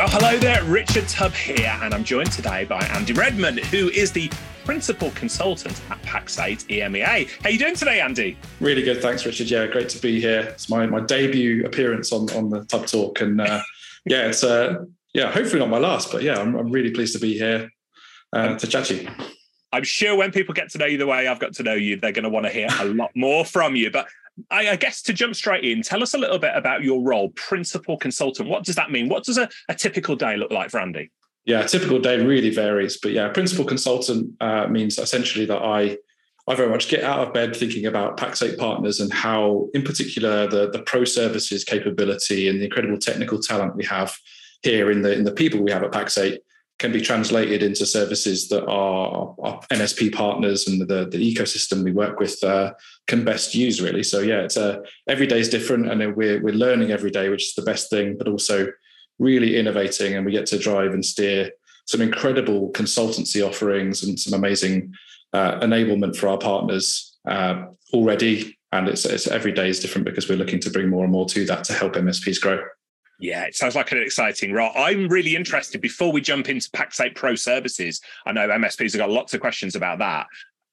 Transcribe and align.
Well, 0.00 0.08
hello 0.08 0.38
there, 0.38 0.64
Richard 0.64 1.06
Tubb 1.08 1.34
here, 1.34 1.78
and 1.82 1.92
I'm 1.92 2.04
joined 2.04 2.32
today 2.32 2.64
by 2.64 2.80
Andy 2.86 3.12
Readman, 3.12 3.58
who 3.58 3.90
is 3.90 4.10
the 4.10 4.30
principal 4.64 5.10
consultant 5.10 5.78
at 5.90 6.00
Pax8 6.00 6.64
EMEA. 6.68 7.28
How 7.42 7.50
are 7.50 7.52
you 7.52 7.58
doing 7.58 7.74
today, 7.74 8.00
Andy? 8.00 8.38
Really 8.60 8.80
good, 8.80 9.02
thanks, 9.02 9.26
Richard. 9.26 9.50
Yeah, 9.50 9.66
great 9.66 9.90
to 9.90 10.00
be 10.00 10.18
here. 10.18 10.40
It's 10.40 10.70
my, 10.70 10.86
my 10.86 11.00
debut 11.00 11.66
appearance 11.66 12.14
on, 12.14 12.30
on 12.30 12.48
the 12.48 12.60
TubbTalk, 12.60 13.20
and 13.20 13.42
uh, 13.42 13.60
yeah, 14.06 14.28
it's 14.28 14.42
uh, 14.42 14.86
yeah, 15.12 15.30
hopefully 15.30 15.58
not 15.58 15.68
my 15.68 15.76
last, 15.76 16.10
but 16.10 16.22
yeah, 16.22 16.38
I'm, 16.38 16.54
I'm 16.54 16.70
really 16.70 16.92
pleased 16.92 17.12
to 17.12 17.20
be 17.20 17.36
here 17.36 17.70
uh, 18.32 18.56
to 18.56 18.66
chat 18.66 18.86
to 18.86 19.02
you. 19.02 19.10
I'm 19.70 19.84
sure 19.84 20.16
when 20.16 20.32
people 20.32 20.54
get 20.54 20.70
to 20.70 20.78
know 20.78 20.86
you 20.86 20.96
the 20.96 21.06
way 21.06 21.28
I've 21.28 21.40
got 21.40 21.52
to 21.56 21.62
know 21.62 21.74
you, 21.74 21.96
they're 21.96 22.12
going 22.12 22.24
to 22.24 22.30
want 22.30 22.46
to 22.46 22.52
hear 22.52 22.68
a 22.80 22.86
lot 22.86 23.10
more 23.14 23.44
from 23.44 23.76
you. 23.76 23.90
But 23.90 24.08
I, 24.50 24.70
I, 24.70 24.76
guess 24.76 25.02
to 25.02 25.12
jump 25.12 25.34
straight 25.34 25.64
in, 25.64 25.82
tell 25.82 26.02
us 26.02 26.14
a 26.14 26.18
little 26.18 26.38
bit 26.38 26.52
about 26.54 26.82
your 26.82 27.02
role, 27.02 27.30
principal 27.30 27.96
consultant. 27.96 28.48
What 28.48 28.64
does 28.64 28.76
that 28.76 28.90
mean? 28.90 29.08
What 29.08 29.24
does 29.24 29.38
a, 29.38 29.48
a 29.68 29.74
typical 29.74 30.16
day 30.16 30.36
look 30.36 30.50
like 30.50 30.70
for 30.70 30.80
Andy? 30.80 31.10
Yeah, 31.44 31.64
a 31.64 31.68
typical 31.68 31.98
day 31.98 32.18
really 32.24 32.50
varies, 32.50 32.98
but 32.98 33.12
yeah, 33.12 33.28
principal 33.28 33.64
consultant 33.64 34.30
uh, 34.40 34.66
means 34.68 34.98
essentially 34.98 35.46
that 35.46 35.62
I 35.62 35.96
I 36.48 36.54
very 36.54 36.68
much 36.68 36.88
get 36.88 37.04
out 37.04 37.20
of 37.20 37.32
bed 37.32 37.54
thinking 37.54 37.86
about 37.86 38.16
Pax8 38.16 38.58
partners 38.58 38.98
and 38.98 39.12
how, 39.12 39.68
in 39.72 39.82
particular, 39.82 40.46
the 40.46 40.70
the 40.70 40.82
pro 40.82 41.04
services 41.04 41.64
capability 41.64 42.48
and 42.48 42.60
the 42.60 42.64
incredible 42.64 42.98
technical 42.98 43.38
talent 43.38 43.76
we 43.76 43.84
have 43.84 44.16
here 44.62 44.90
in 44.90 45.02
the 45.02 45.12
in 45.12 45.24
the 45.24 45.32
people 45.32 45.62
we 45.62 45.70
have 45.70 45.82
at 45.82 45.92
Pax8 45.92 46.38
can 46.80 46.92
be 46.92 47.00
translated 47.00 47.62
into 47.62 47.84
services 47.84 48.48
that 48.48 48.66
our, 48.66 49.34
our 49.42 49.60
MSP 49.70 50.12
partners 50.12 50.66
and 50.66 50.80
the, 50.80 51.06
the 51.10 51.34
ecosystem 51.34 51.84
we 51.84 51.92
work 51.92 52.18
with 52.18 52.42
uh, 52.42 52.72
can 53.10 53.24
best 53.24 53.54
use. 53.54 53.82
Really, 53.82 54.02
so 54.02 54.20
yeah, 54.20 54.40
it's 54.40 54.56
a 54.56 54.78
uh, 54.78 54.82
every 55.08 55.26
day 55.26 55.40
is 55.40 55.50
different, 55.50 55.90
and 55.90 56.16
we're 56.16 56.40
we're 56.40 56.54
learning 56.54 56.92
every 56.92 57.10
day, 57.10 57.28
which 57.28 57.48
is 57.48 57.54
the 57.54 57.62
best 57.62 57.90
thing, 57.90 58.16
but 58.16 58.28
also 58.28 58.68
really 59.18 59.58
innovating, 59.58 60.14
and 60.14 60.24
we 60.24 60.32
get 60.32 60.46
to 60.46 60.58
drive 60.58 60.94
and 60.94 61.04
steer 61.04 61.50
some 61.86 62.00
incredible 62.00 62.70
consultancy 62.72 63.46
offerings 63.46 64.04
and 64.04 64.18
some 64.18 64.32
amazing 64.38 64.94
uh, 65.32 65.58
enablement 65.60 66.16
for 66.16 66.28
our 66.28 66.38
partners 66.38 67.18
uh, 67.26 67.64
already. 67.92 68.56
And 68.72 68.86
it's, 68.86 69.04
it's 69.04 69.26
every 69.26 69.50
day 69.50 69.68
is 69.68 69.80
different 69.80 70.04
because 70.04 70.28
we're 70.28 70.38
looking 70.38 70.60
to 70.60 70.70
bring 70.70 70.88
more 70.88 71.02
and 71.02 71.12
more 71.12 71.26
to 71.26 71.44
that 71.46 71.64
to 71.64 71.72
help 71.72 71.94
MSPs 71.94 72.40
grow. 72.40 72.62
Yeah, 73.18 73.44
it 73.44 73.54
sounds 73.54 73.74
like 73.74 73.92
an 73.92 73.98
exciting 73.98 74.52
role. 74.52 74.70
I'm 74.74 75.08
really 75.08 75.36
interested 75.36 75.80
before 75.80 76.10
we 76.10 76.20
jump 76.22 76.48
into 76.48 76.70
Pax8 76.70 77.14
Pro 77.14 77.34
services. 77.34 78.00
I 78.24 78.32
know 78.32 78.48
MSPs 78.48 78.92
have 78.92 79.00
got 79.00 79.10
lots 79.10 79.34
of 79.34 79.40
questions 79.40 79.74
about 79.74 79.98
that. 79.98 80.26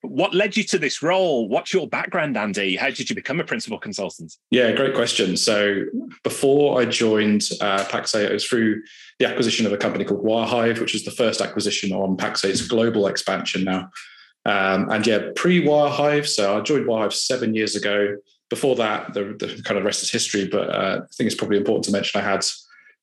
What 0.08 0.34
led 0.34 0.58
you 0.58 0.64
to 0.66 0.80
this 0.80 1.02
role? 1.02 1.48
What's 1.48 1.74
your 1.74 1.88
background, 1.88 2.38
Andy? 2.38 2.76
How 2.76 2.90
did 2.90 3.10
you 3.10 3.16
become 3.16 3.40
a 3.40 3.44
principal 3.44 3.78
consultant? 3.78 4.36
Yeah, 4.52 4.72
great 4.72 4.96
question. 4.96 5.38
So 5.38 5.86
before 6.24 6.82
I 6.82 6.86
joined 6.86 7.50
uh, 7.62 7.84
Pax8, 7.86 8.26
it 8.26 8.34
was 8.34 8.46
through 8.46 8.82
the 9.20 9.28
acquisition 9.28 9.66
of 9.66 9.74
a 9.74 9.78
company 9.78 10.06
called 10.06 10.24
Wirehive, 10.24 10.80
which 10.80 10.94
was 10.94 11.04
the 11.04 11.12
first 11.12 11.42
acquisition 11.42 11.92
on 11.92 12.18
Pax8's 12.18 12.68
global 12.68 13.08
expansion 13.08 13.64
now. 13.64 13.90
Um, 14.46 14.90
and 14.90 15.06
yeah, 15.06 15.32
pre 15.36 15.64
Wirehive, 15.64 16.26
so 16.28 16.58
I 16.58 16.62
joined 16.62 16.86
Wirehive 16.86 17.14
seven 17.14 17.54
years 17.54 17.76
ago 17.76 18.16
before 18.50 18.76
that, 18.78 19.14
the, 19.14 19.36
the, 19.40 19.62
kind 19.64 19.78
of 19.78 19.84
rest 19.84 20.04
is 20.04 20.12
history. 20.12 20.48
But 20.48 20.70
uh, 20.70 21.02
I 21.04 21.14
think 21.16 21.28
it's 21.28 21.36
probably 21.36 21.58
important 21.58 21.86
to 21.86 21.92
mention 21.92 22.22
I 22.22 22.24
had 22.24 22.46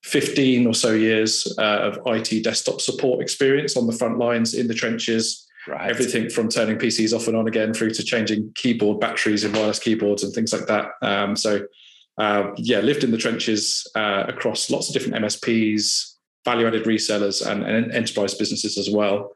15 0.05 0.67
or 0.67 0.75
so 0.75 0.93
years 0.93 1.53
uh, 1.59 1.91
of 1.93 1.99
IT 2.07 2.45
desktop 2.45 2.81
support 2.81 3.23
experience 3.23 3.77
on 3.77 3.87
the 3.87 3.93
front 3.93 4.19
lines 4.19 4.55
in 4.55 4.69
the 4.69 4.75
trenches. 4.75 5.47
Right. 5.67 5.91
Everything 5.91 6.29
from 6.29 6.49
turning 6.49 6.77
PCs 6.77 7.15
off 7.15 7.27
and 7.27 7.37
on 7.37 7.49
again 7.49 7.73
through 7.73 7.93
to 7.93 8.03
changing 8.03 8.53
keyboard 8.55 9.01
batteries 9.01 9.45
in 9.45 9.53
wireless 9.53 9.79
keyboards 9.79 10.23
and 10.23 10.33
things 10.33 10.53
like 10.53 10.67
that. 10.67 10.91
Um, 11.01 11.37
so, 11.37 11.67
uh, 12.19 12.51
yeah, 12.57 12.81
lived 12.81 13.03
in 13.03 13.11
the 13.11 13.19
trenches 13.19 13.91
uh, 13.95 14.25
across 14.29 14.71
lots 14.71 14.89
of 14.89 14.95
different 14.95 15.25
MSPs, 15.25 16.15
value 16.45 16.67
added 16.67 16.85
resellers, 16.85 17.45
and, 17.45 17.65
and 17.65 17.93
enterprise 17.93 18.35
businesses 18.35 18.77
as 18.77 18.91
well. 18.91 19.33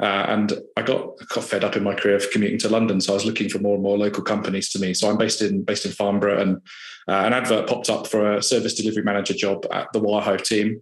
Uh, 0.00 0.24
and 0.28 0.54
I 0.76 0.82
got, 0.82 1.10
got 1.28 1.44
fed 1.44 1.62
up 1.62 1.76
in 1.76 1.84
my 1.84 1.94
career 1.94 2.16
of 2.16 2.30
commuting 2.30 2.58
to 2.60 2.70
London, 2.70 3.00
so 3.00 3.12
I 3.12 3.14
was 3.14 3.26
looking 3.26 3.50
for 3.50 3.58
more 3.58 3.74
and 3.74 3.82
more 3.82 3.98
local 3.98 4.24
companies 4.24 4.70
to 4.70 4.78
me. 4.78 4.94
So 4.94 5.10
I'm 5.10 5.18
based 5.18 5.42
in 5.42 5.62
based 5.62 5.84
in 5.84 5.92
Farnborough, 5.92 6.40
and 6.40 6.56
uh, 7.06 7.26
an 7.26 7.34
advert 7.34 7.68
popped 7.68 7.90
up 7.90 8.06
for 8.06 8.36
a 8.36 8.42
service 8.42 8.74
delivery 8.74 9.02
manager 9.02 9.34
job 9.34 9.66
at 9.70 9.92
the 9.92 10.00
Wirehive 10.00 10.42
team. 10.42 10.80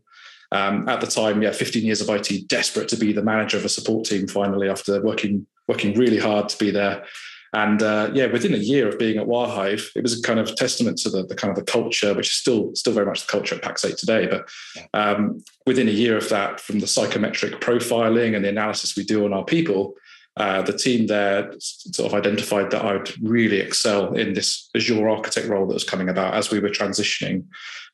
Um, 0.50 0.88
at 0.88 1.00
the 1.00 1.06
time, 1.06 1.42
yeah, 1.42 1.53
15 1.53 1.84
years 1.84 2.00
of 2.00 2.09
IT, 2.09 2.48
desperate 2.48 2.88
to 2.88 2.97
be 2.97 3.12
the 3.12 3.22
manager 3.22 3.59
of 3.59 3.64
a 3.64 3.69
support 3.69 4.06
team. 4.06 4.26
Finally, 4.26 4.69
after 4.69 5.03
working 5.03 5.47
working 5.66 5.94
really 5.98 6.19
hard 6.19 6.48
to 6.48 6.59
be 6.59 6.70
there, 6.70 7.04
and 7.53 7.82
uh, 7.82 8.10
yeah, 8.12 8.26
within 8.26 8.54
a 8.54 8.59
year 8.59 8.88
of 8.88 8.98
being 8.98 9.19
at 9.19 9.26
Wirehive, 9.26 9.91
it 9.97 10.03
was 10.03 10.19
a 10.19 10.22
kind 10.22 10.38
of 10.38 10.54
testament 10.54 10.98
to 10.98 11.10
the, 11.10 11.25
the 11.25 11.34
kind 11.34 11.50
of 11.50 11.56
the 11.56 11.70
culture, 11.70 12.12
which 12.14 12.28
is 12.28 12.38
still 12.38 12.75
still 12.75 12.92
very 12.92 13.06
much 13.06 13.26
the 13.26 13.31
culture 13.31 13.54
at 13.54 13.62
Pax8 13.62 13.97
today. 13.97 14.26
But 14.26 14.48
um, 14.92 15.42
within 15.66 15.88
a 15.88 15.92
year 15.92 16.16
of 16.16 16.28
that, 16.28 16.60
from 16.60 16.80
the 16.80 16.86
psychometric 16.86 17.60
profiling 17.60 18.36
and 18.36 18.44
the 18.44 18.50
analysis 18.50 18.97
we 18.97 19.04
do 19.04 19.25
on 19.25 19.32
our 19.32 19.44
people, 19.44 19.94
uh, 20.36 20.62
the 20.62 20.76
team 20.76 21.06
there 21.06 21.53
sort 21.59 22.12
of 22.12 22.19
identified 22.19 22.70
that 22.70 22.84
I 22.84 22.92
would 22.92 23.12
really 23.22 23.60
excel 23.60 24.15
in 24.15 24.34
this 24.34 24.69
Azure 24.76 25.09
architect 25.09 25.48
role 25.48 25.66
that 25.66 25.75
was 25.75 25.84
coming 25.84 26.10
about 26.10 26.34
as 26.34 26.50
we 26.50 26.60
were 26.60 26.69
transitioning 26.69 27.44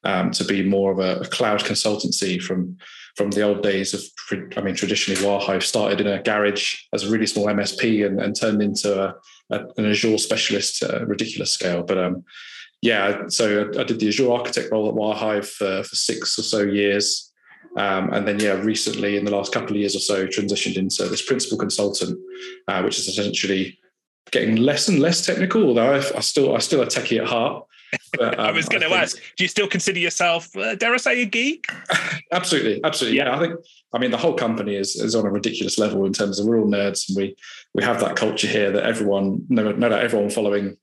um, 0.05 0.31
to 0.33 0.45
be 0.45 0.63
more 0.63 0.93
of 0.93 0.99
a, 0.99 1.21
a, 1.21 1.27
cloud 1.27 1.61
consultancy 1.61 2.41
from 2.41 2.77
from 3.17 3.31
the 3.31 3.43
old 3.43 3.63
days 3.63 3.95
of, 3.95 4.03
I 4.57 4.61
mean, 4.61 4.75
traditionally 4.75 5.21
Wirehive 5.21 5.63
started 5.63 6.01
in 6.01 6.09
a 6.09 6.21
garage 6.21 6.75
as 6.93 7.05
a 7.05 7.11
really 7.11 7.29
small 7.29 7.47
MSP 7.47 8.05
and, 8.05 8.21
and 8.21 8.35
turned 8.35 8.61
into 8.61 9.01
a 9.01 9.15
an 9.51 9.87
Azure 9.87 10.19
specialist 10.19 10.83
at 10.83 11.03
a 11.03 11.07
ridiculous 11.07 11.53
scale. 11.53 11.83
But 11.83 11.99
um, 11.99 12.25
yeah, 12.83 13.29
so 13.29 13.71
I, 13.77 13.81
I, 13.81 13.85
did 13.85 14.01
the 14.01 14.09
Azure 14.09 14.33
architect 14.33 14.73
role 14.73 14.89
at 14.89 14.95
Wirehive 14.95 15.47
for, 15.47 15.85
for 15.85 15.95
six 15.95 16.39
or 16.39 16.43
so 16.43 16.63
years. 16.63 17.33
Um, 17.77 18.13
and 18.13 18.27
then, 18.27 18.39
yeah, 18.39 18.53
recently 18.53 19.17
in 19.17 19.25
the 19.25 19.31
last 19.31 19.53
couple 19.53 19.71
of 19.71 19.77
years 19.77 19.97
or 19.97 20.01
so, 20.01 20.27
transitioned 20.27 20.77
into 20.77 21.05
this 21.09 21.25
principal 21.25 21.59
consultant, 21.59 22.19
uh, 22.69 22.83
which 22.83 22.99
is 22.99 23.09
essentially 23.09 23.79
getting 24.31 24.57
less 24.57 24.89
and 24.89 25.01
less 25.01 25.25
technical. 25.25 25.65
Although 25.65 25.95
I, 25.95 25.97
I 25.97 26.21
still, 26.21 26.55
I 26.55 26.59
still 26.59 26.83
a 26.83 26.87
techie 26.87 27.21
at 27.21 27.29
heart. 27.29 27.65
But, 28.17 28.39
um, 28.39 28.47
I 28.47 28.53
was 28.53 28.69
going 28.69 28.83
to 28.83 28.95
ask, 28.95 29.17
do 29.37 29.43
you 29.43 29.49
still 29.49 29.67
consider 29.67 29.99
yourself, 29.99 30.57
uh, 30.57 30.77
dare 30.77 30.95
I 30.95 30.99
say, 30.99 31.23
a 31.23 31.25
geek? 31.25 31.67
absolutely, 32.33 32.81
absolutely. 32.85 33.19
Yeah. 33.19 33.27
yeah, 33.27 33.37
I 33.37 33.41
think. 33.41 33.55
I 33.93 33.99
mean, 33.99 34.11
the 34.11 34.17
whole 34.17 34.35
company 34.35 34.77
is 34.77 34.97
is 34.97 35.15
on 35.15 35.27
a 35.27 35.31
ridiculous 35.31 35.79
level 35.79 36.05
in 36.05 36.13
terms 36.13 36.39
of 36.39 36.47
we're 36.47 36.61
all 36.61 36.67
nerds, 36.67 37.09
and 37.09 37.17
we 37.17 37.37
we 37.75 37.83
have 37.83 38.01
that 38.01 38.17
culture 38.17 38.47
here 38.47 38.71
that 38.73 38.85
everyone, 38.85 39.45
no, 39.49 39.73
no 39.73 39.89
doubt, 39.89 40.03
everyone 40.03 40.31
following 40.31 40.77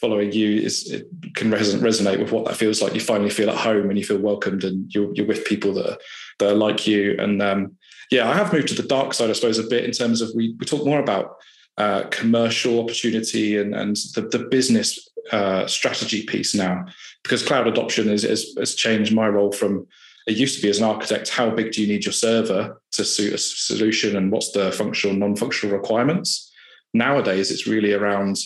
following 0.00 0.30
you 0.32 0.60
is 0.60 0.90
it 0.90 1.08
can 1.34 1.50
resonate 1.50 2.18
with 2.20 2.30
what 2.30 2.44
that 2.44 2.56
feels 2.56 2.82
like. 2.82 2.94
You 2.94 3.00
finally 3.00 3.30
feel 3.30 3.50
at 3.50 3.56
home 3.56 3.88
and 3.88 3.98
you 3.98 4.04
feel 4.04 4.18
welcomed, 4.18 4.64
and 4.64 4.92
you're 4.94 5.12
you're 5.14 5.26
with 5.26 5.44
people 5.44 5.74
that 5.74 5.90
are, 5.90 5.98
that 6.38 6.50
are 6.50 6.56
like 6.56 6.86
you. 6.86 7.16
And 7.18 7.42
um, 7.42 7.76
yeah, 8.10 8.28
I 8.28 8.34
have 8.34 8.52
moved 8.52 8.68
to 8.68 8.80
the 8.80 8.88
dark 8.88 9.14
side, 9.14 9.30
I 9.30 9.34
suppose, 9.34 9.58
a 9.58 9.64
bit 9.64 9.84
in 9.84 9.92
terms 9.92 10.20
of 10.20 10.30
we 10.34 10.54
we 10.58 10.66
talk 10.66 10.84
more 10.84 11.00
about 11.00 11.36
uh, 11.78 12.04
commercial 12.10 12.80
opportunity 12.80 13.58
and 13.58 13.74
and 13.74 13.96
the, 14.14 14.22
the 14.22 14.46
business 14.50 15.08
uh, 15.32 15.66
strategy 15.66 16.24
piece 16.24 16.54
now. 16.54 16.84
Because 17.22 17.44
cloud 17.44 17.66
adoption 17.66 18.08
is, 18.08 18.22
has 18.22 18.74
changed 18.74 19.14
my 19.14 19.28
role 19.28 19.52
from 19.52 19.86
it 20.26 20.36
used 20.36 20.56
to 20.56 20.62
be 20.62 20.68
as 20.68 20.78
an 20.78 20.84
architect 20.84 21.28
how 21.28 21.50
big 21.50 21.72
do 21.72 21.80
you 21.80 21.86
need 21.86 22.04
your 22.04 22.12
server 22.12 22.80
to 22.92 23.04
suit 23.04 23.32
a 23.32 23.38
solution 23.38 24.16
and 24.16 24.32
what's 24.32 24.50
the 24.52 24.72
functional 24.72 25.16
non-functional 25.16 25.76
requirements? 25.76 26.52
Nowadays 26.94 27.50
it's 27.50 27.66
really 27.66 27.92
around 27.92 28.38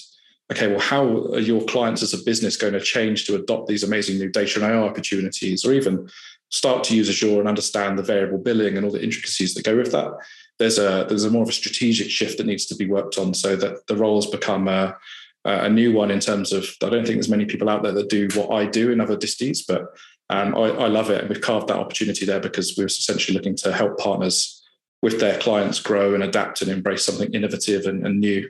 okay 0.50 0.66
well 0.66 0.80
how 0.80 1.04
are 1.32 1.38
your 1.38 1.62
clients 1.64 2.02
as 2.02 2.12
a 2.12 2.24
business 2.24 2.56
going 2.56 2.72
to 2.72 2.80
change 2.80 3.24
to 3.26 3.36
adopt 3.36 3.68
these 3.68 3.84
amazing 3.84 4.18
new 4.18 4.28
data 4.28 4.62
and 4.62 4.72
ai 4.72 4.82
opportunities 4.82 5.64
or 5.64 5.72
even 5.72 6.08
start 6.48 6.82
to 6.82 6.96
use 6.96 7.08
azure 7.08 7.38
and 7.38 7.48
understand 7.48 7.96
the 7.96 8.02
variable 8.02 8.38
billing 8.38 8.76
and 8.76 8.84
all 8.84 8.92
the 8.92 9.02
intricacies 9.02 9.54
that 9.54 9.64
go 9.64 9.76
with 9.76 9.92
that 9.92 10.10
there's 10.60 10.78
a 10.78 11.06
there's 11.08 11.24
a 11.24 11.30
more 11.30 11.42
of 11.42 11.48
a 11.48 11.52
strategic 11.52 12.10
shift 12.10 12.36
that 12.36 12.46
needs 12.46 12.66
to 12.66 12.76
be 12.76 12.86
worked 12.86 13.18
on 13.18 13.32
so 13.32 13.56
that 13.56 13.86
the 13.86 13.96
roles 13.96 14.26
become 14.30 14.68
a, 14.68 14.94
a 15.44 15.70
new 15.70 15.92
one 15.92 16.10
in 16.10 16.20
terms 16.20 16.52
of 16.52 16.68
I 16.84 16.90
don't 16.90 17.04
think 17.04 17.16
there's 17.16 17.30
many 17.30 17.46
people 17.46 17.70
out 17.70 17.82
there 17.82 17.92
that 17.92 18.10
do 18.10 18.28
what 18.34 18.52
I 18.52 18.66
do 18.66 18.92
in 18.92 19.00
other 19.00 19.16
disties, 19.16 19.62
but 19.62 19.86
um, 20.28 20.54
I, 20.54 20.68
I, 20.68 20.86
love 20.86 21.10
it. 21.10 21.22
And 21.22 21.28
we've 21.28 21.40
carved 21.40 21.68
that 21.68 21.78
opportunity 21.78 22.24
there 22.24 22.38
because 22.38 22.76
we're 22.76 22.86
essentially 22.86 23.36
looking 23.36 23.56
to 23.56 23.72
help 23.72 23.98
partners 23.98 24.62
with 25.02 25.18
their 25.18 25.40
clients 25.40 25.80
grow 25.80 26.14
and 26.14 26.22
adapt 26.22 26.62
and 26.62 26.70
embrace 26.70 27.04
something 27.04 27.32
innovative 27.32 27.86
and, 27.86 28.06
and 28.06 28.20
new. 28.20 28.48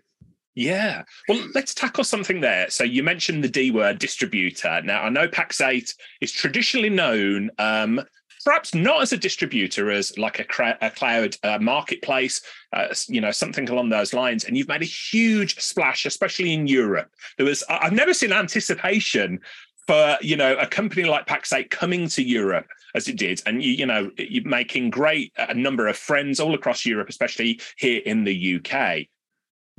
Yeah. 0.57 1.05
Well, 1.29 1.43
let's 1.55 1.73
tackle 1.75 2.05
something 2.05 2.41
there. 2.41 2.69
So 2.71 2.83
you 2.85 3.03
mentioned 3.03 3.45
the 3.45 3.49
D 3.49 3.71
word 3.71 4.01
distributor. 4.01 4.83
Now, 4.83 5.05
I 5.05 5.09
know 5.09 5.29
Pax8 5.29 5.95
is 6.21 6.33
traditionally 6.33 6.91
known 6.91 7.51
um, 7.59 8.03
perhaps 8.45 8.75
not 8.75 9.03
as 9.03 9.13
a 9.13 9.17
distributor 9.17 9.91
as 9.91 10.17
like 10.19 10.39
a, 10.39 10.45
cra- 10.45 10.79
a 10.81 10.91
cloud 10.91 11.37
uh, 11.43 11.59
marketplace 11.59 12.41
uh, 12.73 12.89
you 13.09 13.21
know 13.21 13.31
something 13.31 13.69
along 13.69 13.89
those 13.89 14.13
lines. 14.13 14.45
And 14.45 14.57
you've 14.57 14.69
made 14.69 14.83
a 14.83 14.87
huge 14.87 15.59
splash 15.61 16.07
especially 16.07 16.53
in 16.53 16.67
europe. 16.67 17.11
There 17.37 17.47
was 17.47 17.65
i've 17.69 17.93
never 17.93 18.15
seen 18.15 18.33
anticipation 18.33 19.41
for 19.87 20.17
you 20.21 20.37
know 20.37 20.57
a 20.57 20.67
company 20.67 21.05
like 21.05 21.27
pax8 21.27 21.71
coming 21.71 22.09
to 22.09 22.23
europe 22.23 22.67
as 22.95 23.09
it 23.09 23.17
did. 23.17 23.43
And 23.47 23.63
you, 23.63 23.73
you 23.73 23.87
know 23.87 24.11
you're 24.19 24.45
making 24.45 24.91
great 24.91 25.33
a 25.37 25.55
number 25.55 25.89
of 25.89 25.97
friends 25.97 26.41
all 26.41 26.55
across 26.55 26.87
europe 26.87 27.09
especially 27.09 27.61
here 27.77 28.03
in 28.05 28.25
the 28.25 28.57
uk 28.57 29.07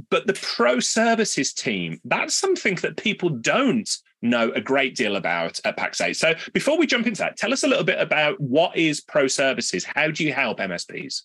but 0.10 0.25
the 0.25 0.34
pro 0.34 0.80
services 0.80 1.54
team 1.54 2.00
that's 2.06 2.34
something 2.34 2.75
that 2.75 2.98
people 2.98 3.30
don't 3.30 3.98
know 4.21 4.51
a 4.51 4.62
great 4.62 4.95
deal 4.95 5.15
about 5.15 5.59
at 5.65 5.77
Pax8. 5.77 6.15
So 6.15 6.33
before 6.53 6.77
we 6.77 6.85
jump 6.85 7.07
into 7.07 7.19
that, 7.19 7.38
tell 7.38 7.53
us 7.53 7.63
a 7.63 7.68
little 7.68 7.83
bit 7.83 8.00
about 8.00 8.39
what 8.39 8.75
is 8.75 9.01
Pro 9.01 9.27
Services? 9.27 9.83
How 9.83 10.09
do 10.12 10.23
you 10.23 10.33
help 10.33 10.59
MSPs? 10.59 11.23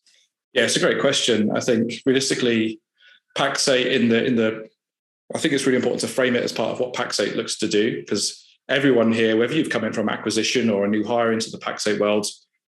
Yeah, 0.52 0.64
it's 0.64 0.76
a 0.76 0.80
great 0.80 1.00
question. 1.00 1.50
I 1.54 1.60
think 1.60 2.00
realistically, 2.06 2.80
Pax8 3.36 3.92
in 3.92 4.08
the 4.08 4.24
in 4.24 4.36
the 4.36 4.68
I 5.34 5.38
think 5.38 5.52
it's 5.52 5.66
really 5.66 5.76
important 5.76 6.00
to 6.00 6.08
frame 6.08 6.36
it 6.36 6.44
as 6.44 6.52
part 6.52 6.70
of 6.70 6.80
what 6.80 6.94
Pax8 6.94 7.34
looks 7.34 7.58
to 7.58 7.68
do 7.68 8.00
because 8.00 8.46
everyone 8.68 9.12
here, 9.12 9.36
whether 9.36 9.54
you've 9.54 9.70
come 9.70 9.84
in 9.84 9.92
from 9.92 10.08
acquisition 10.08 10.70
or 10.70 10.84
a 10.84 10.88
new 10.88 11.04
hire 11.04 11.32
into 11.32 11.50
the 11.50 11.58
Pax8 11.58 11.98
world, 11.98 12.26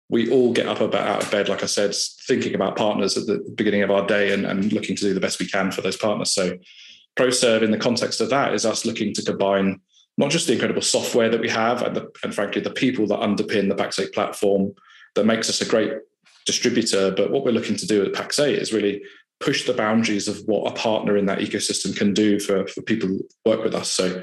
we 0.08 0.30
all 0.30 0.52
get 0.52 0.66
up 0.66 0.80
about 0.80 1.06
out 1.06 1.22
of 1.22 1.30
bed, 1.30 1.48
like 1.48 1.62
I 1.62 1.66
said, 1.66 1.94
thinking 2.26 2.54
about 2.54 2.76
partners 2.76 3.16
at 3.16 3.26
the 3.26 3.44
beginning 3.56 3.82
of 3.82 3.90
our 3.90 4.06
day 4.06 4.32
and, 4.32 4.46
and 4.46 4.72
looking 4.72 4.96
to 4.96 5.02
do 5.02 5.14
the 5.14 5.20
best 5.20 5.38
we 5.38 5.46
can 5.46 5.70
for 5.70 5.82
those 5.82 5.96
partners. 5.96 6.32
So 6.32 6.56
ProServe 7.16 7.62
in 7.62 7.70
the 7.70 7.78
context 7.78 8.20
of 8.20 8.30
that 8.30 8.54
is 8.54 8.64
us 8.64 8.84
looking 8.84 9.12
to 9.14 9.22
combine 9.22 9.80
not 10.16 10.30
just 10.30 10.46
the 10.46 10.52
incredible 10.52 10.82
software 10.82 11.28
that 11.28 11.40
we 11.40 11.48
have 11.48 11.82
and, 11.82 11.96
the, 11.96 12.10
and 12.22 12.34
frankly 12.34 12.60
the 12.60 12.70
people 12.70 13.06
that 13.06 13.20
underpin 13.20 13.68
the 13.68 13.74
Pax8 13.74 14.12
platform 14.12 14.74
that 15.14 15.26
makes 15.26 15.48
us 15.48 15.60
a 15.60 15.66
great 15.66 15.92
distributor, 16.46 17.10
but 17.10 17.30
what 17.30 17.44
we're 17.44 17.50
looking 17.50 17.76
to 17.76 17.86
do 17.86 18.04
at 18.04 18.12
Pax8 18.12 18.56
is 18.56 18.72
really 18.72 19.02
push 19.40 19.66
the 19.66 19.74
boundaries 19.74 20.28
of 20.28 20.38
what 20.46 20.70
a 20.70 20.74
partner 20.74 21.16
in 21.16 21.26
that 21.26 21.40
ecosystem 21.40 21.94
can 21.94 22.14
do 22.14 22.40
for, 22.40 22.66
for 22.68 22.80
people 22.82 23.08
who 23.08 23.28
work 23.44 23.62
with 23.62 23.74
us. 23.74 23.90
So 23.90 24.22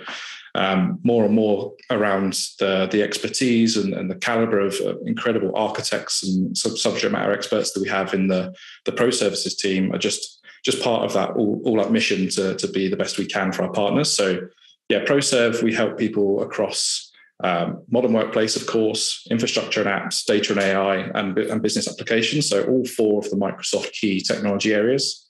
um, 0.55 0.99
more 1.03 1.25
and 1.25 1.33
more 1.33 1.73
around 1.89 2.33
the, 2.59 2.87
the 2.91 3.01
expertise 3.01 3.77
and, 3.77 3.93
and 3.93 4.09
the 4.09 4.15
caliber 4.15 4.59
of 4.59 4.75
uh, 4.81 4.97
incredible 4.99 5.51
architects 5.55 6.23
and 6.23 6.55
sub- 6.57 6.77
subject 6.77 7.11
matter 7.11 7.31
experts 7.31 7.71
that 7.71 7.81
we 7.81 7.89
have 7.89 8.13
in 8.13 8.27
the, 8.27 8.55
the 8.85 8.91
pro 8.91 9.09
services 9.09 9.55
team 9.55 9.93
are 9.93 9.99
just 9.99 10.39
just 10.63 10.81
part 10.81 11.03
of 11.03 11.11
that 11.11 11.31
all, 11.31 11.61
all 11.65 11.81
up 11.81 11.91
mission 11.91 12.29
to, 12.29 12.55
to 12.55 12.69
be 12.69 12.87
the 12.87 12.95
best 12.95 13.17
we 13.17 13.25
can 13.25 13.51
for 13.51 13.63
our 13.63 13.71
partners. 13.71 14.09
So 14.09 14.47
yeah, 14.89 15.03
ProServe, 15.05 15.63
we 15.63 15.73
help 15.73 15.97
people 15.97 16.41
across 16.41 17.11
um, 17.43 17.83
modern 17.89 18.13
workplace, 18.13 18.55
of 18.55 18.67
course, 18.67 19.25
infrastructure 19.29 19.81
and 19.81 19.89
apps, 19.89 20.23
data 20.25 20.53
and 20.53 20.61
AI, 20.61 20.95
and, 21.19 21.37
and 21.37 21.61
business 21.61 21.89
applications. 21.89 22.49
So 22.49 22.63
all 22.65 22.85
four 22.85 23.19
of 23.19 23.29
the 23.29 23.35
Microsoft 23.35 23.91
key 23.91 24.21
technology 24.21 24.73
areas. 24.73 25.27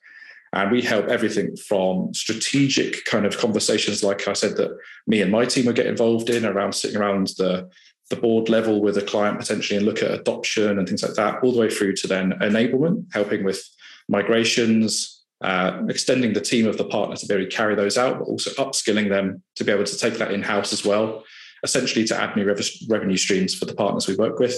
And 0.53 0.71
we 0.71 0.83
help 0.83 1.07
everything 1.07 1.55
from 1.55 2.13
strategic 2.13 3.05
kind 3.05 3.25
of 3.25 3.39
conversations, 3.39 4.03
like 4.03 4.27
I 4.27 4.33
said, 4.33 4.55
that 4.57 4.77
me 5.07 5.21
and 5.21 5.31
my 5.31 5.45
team 5.45 5.65
would 5.65 5.75
get 5.75 5.87
involved 5.87 6.29
in 6.29 6.45
around 6.45 6.73
sitting 6.73 6.97
around 6.97 7.29
the, 7.39 7.67
the 8.11 8.15
board 8.15 8.49
level 8.49 8.79
with 8.79 8.97
a 8.97 9.01
client 9.01 9.39
potentially 9.39 9.77
and 9.77 9.85
look 9.85 10.03
at 10.03 10.11
adoption 10.11 10.77
and 10.77 10.87
things 10.87 11.01
like 11.01 11.15
that, 11.15 11.41
all 11.41 11.51
the 11.51 11.59
way 11.59 11.71
through 11.71 11.95
to 11.95 12.07
then 12.07 12.33
enablement, 12.33 13.11
helping 13.13 13.43
with 13.43 13.67
migrations, 14.07 15.12
uh, 15.43 15.83
extending 15.89 16.33
the 16.33 16.41
team 16.41 16.67
of 16.67 16.77
the 16.77 16.85
partner 16.85 17.15
to 17.15 17.25
be 17.25 17.33
able 17.33 17.45
to 17.45 17.55
carry 17.55 17.75
those 17.75 17.97
out, 17.97 18.19
but 18.19 18.25
also 18.25 18.51
upskilling 18.51 19.09
them 19.09 19.43
to 19.55 19.63
be 19.63 19.71
able 19.71 19.83
to 19.83 19.97
take 19.97 20.15
that 20.15 20.31
in 20.31 20.41
house 20.41 20.73
as 20.73 20.85
well, 20.85 21.23
essentially 21.63 22.05
to 22.05 22.19
add 22.19 22.35
new 22.35 22.45
revenue 22.89 23.17
streams 23.17 23.53
for 23.53 23.65
the 23.65 23.75
partners 23.75 24.07
we 24.07 24.15
work 24.15 24.39
with 24.39 24.57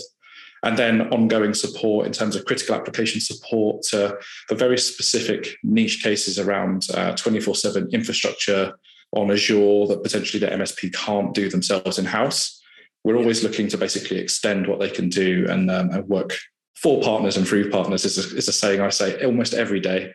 and 0.66 0.78
then 0.78 1.02
ongoing 1.14 1.54
support 1.54 2.08
in 2.08 2.12
terms 2.12 2.36
of 2.36 2.44
critical 2.46 2.76
application 2.76 3.22
support 3.22 3.86
uh, 3.94 4.14
for 4.48 4.56
very 4.56 4.78
specific 4.78 5.56
niche 5.64 6.02
cases 6.02 6.40
around 6.40 6.88
uh, 6.96 7.16
24 7.16 7.56
7 7.56 7.90
infrastructure 7.92 8.74
on 9.12 9.32
Azure 9.32 9.86
that 9.88 10.02
potentially 10.04 10.40
the 10.40 10.52
MSP 10.52 10.94
can't 10.94 11.34
do 11.34 11.50
themselves 11.50 12.00
in 12.00 12.06
house. 12.06 12.62
We're 13.04 13.16
always 13.18 13.44
looking 13.44 13.68
to 13.70 13.78
basically 13.78 14.18
extend 14.18 14.66
what 14.66 14.80
they 14.80 14.90
can 14.90 15.08
do 15.08 15.46
and, 15.48 15.70
um, 15.70 15.92
and 15.92 16.08
work 16.10 16.34
for 16.76 17.02
partners 17.02 17.38
and 17.38 17.48
through 17.48 17.70
partners, 17.70 18.04
is 18.04 18.18
a, 18.18 18.36
is 18.36 18.48
a 18.48 18.52
saying 18.52 18.82
I 18.82 18.90
say 18.90 19.24
almost 19.24 19.54
every 19.54 19.80
day 19.80 20.12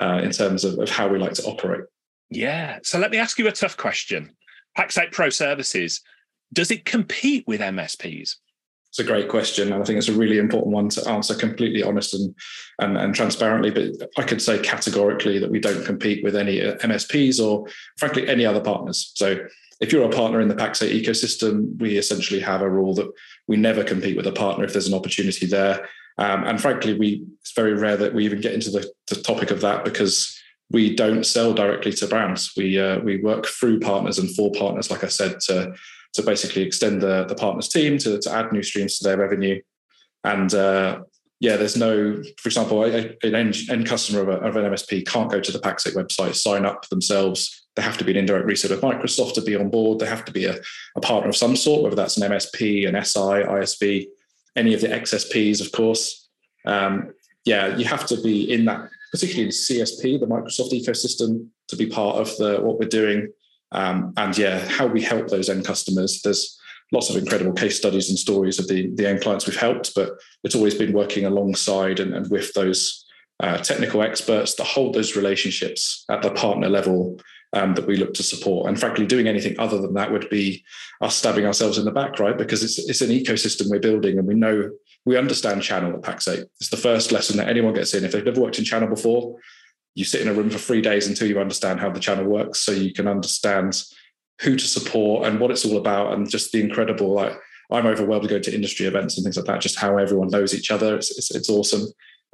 uh, 0.00 0.20
in 0.22 0.30
terms 0.30 0.64
of, 0.64 0.78
of 0.78 0.88
how 0.88 1.08
we 1.08 1.18
like 1.18 1.34
to 1.34 1.44
operate. 1.44 1.84
Yeah. 2.30 2.78
So 2.82 2.98
let 2.98 3.10
me 3.10 3.18
ask 3.18 3.38
you 3.38 3.46
a 3.48 3.52
tough 3.52 3.76
question. 3.76 4.34
Pax8 4.78 5.12
Pro 5.12 5.28
Services, 5.28 6.00
does 6.52 6.70
it 6.70 6.84
compete 6.84 7.44
with 7.46 7.60
MSPs? 7.60 8.36
It's 8.88 8.98
a 8.98 9.04
great 9.04 9.28
question, 9.28 9.72
and 9.72 9.82
I 9.82 9.86
think 9.86 9.96
it's 9.96 10.10
a 10.10 10.12
really 10.12 10.36
important 10.36 10.74
one 10.74 10.90
to 10.90 11.08
answer 11.08 11.34
completely 11.34 11.82
honest 11.82 12.12
and, 12.12 12.34
and, 12.78 12.98
and 12.98 13.14
transparently. 13.14 13.70
But 13.70 14.10
I 14.18 14.22
could 14.22 14.42
say 14.42 14.58
categorically 14.58 15.38
that 15.38 15.50
we 15.50 15.60
don't 15.60 15.84
compete 15.86 16.22
with 16.22 16.36
any 16.36 16.60
uh, 16.60 16.76
MSPs 16.76 17.42
or, 17.42 17.66
frankly, 17.96 18.28
any 18.28 18.44
other 18.44 18.60
partners. 18.60 19.12
So 19.14 19.46
if 19.80 19.92
you're 19.92 20.04
a 20.04 20.10
partner 20.10 20.42
in 20.42 20.48
the 20.48 20.54
Pax8 20.54 21.02
ecosystem, 21.02 21.80
we 21.80 21.96
essentially 21.96 22.40
have 22.40 22.60
a 22.60 22.68
rule 22.68 22.94
that 22.96 23.10
we 23.48 23.56
never 23.56 23.82
compete 23.82 24.16
with 24.16 24.26
a 24.26 24.32
partner 24.32 24.64
if 24.64 24.72
there's 24.72 24.88
an 24.88 24.94
opportunity 24.94 25.46
there. 25.46 25.88
Um, 26.18 26.44
and 26.44 26.60
frankly, 26.60 26.98
we 26.98 27.26
it's 27.40 27.52
very 27.52 27.74
rare 27.74 27.96
that 27.96 28.14
we 28.14 28.24
even 28.24 28.40
get 28.40 28.54
into 28.54 28.70
the, 28.70 28.90
the 29.08 29.16
topic 29.16 29.50
of 29.50 29.60
that 29.62 29.84
because 29.84 30.38
we 30.70 30.94
don't 30.94 31.24
sell 31.24 31.52
directly 31.52 31.92
to 31.92 32.06
brands. 32.06 32.52
We 32.56 32.78
uh, 32.78 33.00
we 33.00 33.18
work 33.18 33.46
through 33.46 33.80
partners 33.80 34.18
and 34.18 34.30
for 34.34 34.50
partners, 34.52 34.90
like 34.90 35.04
I 35.04 35.08
said, 35.08 35.40
to 35.46 35.74
to 36.14 36.22
basically 36.22 36.62
extend 36.62 37.00
the, 37.00 37.24
the 37.24 37.34
partners 37.34 37.68
team 37.68 37.98
to, 37.98 38.18
to 38.20 38.30
add 38.30 38.52
new 38.52 38.62
streams 38.62 38.98
to 38.98 39.04
their 39.04 39.16
revenue. 39.16 39.60
And 40.24 40.52
uh, 40.52 41.00
yeah, 41.40 41.56
there's 41.56 41.76
no, 41.76 42.22
for 42.38 42.48
example, 42.48 42.84
an 42.84 43.16
end, 43.22 43.56
end 43.70 43.86
customer 43.86 44.20
of, 44.20 44.28
a, 44.28 44.46
of, 44.46 44.56
an 44.56 44.70
MSP 44.70 45.06
can't 45.06 45.30
go 45.30 45.40
to 45.40 45.52
the 45.52 45.58
Pax8 45.58 45.94
website, 45.94 46.34
sign 46.34 46.64
up 46.64 46.88
themselves. 46.88 47.66
They 47.74 47.82
have 47.82 47.98
to 47.98 48.04
be 48.04 48.12
an 48.12 48.18
indirect 48.18 48.46
reseller 48.46 48.72
of 48.72 48.80
Microsoft 48.80 49.34
to 49.34 49.42
be 49.42 49.56
on 49.56 49.70
board. 49.70 49.98
They 49.98 50.06
have 50.06 50.24
to 50.26 50.32
be 50.32 50.44
a, 50.44 50.56
a 50.96 51.00
partner 51.00 51.30
of 51.30 51.36
some 51.36 51.56
sort, 51.56 51.82
whether 51.82 51.96
that's 51.96 52.16
an 52.16 52.30
MSP, 52.30 52.86
an 52.86 53.02
SI, 53.02 53.18
ISV, 53.18 54.06
any 54.56 54.74
of 54.74 54.80
the 54.80 54.88
XSPs, 54.88 55.64
of 55.64 55.72
course. 55.72 56.28
Um, 56.64 57.12
yeah, 57.44 57.76
you 57.76 57.84
have 57.84 58.06
to 58.06 58.20
be 58.20 58.52
in 58.52 58.64
that, 58.66 58.88
particularly 59.10 59.46
the 59.46 59.52
CSP, 59.52 60.20
the 60.20 60.26
Microsoft 60.26 60.72
ecosystem, 60.72 61.48
to 61.68 61.76
be 61.76 61.86
part 61.86 62.16
of 62.16 62.36
the 62.36 62.60
what 62.60 62.78
we're 62.78 62.88
doing. 62.88 63.32
Um, 63.72 64.12
and 64.16 64.36
yeah, 64.36 64.68
how 64.68 64.86
we 64.86 65.00
help 65.00 65.28
those 65.28 65.48
end 65.48 65.64
customers. 65.64 66.20
There's 66.22 66.58
lots 66.92 67.08
of 67.08 67.16
incredible 67.16 67.54
case 67.54 67.78
studies 67.78 68.10
and 68.10 68.18
stories 68.18 68.58
of 68.58 68.68
the, 68.68 68.94
the 68.94 69.08
end 69.08 69.22
clients 69.22 69.46
we've 69.46 69.56
helped, 69.56 69.94
but 69.94 70.10
it's 70.44 70.54
always 70.54 70.74
been 70.74 70.92
working 70.92 71.24
alongside 71.24 71.98
and, 71.98 72.14
and 72.14 72.30
with 72.30 72.52
those 72.52 73.06
uh, 73.40 73.56
technical 73.58 74.02
experts 74.02 74.54
that 74.54 74.64
hold 74.64 74.94
those 74.94 75.16
relationships 75.16 76.04
at 76.10 76.22
the 76.22 76.30
partner 76.32 76.68
level 76.68 77.18
um, 77.52 77.74
that 77.74 77.86
we 77.86 77.96
look 77.96 78.14
to 78.14 78.22
support. 78.22 78.68
And 78.68 78.78
frankly, 78.78 79.06
doing 79.06 79.28
anything 79.28 79.58
other 79.58 79.80
than 79.80 79.94
that 79.94 80.10
would 80.10 80.28
be 80.30 80.64
us 81.00 81.16
stabbing 81.16 81.46
ourselves 81.46 81.78
in 81.78 81.84
the 81.84 81.92
back, 81.92 82.18
right? 82.18 82.36
Because 82.36 82.62
it's 82.62 82.78
it's 82.78 83.00
an 83.00 83.10
ecosystem 83.10 83.70
we're 83.70 83.80
building, 83.80 84.18
and 84.18 84.26
we 84.26 84.34
know 84.34 84.70
we 85.04 85.18
understand 85.18 85.62
channel 85.62 85.92
at 85.92 86.02
Pax8. 86.02 86.44
It's 86.60 86.70
the 86.70 86.76
first 86.76 87.12
lesson 87.12 87.36
that 87.36 87.48
anyone 87.48 87.74
gets 87.74 87.94
in. 87.94 88.04
If 88.04 88.12
they've 88.12 88.24
never 88.24 88.40
worked 88.40 88.58
in 88.58 88.64
channel 88.64 88.88
before, 88.88 89.36
you 89.94 90.04
sit 90.04 90.22
in 90.22 90.28
a 90.28 90.32
room 90.32 90.50
for 90.50 90.58
three 90.58 90.80
days 90.80 91.06
until 91.06 91.28
you 91.28 91.40
understand 91.40 91.80
how 91.80 91.90
the 91.90 92.00
channel 92.00 92.24
works 92.24 92.60
so 92.60 92.72
you 92.72 92.92
can 92.92 93.06
understand 93.06 93.82
who 94.40 94.56
to 94.56 94.66
support 94.66 95.26
and 95.26 95.38
what 95.38 95.50
it's 95.50 95.64
all 95.64 95.76
about 95.76 96.12
and 96.12 96.30
just 96.30 96.52
the 96.52 96.60
incredible 96.60 97.12
like 97.12 97.38
i'm 97.70 97.86
overwhelmed 97.86 98.28
going 98.28 98.42
to 98.42 98.54
industry 98.54 98.86
events 98.86 99.16
and 99.16 99.24
things 99.24 99.36
like 99.36 99.46
that 99.46 99.60
just 99.60 99.78
how 99.78 99.98
everyone 99.98 100.28
knows 100.28 100.54
each 100.54 100.70
other 100.70 100.96
it's, 100.96 101.16
it's, 101.16 101.34
it's 101.34 101.50
awesome 101.50 101.86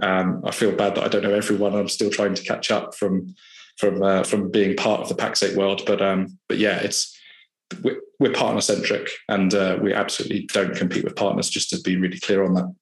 um, 0.03 0.41
i 0.45 0.51
feel 0.51 0.73
bad 0.73 0.95
that 0.95 1.05
i 1.05 1.09
don't 1.09 1.23
know 1.23 1.35
everyone 1.35 1.75
i'm 1.75 1.89
still 1.89 2.11
trying 2.11 2.35
to 2.35 2.45
catch 2.45 2.71
up 2.71 2.95
from 2.95 3.35
from 3.79 4.03
uh, 4.03 4.23
from 4.23 4.51
being 4.51 4.77
part 4.77 5.01
of 5.01 5.09
the 5.09 5.15
pax8 5.15 5.57
world 5.57 5.83
but 5.87 6.03
um 6.03 6.39
but 6.49 6.59
yeah 6.59 6.79
it's 6.79 7.17
we're, 7.83 8.01
we're 8.19 8.33
partner 8.33 8.61
centric 8.61 9.11
and 9.29 9.55
uh, 9.55 9.79
we 9.81 9.93
absolutely 9.93 10.49
don't 10.53 10.75
compete 10.75 11.05
with 11.05 11.15
partners 11.15 11.51
just 11.51 11.71
to 11.71 11.81
be 11.83 11.97
really 11.97 12.19
clear 12.19 12.43
on 12.43 12.55
that 12.55 12.75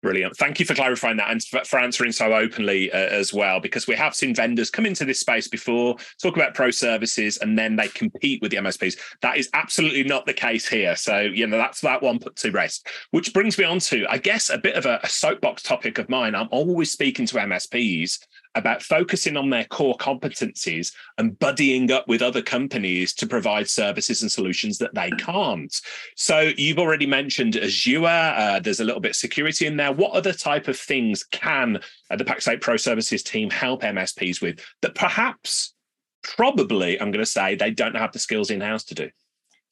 Brilliant. 0.00 0.36
Thank 0.36 0.60
you 0.60 0.66
for 0.66 0.76
clarifying 0.76 1.16
that 1.16 1.30
and 1.32 1.42
for 1.42 1.78
answering 1.78 2.12
so 2.12 2.32
openly 2.32 2.92
uh, 2.92 2.96
as 2.96 3.34
well, 3.34 3.58
because 3.58 3.88
we 3.88 3.96
have 3.96 4.14
seen 4.14 4.32
vendors 4.32 4.70
come 4.70 4.86
into 4.86 5.04
this 5.04 5.18
space 5.18 5.48
before, 5.48 5.96
talk 6.22 6.36
about 6.36 6.54
pro 6.54 6.70
services, 6.70 7.38
and 7.38 7.58
then 7.58 7.74
they 7.74 7.88
compete 7.88 8.40
with 8.40 8.52
the 8.52 8.58
MSPs. 8.58 8.96
That 9.22 9.38
is 9.38 9.50
absolutely 9.54 10.04
not 10.04 10.24
the 10.24 10.32
case 10.32 10.68
here. 10.68 10.94
So, 10.94 11.18
you 11.18 11.48
know, 11.48 11.56
that's 11.56 11.80
that 11.80 12.00
one 12.00 12.20
put 12.20 12.36
to 12.36 12.52
rest, 12.52 12.86
which 13.10 13.32
brings 13.32 13.58
me 13.58 13.64
on 13.64 13.80
to, 13.80 14.06
I 14.08 14.18
guess, 14.18 14.50
a 14.50 14.58
bit 14.58 14.76
of 14.76 14.86
a, 14.86 15.00
a 15.02 15.08
soapbox 15.08 15.64
topic 15.64 15.98
of 15.98 16.08
mine. 16.08 16.36
I'm 16.36 16.48
always 16.52 16.92
speaking 16.92 17.26
to 17.26 17.34
MSPs 17.34 18.20
about 18.54 18.82
focusing 18.82 19.36
on 19.36 19.50
their 19.50 19.64
core 19.64 19.96
competencies 19.96 20.92
and 21.18 21.38
buddying 21.38 21.90
up 21.90 22.08
with 22.08 22.22
other 22.22 22.42
companies 22.42 23.12
to 23.14 23.26
provide 23.26 23.68
services 23.68 24.22
and 24.22 24.30
solutions 24.30 24.78
that 24.78 24.94
they 24.94 25.10
can't. 25.12 25.80
So 26.16 26.52
you've 26.56 26.78
already 26.78 27.06
mentioned 27.06 27.56
Azure. 27.56 28.06
Uh, 28.06 28.60
there's 28.60 28.80
a 28.80 28.84
little 28.84 29.00
bit 29.00 29.10
of 29.10 29.16
security 29.16 29.66
in 29.66 29.76
there. 29.76 29.92
What 29.92 30.12
other 30.12 30.32
type 30.32 30.68
of 30.68 30.78
things 30.78 31.24
can 31.24 31.80
uh, 32.10 32.16
the 32.16 32.24
Pax8 32.24 32.60
Pro 32.60 32.76
Services 32.76 33.22
team 33.22 33.50
help 33.50 33.82
MSPs 33.82 34.40
with 34.40 34.60
that 34.82 34.94
perhaps, 34.94 35.74
probably, 36.22 37.00
I'm 37.00 37.10
going 37.10 37.24
to 37.24 37.30
say 37.30 37.54
they 37.54 37.70
don't 37.70 37.96
have 37.96 38.12
the 38.12 38.18
skills 38.18 38.50
in 38.50 38.60
house 38.60 38.84
to 38.84 38.94
do? 38.94 39.10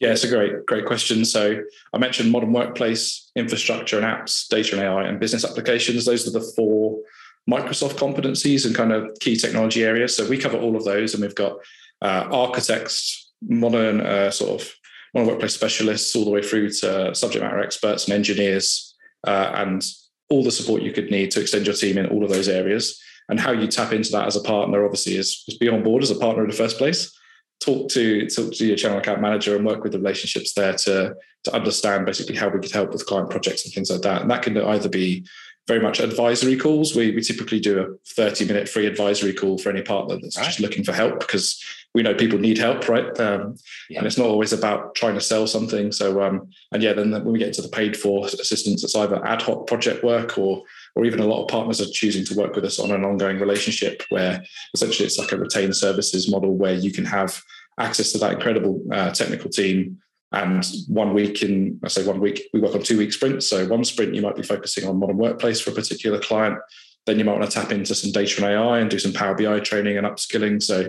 Yeah, 0.00 0.10
it's 0.10 0.24
a 0.24 0.28
great, 0.28 0.66
great 0.66 0.84
question. 0.84 1.24
So 1.24 1.58
I 1.94 1.98
mentioned 1.98 2.30
modern 2.30 2.52
workplace, 2.52 3.30
infrastructure 3.34 3.98
and 3.98 4.04
apps, 4.04 4.46
data 4.46 4.76
and 4.76 4.84
AI, 4.84 5.04
and 5.04 5.18
business 5.18 5.44
applications. 5.44 6.04
Those 6.04 6.28
are 6.28 6.38
the 6.38 6.52
four 6.54 7.00
Microsoft 7.48 7.94
competencies 7.94 8.66
and 8.66 8.74
kind 8.74 8.92
of 8.92 9.16
key 9.20 9.36
technology 9.36 9.84
areas. 9.84 10.16
So 10.16 10.28
we 10.28 10.38
cover 10.38 10.58
all 10.58 10.76
of 10.76 10.84
those, 10.84 11.14
and 11.14 11.22
we've 11.22 11.34
got 11.34 11.58
uh, 12.02 12.28
architects, 12.30 13.32
modern 13.42 14.00
uh, 14.00 14.30
sort 14.30 14.60
of 14.60 14.68
modern 15.14 15.28
workplace 15.28 15.54
specialists, 15.54 16.14
all 16.16 16.24
the 16.24 16.30
way 16.30 16.42
through 16.42 16.70
to 16.70 17.14
subject 17.14 17.44
matter 17.44 17.60
experts 17.60 18.04
and 18.04 18.14
engineers, 18.14 18.94
uh, 19.26 19.52
and 19.54 19.84
all 20.28 20.42
the 20.42 20.50
support 20.50 20.82
you 20.82 20.92
could 20.92 21.10
need 21.10 21.30
to 21.30 21.40
extend 21.40 21.66
your 21.66 21.76
team 21.76 21.98
in 21.98 22.06
all 22.06 22.24
of 22.24 22.30
those 22.30 22.48
areas. 22.48 23.00
And 23.28 23.40
how 23.40 23.52
you 23.52 23.66
tap 23.66 23.92
into 23.92 24.10
that 24.12 24.26
as 24.26 24.36
a 24.36 24.42
partner, 24.42 24.84
obviously, 24.84 25.16
is, 25.16 25.44
is 25.48 25.58
be 25.58 25.68
on 25.68 25.82
board 25.82 26.02
as 26.02 26.10
a 26.10 26.16
partner 26.16 26.44
in 26.44 26.50
the 26.50 26.56
first 26.56 26.78
place. 26.78 27.12
talk 27.60 27.88
to 27.90 28.28
talk 28.28 28.52
to 28.52 28.66
your 28.66 28.76
channel 28.76 28.98
account 28.98 29.20
manager 29.20 29.56
and 29.56 29.64
work 29.64 29.82
with 29.82 29.92
the 29.92 29.98
relationships 29.98 30.52
there 30.52 30.74
to 30.74 31.14
to 31.44 31.54
understand 31.54 32.04
basically 32.04 32.36
how 32.36 32.48
we 32.48 32.60
could 32.60 32.72
help 32.72 32.92
with 32.92 33.06
client 33.06 33.30
projects 33.30 33.64
and 33.64 33.72
things 33.72 33.90
like 33.90 34.02
that. 34.02 34.22
And 34.22 34.30
that 34.30 34.42
can 34.42 34.56
either 34.58 34.88
be 34.88 35.24
very 35.66 35.80
much 35.80 36.00
advisory 36.00 36.56
calls. 36.56 36.94
We, 36.94 37.10
we 37.10 37.22
typically 37.22 37.60
do 37.60 37.80
a 37.80 37.86
30 38.10 38.44
minute 38.44 38.68
free 38.68 38.86
advisory 38.86 39.34
call 39.34 39.58
for 39.58 39.70
any 39.70 39.82
partner 39.82 40.16
that's 40.20 40.36
right. 40.36 40.46
just 40.46 40.60
looking 40.60 40.84
for 40.84 40.92
help 40.92 41.20
because 41.20 41.62
we 41.94 42.02
know 42.02 42.14
people 42.14 42.38
need 42.38 42.58
help, 42.58 42.88
right? 42.88 43.18
Um, 43.18 43.56
yeah. 43.88 43.98
And 43.98 44.06
it's 44.06 44.18
not 44.18 44.26
always 44.26 44.52
about 44.52 44.94
trying 44.94 45.14
to 45.14 45.20
sell 45.20 45.46
something. 45.46 45.92
So, 45.92 46.22
um, 46.22 46.50
and 46.70 46.82
yeah, 46.82 46.92
then 46.92 47.10
when 47.10 47.32
we 47.32 47.38
get 47.38 47.48
into 47.48 47.62
the 47.62 47.68
paid 47.68 47.96
for 47.96 48.26
assistance, 48.26 48.84
it's 48.84 48.94
either 48.94 49.24
ad 49.26 49.42
hoc 49.42 49.66
project 49.66 50.04
work 50.04 50.38
or 50.38 50.62
or 50.94 51.04
even 51.04 51.20
a 51.20 51.26
lot 51.26 51.42
of 51.42 51.48
partners 51.48 51.80
are 51.80 51.90
choosing 51.90 52.24
to 52.24 52.34
work 52.34 52.54
with 52.54 52.64
us 52.64 52.78
on 52.78 52.90
an 52.90 53.04
ongoing 53.04 53.38
relationship 53.38 54.02
where 54.08 54.42
essentially 54.74 55.06
it's 55.06 55.18
like 55.18 55.32
a 55.32 55.36
retained 55.36 55.76
services 55.76 56.30
model 56.30 56.56
where 56.56 56.74
you 56.74 56.90
can 56.90 57.04
have 57.04 57.42
access 57.78 58.12
to 58.12 58.18
that 58.18 58.32
incredible 58.32 58.82
uh, 58.92 59.10
technical 59.10 59.50
team 59.50 59.98
and 60.32 60.66
one 60.88 61.14
week 61.14 61.42
in, 61.42 61.80
I 61.84 61.88
say 61.88 62.04
one 62.04 62.20
week, 62.20 62.48
we 62.52 62.60
work 62.60 62.74
on 62.74 62.82
two 62.82 62.98
week 62.98 63.12
sprints. 63.12 63.46
So 63.46 63.66
one 63.66 63.84
sprint, 63.84 64.14
you 64.14 64.22
might 64.22 64.36
be 64.36 64.42
focusing 64.42 64.88
on 64.88 64.98
modern 64.98 65.16
workplace 65.16 65.60
for 65.60 65.70
a 65.70 65.74
particular 65.74 66.18
client. 66.18 66.58
Then 67.06 67.18
you 67.18 67.24
might 67.24 67.38
want 67.38 67.48
to 67.48 67.60
tap 67.60 67.70
into 67.70 67.94
some 67.94 68.10
data 68.10 68.44
and 68.44 68.52
AI 68.52 68.80
and 68.80 68.90
do 68.90 68.98
some 68.98 69.12
Power 69.12 69.36
BI 69.36 69.60
training 69.60 69.96
and 69.96 70.06
upskilling. 70.06 70.60
So 70.60 70.82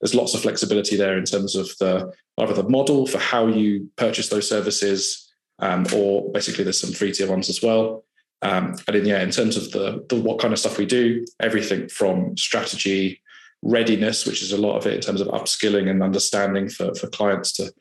there's 0.00 0.14
lots 0.14 0.34
of 0.34 0.42
flexibility 0.42 0.96
there 0.96 1.18
in 1.18 1.24
terms 1.24 1.56
of 1.56 1.68
the 1.80 2.12
either 2.38 2.54
the 2.54 2.68
model 2.68 3.06
for 3.06 3.18
how 3.18 3.48
you 3.48 3.90
purchase 3.96 4.28
those 4.28 4.48
services, 4.48 5.32
um, 5.58 5.86
or 5.94 6.30
basically 6.30 6.64
there's 6.64 6.80
some 6.80 6.92
free 6.92 7.12
tier 7.12 7.28
ones 7.28 7.48
as 7.48 7.62
well. 7.62 8.04
Um, 8.42 8.76
and 8.86 8.96
in, 8.96 9.06
yeah, 9.06 9.22
in 9.22 9.30
terms 9.30 9.56
of 9.56 9.70
the, 9.72 10.04
the 10.08 10.20
what 10.20 10.38
kind 10.38 10.52
of 10.52 10.58
stuff 10.58 10.78
we 10.78 10.86
do, 10.86 11.24
everything 11.40 11.88
from 11.88 12.36
strategy, 12.36 13.22
readiness, 13.62 14.26
which 14.26 14.42
is 14.42 14.52
a 14.52 14.60
lot 14.60 14.76
of 14.76 14.86
it 14.86 14.94
in 14.94 15.00
terms 15.00 15.20
of 15.20 15.28
upskilling 15.28 15.88
and 15.88 16.02
understanding 16.02 16.68
for, 16.68 16.94
for 16.94 17.08
clients 17.08 17.52
to 17.52 17.72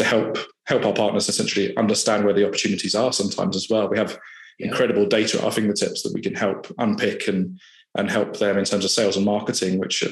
to 0.00 0.04
help 0.06 0.38
help 0.66 0.86
our 0.86 0.94
partners 0.94 1.28
essentially 1.28 1.76
understand 1.76 2.24
where 2.24 2.32
the 2.32 2.46
opportunities 2.46 2.94
are 2.94 3.12
sometimes 3.12 3.54
as 3.54 3.68
well. 3.68 3.86
We 3.88 3.98
have 3.98 4.18
yeah. 4.58 4.68
incredible 4.68 5.04
data 5.04 5.38
at 5.38 5.44
our 5.44 5.52
fingertips 5.52 6.02
that 6.02 6.14
we 6.14 6.22
can 6.22 6.34
help 6.34 6.72
unpick 6.78 7.28
and 7.28 7.60
and 7.96 8.10
help 8.10 8.38
them 8.38 8.56
in 8.56 8.64
terms 8.64 8.84
of 8.84 8.90
sales 8.90 9.16
and 9.16 9.26
marketing, 9.26 9.78
which 9.78 10.04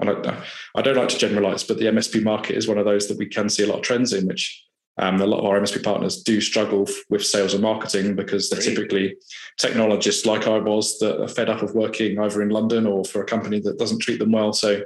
I 0.00 0.04
don't, 0.06 0.26
I 0.74 0.80
don't 0.82 0.96
like 0.96 1.10
to 1.10 1.18
generalize, 1.18 1.64
but 1.64 1.76
the 1.76 1.84
MSP 1.84 2.22
market 2.22 2.56
is 2.56 2.66
one 2.66 2.78
of 2.78 2.86
those 2.86 3.08
that 3.08 3.18
we 3.18 3.26
can 3.26 3.50
see 3.50 3.62
a 3.62 3.66
lot 3.66 3.76
of 3.76 3.82
trends 3.82 4.14
in, 4.14 4.26
which 4.26 4.64
um, 4.96 5.20
a 5.20 5.26
lot 5.26 5.40
of 5.40 5.44
our 5.44 5.60
MSP 5.60 5.84
partners 5.84 6.22
do 6.22 6.40
struggle 6.40 6.88
with 7.10 7.26
sales 7.26 7.52
and 7.52 7.62
marketing 7.62 8.16
because 8.16 8.48
they're 8.48 8.62
typically 8.62 9.16
technologists 9.58 10.24
like 10.24 10.46
I 10.46 10.58
was 10.58 10.98
that 11.00 11.20
are 11.20 11.28
fed 11.28 11.50
up 11.50 11.60
of 11.60 11.74
working 11.74 12.18
either 12.18 12.40
in 12.40 12.48
London 12.48 12.86
or 12.86 13.04
for 13.04 13.20
a 13.20 13.26
company 13.26 13.60
that 13.60 13.78
doesn't 13.78 14.00
treat 14.00 14.18
them 14.18 14.32
well. 14.32 14.54
So 14.54 14.82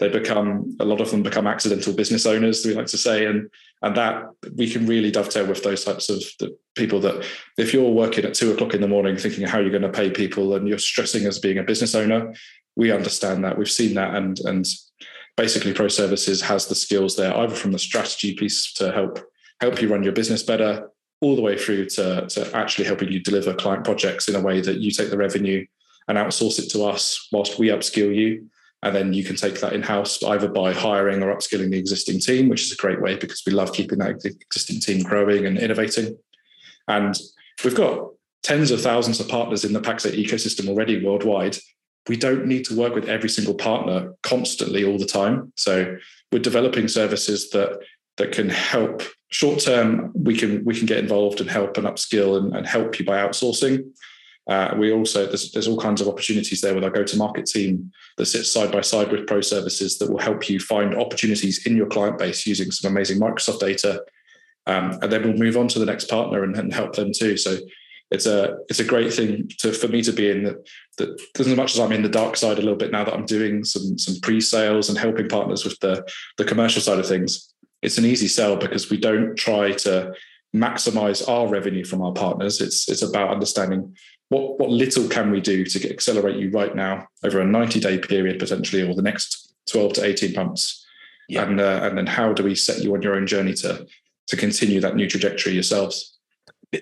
they 0.00 0.08
become 0.08 0.76
a 0.80 0.84
lot 0.84 1.00
of 1.00 1.10
them 1.10 1.22
become 1.22 1.46
accidental 1.46 1.92
business 1.92 2.24
owners, 2.26 2.64
we 2.64 2.74
like 2.74 2.86
to 2.86 2.98
say, 2.98 3.26
and 3.26 3.48
and 3.82 3.96
that 3.96 4.24
we 4.56 4.68
can 4.68 4.86
really 4.86 5.10
dovetail 5.10 5.46
with 5.46 5.62
those 5.62 5.84
types 5.84 6.08
of 6.10 6.22
people 6.74 7.00
that 7.00 7.24
if 7.56 7.72
you're 7.72 7.90
working 7.90 8.24
at 8.24 8.34
two 8.34 8.52
o'clock 8.52 8.74
in 8.74 8.80
the 8.80 8.88
morning 8.88 9.16
thinking 9.16 9.46
how 9.46 9.58
you're 9.58 9.70
going 9.70 9.82
to 9.82 9.88
pay 9.88 10.10
people 10.10 10.54
and 10.54 10.68
you're 10.68 10.78
stressing 10.78 11.26
as 11.26 11.38
being 11.38 11.58
a 11.58 11.62
business 11.62 11.94
owner 11.94 12.34
we 12.76 12.92
understand 12.92 13.42
that 13.44 13.56
we've 13.56 13.70
seen 13.70 13.94
that 13.94 14.14
and 14.14 14.38
and 14.40 14.66
basically 15.36 15.72
pro 15.72 15.88
services 15.88 16.42
has 16.42 16.66
the 16.66 16.74
skills 16.74 17.16
there 17.16 17.34
either 17.38 17.54
from 17.54 17.72
the 17.72 17.78
strategy 17.78 18.34
piece 18.34 18.72
to 18.74 18.92
help 18.92 19.18
help 19.60 19.80
you 19.80 19.88
run 19.88 20.02
your 20.02 20.12
business 20.12 20.42
better 20.42 20.88
all 21.22 21.36
the 21.36 21.42
way 21.42 21.56
through 21.56 21.84
to, 21.84 22.26
to 22.28 22.56
actually 22.56 22.84
helping 22.84 23.10
you 23.10 23.20
deliver 23.20 23.52
client 23.54 23.84
projects 23.84 24.28
in 24.28 24.36
a 24.36 24.40
way 24.40 24.60
that 24.60 24.78
you 24.78 24.90
take 24.90 25.10
the 25.10 25.16
revenue 25.16 25.64
and 26.08 26.16
outsource 26.16 26.58
it 26.58 26.70
to 26.70 26.84
us 26.84 27.28
whilst 27.32 27.58
we 27.58 27.68
upskill 27.68 28.14
you 28.14 28.48
and 28.82 28.96
then 28.96 29.12
you 29.12 29.22
can 29.22 29.36
take 29.36 29.60
that 29.60 29.74
in 29.74 29.82
house 29.82 30.22
either 30.22 30.48
by 30.48 30.72
hiring 30.72 31.22
or 31.22 31.34
upskilling 31.34 31.70
the 31.70 31.78
existing 31.78 32.18
team, 32.18 32.48
which 32.48 32.62
is 32.62 32.72
a 32.72 32.76
great 32.76 33.00
way 33.00 33.16
because 33.16 33.42
we 33.46 33.52
love 33.52 33.72
keeping 33.72 33.98
that 33.98 34.24
existing 34.24 34.80
team 34.80 35.02
growing 35.02 35.44
and 35.46 35.58
innovating. 35.58 36.16
And 36.88 37.14
we've 37.62 37.74
got 37.74 38.10
tens 38.42 38.70
of 38.70 38.80
thousands 38.80 39.20
of 39.20 39.28
partners 39.28 39.64
in 39.64 39.74
the 39.74 39.80
Pax8 39.80 40.18
ecosystem 40.18 40.68
already 40.68 41.04
worldwide. 41.04 41.58
We 42.08 42.16
don't 42.16 42.46
need 42.46 42.64
to 42.66 42.76
work 42.76 42.94
with 42.94 43.08
every 43.08 43.28
single 43.28 43.54
partner 43.54 44.14
constantly 44.22 44.84
all 44.84 44.98
the 44.98 45.04
time. 45.04 45.52
So 45.56 45.96
we're 46.32 46.38
developing 46.38 46.88
services 46.88 47.50
that 47.50 47.78
that 48.16 48.32
can 48.32 48.48
help 48.48 49.02
short 49.28 49.60
term. 49.60 50.12
We 50.14 50.36
can 50.36 50.64
we 50.64 50.74
can 50.74 50.86
get 50.86 50.98
involved 50.98 51.40
and 51.40 51.50
help 51.50 51.76
and 51.76 51.86
upskill 51.86 52.38
and, 52.38 52.56
and 52.56 52.66
help 52.66 52.98
you 52.98 53.04
by 53.04 53.18
outsourcing. 53.18 53.84
Uh, 54.48 54.74
we 54.78 54.92
also 54.92 55.26
there's, 55.26 55.52
there's 55.52 55.68
all 55.68 55.78
kinds 55.78 56.00
of 56.00 56.08
opportunities 56.08 56.60
there 56.60 56.74
with 56.74 56.82
our 56.82 56.90
go-to-market 56.90 57.46
team 57.46 57.92
that 58.16 58.26
sits 58.26 58.50
side 58.50 58.72
by 58.72 58.80
side 58.80 59.12
with 59.12 59.26
pro 59.26 59.40
services 59.40 59.98
that 59.98 60.10
will 60.10 60.18
help 60.18 60.48
you 60.48 60.58
find 60.58 60.94
opportunities 60.94 61.66
in 61.66 61.76
your 61.76 61.86
client 61.86 62.18
base 62.18 62.46
using 62.46 62.70
some 62.70 62.90
amazing 62.90 63.20
Microsoft 63.20 63.60
data, 63.60 64.02
um, 64.66 64.98
and 65.02 65.12
then 65.12 65.22
we'll 65.22 65.34
move 65.34 65.56
on 65.56 65.68
to 65.68 65.78
the 65.78 65.86
next 65.86 66.08
partner 66.08 66.42
and, 66.42 66.56
and, 66.56 66.72
help 66.72 66.94
them 66.94 67.12
too. 67.12 67.36
So 67.36 67.58
it's 68.10 68.26
a 68.26 68.56
it's 68.68 68.80
a 68.80 68.84
great 68.84 69.12
thing 69.12 69.48
to 69.58 69.72
for 69.72 69.88
me 69.88 70.02
to 70.02 70.12
be 70.12 70.30
in 70.30 70.42
that 70.42 70.68
that 70.98 71.20
as 71.38 71.46
much 71.48 71.74
as 71.74 71.80
I'm 71.80 71.92
in 71.92 72.02
the 72.02 72.08
dark 72.08 72.36
side 72.36 72.58
a 72.58 72.62
little 72.62 72.76
bit 72.76 72.90
now 72.90 73.04
that 73.04 73.14
I'm 73.14 73.26
doing 73.26 73.62
some 73.64 73.98
some 73.98 74.16
pre-sales 74.20 74.88
and 74.88 74.98
helping 74.98 75.28
partners 75.28 75.64
with 75.64 75.78
the 75.80 76.04
the 76.38 76.44
commercial 76.44 76.82
side 76.82 76.98
of 76.98 77.06
things. 77.06 77.52
It's 77.82 77.98
an 77.98 78.04
easy 78.04 78.28
sell 78.28 78.56
because 78.56 78.90
we 78.90 78.98
don't 78.98 79.36
try 79.36 79.72
to 79.72 80.12
maximize 80.54 81.26
our 81.28 81.46
revenue 81.48 81.84
from 81.84 82.02
our 82.02 82.12
partners. 82.12 82.60
It's 82.60 82.88
it's 82.88 83.02
about 83.02 83.30
understanding 83.30 83.96
what 84.30 84.58
what 84.58 84.70
little 84.70 85.06
can 85.08 85.30
we 85.30 85.40
do 85.40 85.64
to 85.64 85.90
accelerate 85.90 86.36
you 86.36 86.50
right 86.50 86.74
now 86.74 87.06
over 87.22 87.40
a 87.40 87.44
90 87.44 87.78
day 87.78 87.98
period 87.98 88.38
potentially 88.38 88.82
or 88.82 88.94
the 88.94 89.02
next 89.02 89.54
12 89.70 89.92
to 89.94 90.04
18 90.04 90.32
months 90.34 90.86
yeah. 91.28 91.42
and 91.42 91.60
uh, 91.60 91.80
and 91.82 91.98
then 91.98 92.06
how 92.06 92.32
do 92.32 92.42
we 92.42 92.54
set 92.54 92.82
you 92.82 92.94
on 92.94 93.02
your 93.02 93.14
own 93.14 93.26
journey 93.26 93.52
to 93.54 93.86
to 94.28 94.36
continue 94.36 94.80
that 94.80 94.96
new 94.96 95.08
trajectory 95.08 95.52
yourselves 95.52 96.16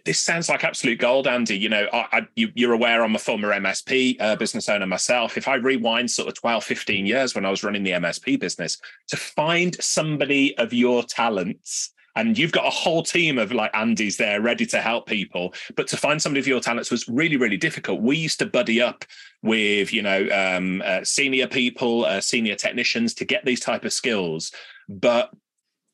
this 0.04 0.18
sounds 0.18 0.50
like 0.50 0.64
absolute 0.64 0.98
gold, 0.98 1.26
Andy. 1.26 1.56
You 1.56 1.70
know, 1.70 1.86
I, 1.92 2.06
I, 2.12 2.28
you, 2.36 2.70
are 2.70 2.74
aware 2.74 3.02
I'm 3.02 3.14
a 3.14 3.18
former 3.18 3.48
MSP 3.48 4.20
uh, 4.20 4.36
business 4.36 4.68
owner 4.68 4.86
myself. 4.86 5.38
If 5.38 5.48
I 5.48 5.54
rewind 5.54 6.10
sort 6.10 6.28
of 6.28 6.34
12, 6.34 6.62
15 6.62 7.06
years 7.06 7.34
when 7.34 7.46
I 7.46 7.50
was 7.50 7.64
running 7.64 7.84
the 7.84 7.92
MSP 7.92 8.38
business, 8.38 8.78
to 9.08 9.16
find 9.16 9.82
somebody 9.82 10.56
of 10.58 10.74
your 10.74 11.04
talents 11.04 11.94
and 12.18 12.36
you've 12.36 12.52
got 12.52 12.66
a 12.66 12.70
whole 12.70 13.04
team 13.04 13.38
of 13.38 13.52
like 13.52 13.70
Andy's 13.74 14.16
there 14.16 14.40
ready 14.40 14.66
to 14.66 14.80
help 14.80 15.06
people. 15.06 15.54
But 15.76 15.86
to 15.88 15.96
find 15.96 16.20
somebody 16.20 16.40
of 16.40 16.48
your 16.48 16.58
talents 16.58 16.90
was 16.90 17.08
really, 17.08 17.36
really 17.36 17.56
difficult. 17.56 18.02
We 18.02 18.16
used 18.16 18.40
to 18.40 18.46
buddy 18.46 18.82
up 18.82 19.04
with, 19.42 19.92
you 19.92 20.02
know, 20.02 20.28
um, 20.32 20.82
uh, 20.84 21.04
senior 21.04 21.46
people, 21.46 22.04
uh, 22.06 22.20
senior 22.20 22.56
technicians 22.56 23.14
to 23.14 23.24
get 23.24 23.44
these 23.44 23.60
type 23.60 23.84
of 23.84 23.92
skills. 23.92 24.50
But 24.88 25.30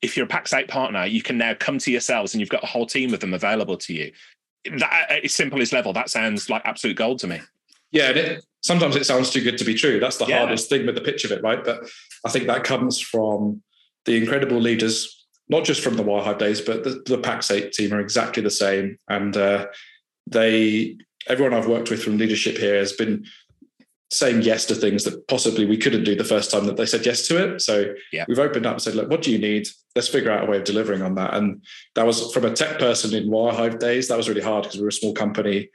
if 0.01 0.17
you're 0.17 0.25
a 0.25 0.29
Pax8 0.29 0.67
partner, 0.67 1.05
you 1.05 1.21
can 1.21 1.37
now 1.37 1.53
come 1.53 1.77
to 1.77 1.91
yourselves 1.91 2.33
and 2.33 2.39
you've 2.41 2.49
got 2.49 2.63
a 2.63 2.67
whole 2.67 2.87
team 2.87 3.13
of 3.13 3.19
them 3.19 3.35
available 3.35 3.77
to 3.77 3.93
you. 3.93 4.11
That, 4.79 5.05
at 5.11 5.25
its 5.25 5.35
simplest 5.35 5.73
level, 5.73 5.93
that 5.93 6.09
sounds 6.09 6.49
like 6.49 6.63
absolute 6.65 6.97
gold 6.97 7.19
to 7.19 7.27
me. 7.27 7.39
Yeah, 7.91 8.09
and 8.09 8.17
it, 8.17 8.45
sometimes 8.61 8.95
it 8.95 9.05
sounds 9.05 9.29
too 9.29 9.41
good 9.41 9.59
to 9.59 9.63
be 9.63 9.75
true. 9.75 9.99
That's 9.99 10.17
the 10.17 10.25
yeah. 10.25 10.39
hardest 10.39 10.69
thing 10.69 10.87
with 10.87 10.95
the 10.95 11.01
pitch 11.01 11.23
of 11.23 11.31
it, 11.31 11.43
right? 11.43 11.63
But 11.63 11.87
I 12.25 12.31
think 12.31 12.47
that 12.47 12.63
comes 12.63 12.99
from 12.99 13.61
the 14.05 14.17
incredible 14.17 14.57
leaders 14.57 15.24
not 15.49 15.63
just 15.63 15.81
from 15.81 15.95
the 15.95 16.03
Wirehive 16.03 16.39
days, 16.39 16.61
but 16.61 16.83
the, 16.83 17.01
the 17.05 17.17
Pax8 17.17 17.71
team 17.71 17.93
are 17.93 17.99
exactly 17.99 18.41
the 18.41 18.49
same. 18.49 18.97
And 19.07 19.35
uh, 19.37 19.67
they, 20.27 20.97
everyone 21.27 21.53
I've 21.53 21.67
worked 21.67 21.89
with 21.89 22.03
from 22.03 22.17
leadership 22.17 22.57
here 22.57 22.77
has 22.77 22.93
been 22.93 23.25
saying 24.11 24.41
yes 24.43 24.65
to 24.65 24.75
things 24.75 25.03
that 25.03 25.27
possibly 25.27 25.65
we 25.65 25.77
couldn't 25.77 26.03
do 26.03 26.15
the 26.15 26.23
first 26.23 26.51
time 26.51 26.65
that 26.65 26.77
they 26.77 26.85
said 26.85 27.05
yes 27.05 27.27
to 27.27 27.53
it. 27.53 27.59
So 27.61 27.93
yeah. 28.11 28.25
we've 28.27 28.39
opened 28.39 28.65
up 28.65 28.73
and 28.73 28.81
said, 28.81 28.95
look, 28.95 29.09
what 29.09 29.21
do 29.21 29.31
you 29.31 29.37
need? 29.37 29.67
Let's 29.95 30.07
figure 30.07 30.31
out 30.31 30.47
a 30.47 30.49
way 30.49 30.57
of 30.57 30.63
delivering 30.63 31.01
on 31.01 31.15
that. 31.15 31.33
And 31.33 31.63
that 31.95 32.05
was 32.05 32.31
from 32.33 32.45
a 32.45 32.53
tech 32.53 32.79
person 32.79 33.13
in 33.13 33.29
Wirehive 33.29 33.79
days. 33.79 34.07
That 34.07 34.17
was 34.17 34.29
really 34.29 34.41
hard 34.41 34.63
because 34.63 34.77
we 34.77 34.83
were 34.83 34.89
a 34.89 34.93
small 34.93 35.13
company. 35.13 35.69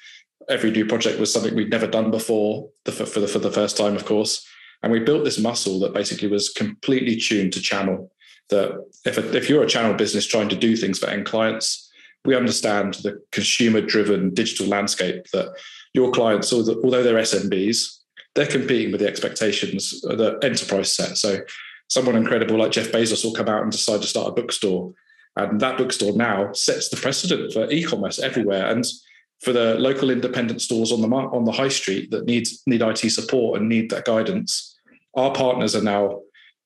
Every 0.48 0.70
new 0.70 0.86
project 0.86 1.20
was 1.20 1.32
something 1.32 1.54
we'd 1.54 1.70
never 1.70 1.86
done 1.86 2.10
before 2.10 2.68
the, 2.84 2.92
for, 2.92 3.20
the, 3.20 3.28
for 3.28 3.38
the 3.38 3.52
first 3.52 3.76
time, 3.76 3.94
of 3.94 4.04
course. 4.04 4.46
And 4.82 4.92
we 4.92 5.00
built 5.00 5.24
this 5.24 5.38
muscle 5.38 5.78
that 5.80 5.92
basically 5.92 6.28
was 6.28 6.48
completely 6.48 7.16
tuned 7.16 7.52
to 7.52 7.60
channel 7.60 8.10
that 8.50 8.84
if, 9.04 9.18
a, 9.18 9.36
if 9.36 9.48
you're 9.48 9.62
a 9.62 9.68
channel 9.68 9.94
business 9.94 10.26
trying 10.26 10.48
to 10.48 10.56
do 10.56 10.76
things 10.76 10.98
for 10.98 11.08
end 11.08 11.26
clients, 11.26 11.90
we 12.24 12.36
understand 12.36 12.94
the 12.94 13.20
consumer 13.32 13.80
driven 13.80 14.34
digital 14.34 14.66
landscape 14.66 15.26
that 15.32 15.54
your 15.94 16.10
clients, 16.10 16.52
although 16.52 17.02
they're 17.02 17.14
SMBs, 17.14 17.98
they're 18.34 18.46
competing 18.46 18.92
with 18.92 19.00
the 19.00 19.08
expectations 19.08 20.00
the 20.02 20.38
enterprise 20.42 20.94
set. 20.94 21.16
So 21.16 21.38
someone 21.88 22.16
incredible 22.16 22.58
like 22.58 22.72
Jeff 22.72 22.92
Bezos 22.92 23.24
will 23.24 23.34
come 23.34 23.48
out 23.48 23.62
and 23.62 23.72
decide 23.72 24.02
to 24.02 24.06
start 24.06 24.28
a 24.28 24.32
bookstore. 24.32 24.92
And 25.36 25.60
that 25.60 25.78
bookstore 25.78 26.16
now 26.16 26.52
sets 26.52 26.88
the 26.88 26.96
precedent 26.96 27.52
for 27.52 27.70
e-commerce 27.70 28.18
everywhere. 28.18 28.66
And 28.66 28.84
for 29.40 29.52
the 29.52 29.74
local 29.76 30.10
independent 30.10 30.60
stores 30.60 30.92
on 30.92 31.00
the 31.00 31.08
on 31.08 31.44
the 31.44 31.52
high 31.52 31.68
street 31.68 32.10
that 32.10 32.26
need 32.26 32.46
need 32.66 32.82
IT 32.82 32.98
support 32.98 33.58
and 33.58 33.68
need 33.68 33.90
that 33.90 34.04
guidance, 34.04 34.78
our 35.14 35.32
partners 35.32 35.74
are 35.74 35.82
now 35.82 36.20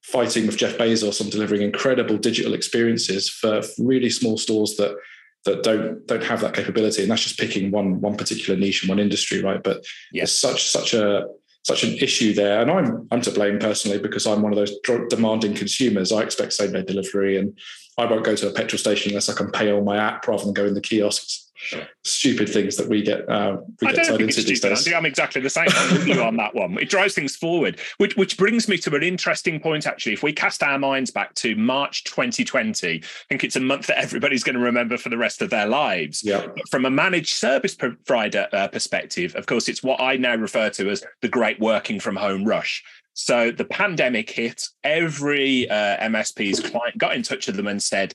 fighting 0.04 0.46
with 0.46 0.58
Jeff 0.58 0.76
Bezos 0.76 1.20
on 1.20 1.30
delivering 1.30 1.62
incredible 1.62 2.18
digital 2.18 2.52
experiences 2.52 3.28
for 3.28 3.62
really 3.78 4.10
small 4.10 4.36
stores 4.36 4.76
that 4.76 4.96
that 5.44 5.62
don't 5.62 6.06
don't 6.06 6.22
have 6.22 6.40
that 6.40 6.54
capability. 6.54 7.02
And 7.02 7.10
that's 7.10 7.22
just 7.22 7.38
picking 7.38 7.70
one 7.70 8.00
one 8.00 8.16
particular 8.16 8.58
niche 8.58 8.82
and 8.82 8.88
one 8.88 8.98
industry, 8.98 9.42
right? 9.42 9.62
But 9.62 9.84
yes. 10.12 10.32
such 10.32 10.68
such 10.68 10.94
a 10.94 11.26
such 11.64 11.84
an 11.84 11.94
issue 11.94 12.34
there. 12.34 12.60
And 12.60 12.70
I'm 12.70 13.08
I'm 13.10 13.22
to 13.22 13.30
blame 13.30 13.58
personally 13.58 13.98
because 13.98 14.26
I'm 14.26 14.42
one 14.42 14.52
of 14.52 14.58
those 14.58 14.74
demanding 15.08 15.54
consumers. 15.54 16.12
I 16.12 16.22
expect 16.22 16.52
same 16.52 16.72
day 16.72 16.82
delivery, 16.82 17.38
and 17.38 17.58
I 17.98 18.04
won't 18.04 18.24
go 18.24 18.36
to 18.36 18.48
a 18.48 18.52
petrol 18.52 18.78
station 18.78 19.10
unless 19.10 19.28
I 19.28 19.34
can 19.34 19.50
pay 19.50 19.70
on 19.72 19.84
my 19.84 19.96
app 19.96 20.26
rather 20.28 20.44
than 20.44 20.54
go 20.54 20.66
in 20.66 20.74
the 20.74 20.80
kiosks 20.80 21.43
stupid 22.04 22.48
things 22.48 22.76
that 22.76 22.88
we 22.88 23.02
get 23.02 23.28
uh, 23.28 23.58
we 23.80 23.92
get 23.92 24.06
tied 24.06 24.20
into 24.20 24.42
these 24.42 24.60
days. 24.60 24.92
I'm 24.92 25.06
exactly 25.06 25.40
the 25.40 25.50
same 25.50 25.66
with 25.92 26.06
you 26.06 26.22
on 26.22 26.36
that 26.36 26.54
one. 26.54 26.78
It 26.78 26.88
drives 26.88 27.14
things 27.14 27.36
forward, 27.36 27.80
which 27.98 28.16
which 28.16 28.36
brings 28.36 28.68
me 28.68 28.78
to 28.78 28.94
an 28.94 29.02
interesting 29.02 29.60
point. 29.60 29.86
Actually, 29.86 30.12
if 30.12 30.22
we 30.22 30.32
cast 30.32 30.62
our 30.62 30.78
minds 30.78 31.10
back 31.10 31.34
to 31.34 31.56
March 31.56 32.04
2020, 32.04 32.96
I 32.96 33.00
think 33.28 33.44
it's 33.44 33.56
a 33.56 33.60
month 33.60 33.86
that 33.86 33.98
everybody's 33.98 34.44
going 34.44 34.56
to 34.56 34.62
remember 34.62 34.96
for 34.96 35.08
the 35.08 35.18
rest 35.18 35.42
of 35.42 35.50
their 35.50 35.66
lives. 35.66 36.22
Yeah. 36.22 36.46
But 36.46 36.68
from 36.70 36.84
a 36.84 36.90
managed 36.90 37.34
service 37.34 37.74
provider 37.74 38.48
uh, 38.52 38.68
perspective, 38.68 39.34
of 39.36 39.46
course, 39.46 39.68
it's 39.68 39.82
what 39.82 40.00
I 40.00 40.16
now 40.16 40.34
refer 40.34 40.70
to 40.70 40.90
as 40.90 41.04
the 41.22 41.28
great 41.28 41.60
working 41.60 42.00
from 42.00 42.16
home 42.16 42.44
rush. 42.44 42.82
So 43.14 43.52
the 43.52 43.64
pandemic 43.64 44.28
hit. 44.28 44.68
Every 44.82 45.70
uh, 45.70 45.96
MSP's 46.08 46.60
client 46.60 46.98
got 46.98 47.14
in 47.14 47.22
touch 47.22 47.46
with 47.46 47.56
them 47.56 47.68
and 47.68 47.82
said, 47.82 48.14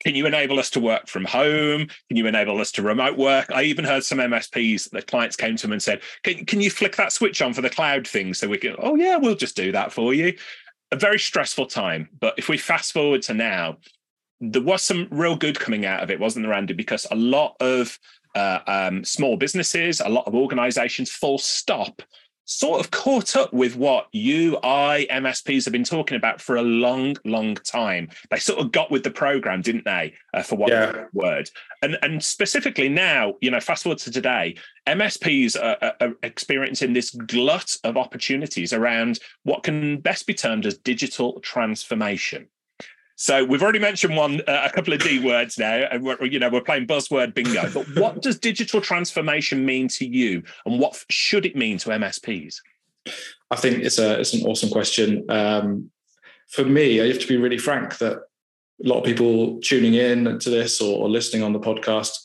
can 0.00 0.14
you 0.14 0.26
enable 0.26 0.58
us 0.58 0.70
to 0.70 0.80
work 0.80 1.06
from 1.06 1.24
home? 1.24 1.86
Can 2.08 2.16
you 2.16 2.26
enable 2.26 2.60
us 2.60 2.72
to 2.72 2.82
remote 2.82 3.18
work? 3.18 3.50
I 3.52 3.62
even 3.64 3.84
heard 3.84 4.04
some 4.04 4.18
MSPs, 4.18 4.90
the 4.90 5.02
clients 5.02 5.36
came 5.36 5.56
to 5.56 5.62
them 5.62 5.72
and 5.72 5.82
said, 5.82 6.00
can, 6.24 6.44
can 6.46 6.60
you 6.60 6.70
flick 6.70 6.96
that 6.96 7.12
switch 7.12 7.42
on 7.42 7.52
for 7.52 7.62
the 7.62 7.70
cloud 7.70 8.08
thing 8.08 8.34
so 8.34 8.48
we 8.48 8.58
can, 8.58 8.74
oh, 8.78 8.94
yeah, 8.94 9.16
we'll 9.16 9.34
just 9.34 9.56
do 9.56 9.72
that 9.72 9.92
for 9.92 10.14
you. 10.14 10.34
A 10.92 10.96
very 10.96 11.18
stressful 11.18 11.66
time. 11.66 12.08
But 12.18 12.34
if 12.38 12.48
we 12.48 12.56
fast 12.56 12.92
forward 12.92 13.22
to 13.22 13.34
now, 13.34 13.76
there 14.40 14.62
was 14.62 14.82
some 14.82 15.06
real 15.10 15.36
good 15.36 15.60
coming 15.60 15.84
out 15.84 16.02
of 16.02 16.10
it, 16.10 16.18
wasn't 16.18 16.46
there, 16.46 16.54
Andy? 16.54 16.72
Because 16.72 17.06
a 17.10 17.16
lot 17.16 17.56
of 17.60 17.98
uh, 18.34 18.60
um, 18.66 19.04
small 19.04 19.36
businesses, 19.36 20.00
a 20.00 20.08
lot 20.08 20.26
of 20.26 20.34
organizations, 20.34 21.10
full 21.10 21.38
stop, 21.38 22.02
sort 22.44 22.80
of 22.80 22.90
caught 22.90 23.36
up 23.36 23.52
with 23.52 23.76
what 23.76 24.08
you, 24.12 24.58
I, 24.62 25.06
MSPs 25.10 25.64
have 25.64 25.72
been 25.72 25.84
talking 25.84 26.16
about 26.16 26.40
for 26.40 26.56
a 26.56 26.62
long, 26.62 27.16
long 27.24 27.54
time. 27.54 28.08
They 28.30 28.38
sort 28.38 28.58
of 28.58 28.72
got 28.72 28.90
with 28.90 29.04
the 29.04 29.10
program, 29.10 29.62
didn't 29.62 29.84
they? 29.84 30.14
Uh, 30.34 30.42
for 30.42 30.56
what 30.56 30.70
yeah. 30.70 31.04
word? 31.12 31.50
And 31.82 31.96
and 32.02 32.22
specifically 32.22 32.88
now, 32.88 33.34
you 33.40 33.50
know, 33.50 33.60
fast 33.60 33.84
forward 33.84 33.98
to 34.00 34.10
today, 34.10 34.56
MSPs 34.86 35.56
are, 35.56 35.94
are, 36.00 36.14
experiencing 36.22 36.92
this 36.92 37.10
glut 37.10 37.76
of 37.84 37.96
opportunities 37.96 38.72
around 38.72 39.20
what 39.44 39.62
can 39.62 40.00
best 40.00 40.26
be 40.26 40.34
termed 40.34 40.66
as 40.66 40.76
digital 40.76 41.40
transformation. 41.40 42.48
So 43.20 43.44
we've 43.44 43.62
already 43.62 43.78
mentioned 43.78 44.16
one, 44.16 44.40
uh, 44.48 44.62
a 44.64 44.70
couple 44.70 44.94
of 44.94 45.00
D 45.00 45.18
words 45.22 45.58
now, 45.58 45.74
and 45.92 46.02
we're, 46.02 46.24
you 46.24 46.38
know 46.38 46.48
we're 46.48 46.62
playing 46.62 46.86
buzzword 46.86 47.34
bingo. 47.34 47.70
But 47.70 47.86
what 48.00 48.22
does 48.22 48.38
digital 48.38 48.80
transformation 48.80 49.66
mean 49.66 49.88
to 49.88 50.06
you, 50.06 50.42
and 50.64 50.80
what 50.80 51.04
should 51.10 51.44
it 51.44 51.54
mean 51.54 51.76
to 51.78 51.90
MSPs? 51.90 52.62
I 53.50 53.56
think 53.56 53.80
it's 53.80 53.98
a 53.98 54.18
it's 54.18 54.32
an 54.32 54.46
awesome 54.46 54.70
question. 54.70 55.26
Um, 55.28 55.90
for 56.48 56.64
me, 56.64 56.98
I 57.02 57.08
have 57.08 57.18
to 57.18 57.26
be 57.26 57.36
really 57.36 57.58
frank 57.58 57.98
that 57.98 58.14
a 58.14 58.88
lot 58.88 59.00
of 59.00 59.04
people 59.04 59.60
tuning 59.60 59.92
in 59.92 60.38
to 60.38 60.48
this 60.48 60.80
or, 60.80 61.02
or 61.02 61.10
listening 61.10 61.42
on 61.42 61.52
the 61.52 61.60
podcast 61.60 62.16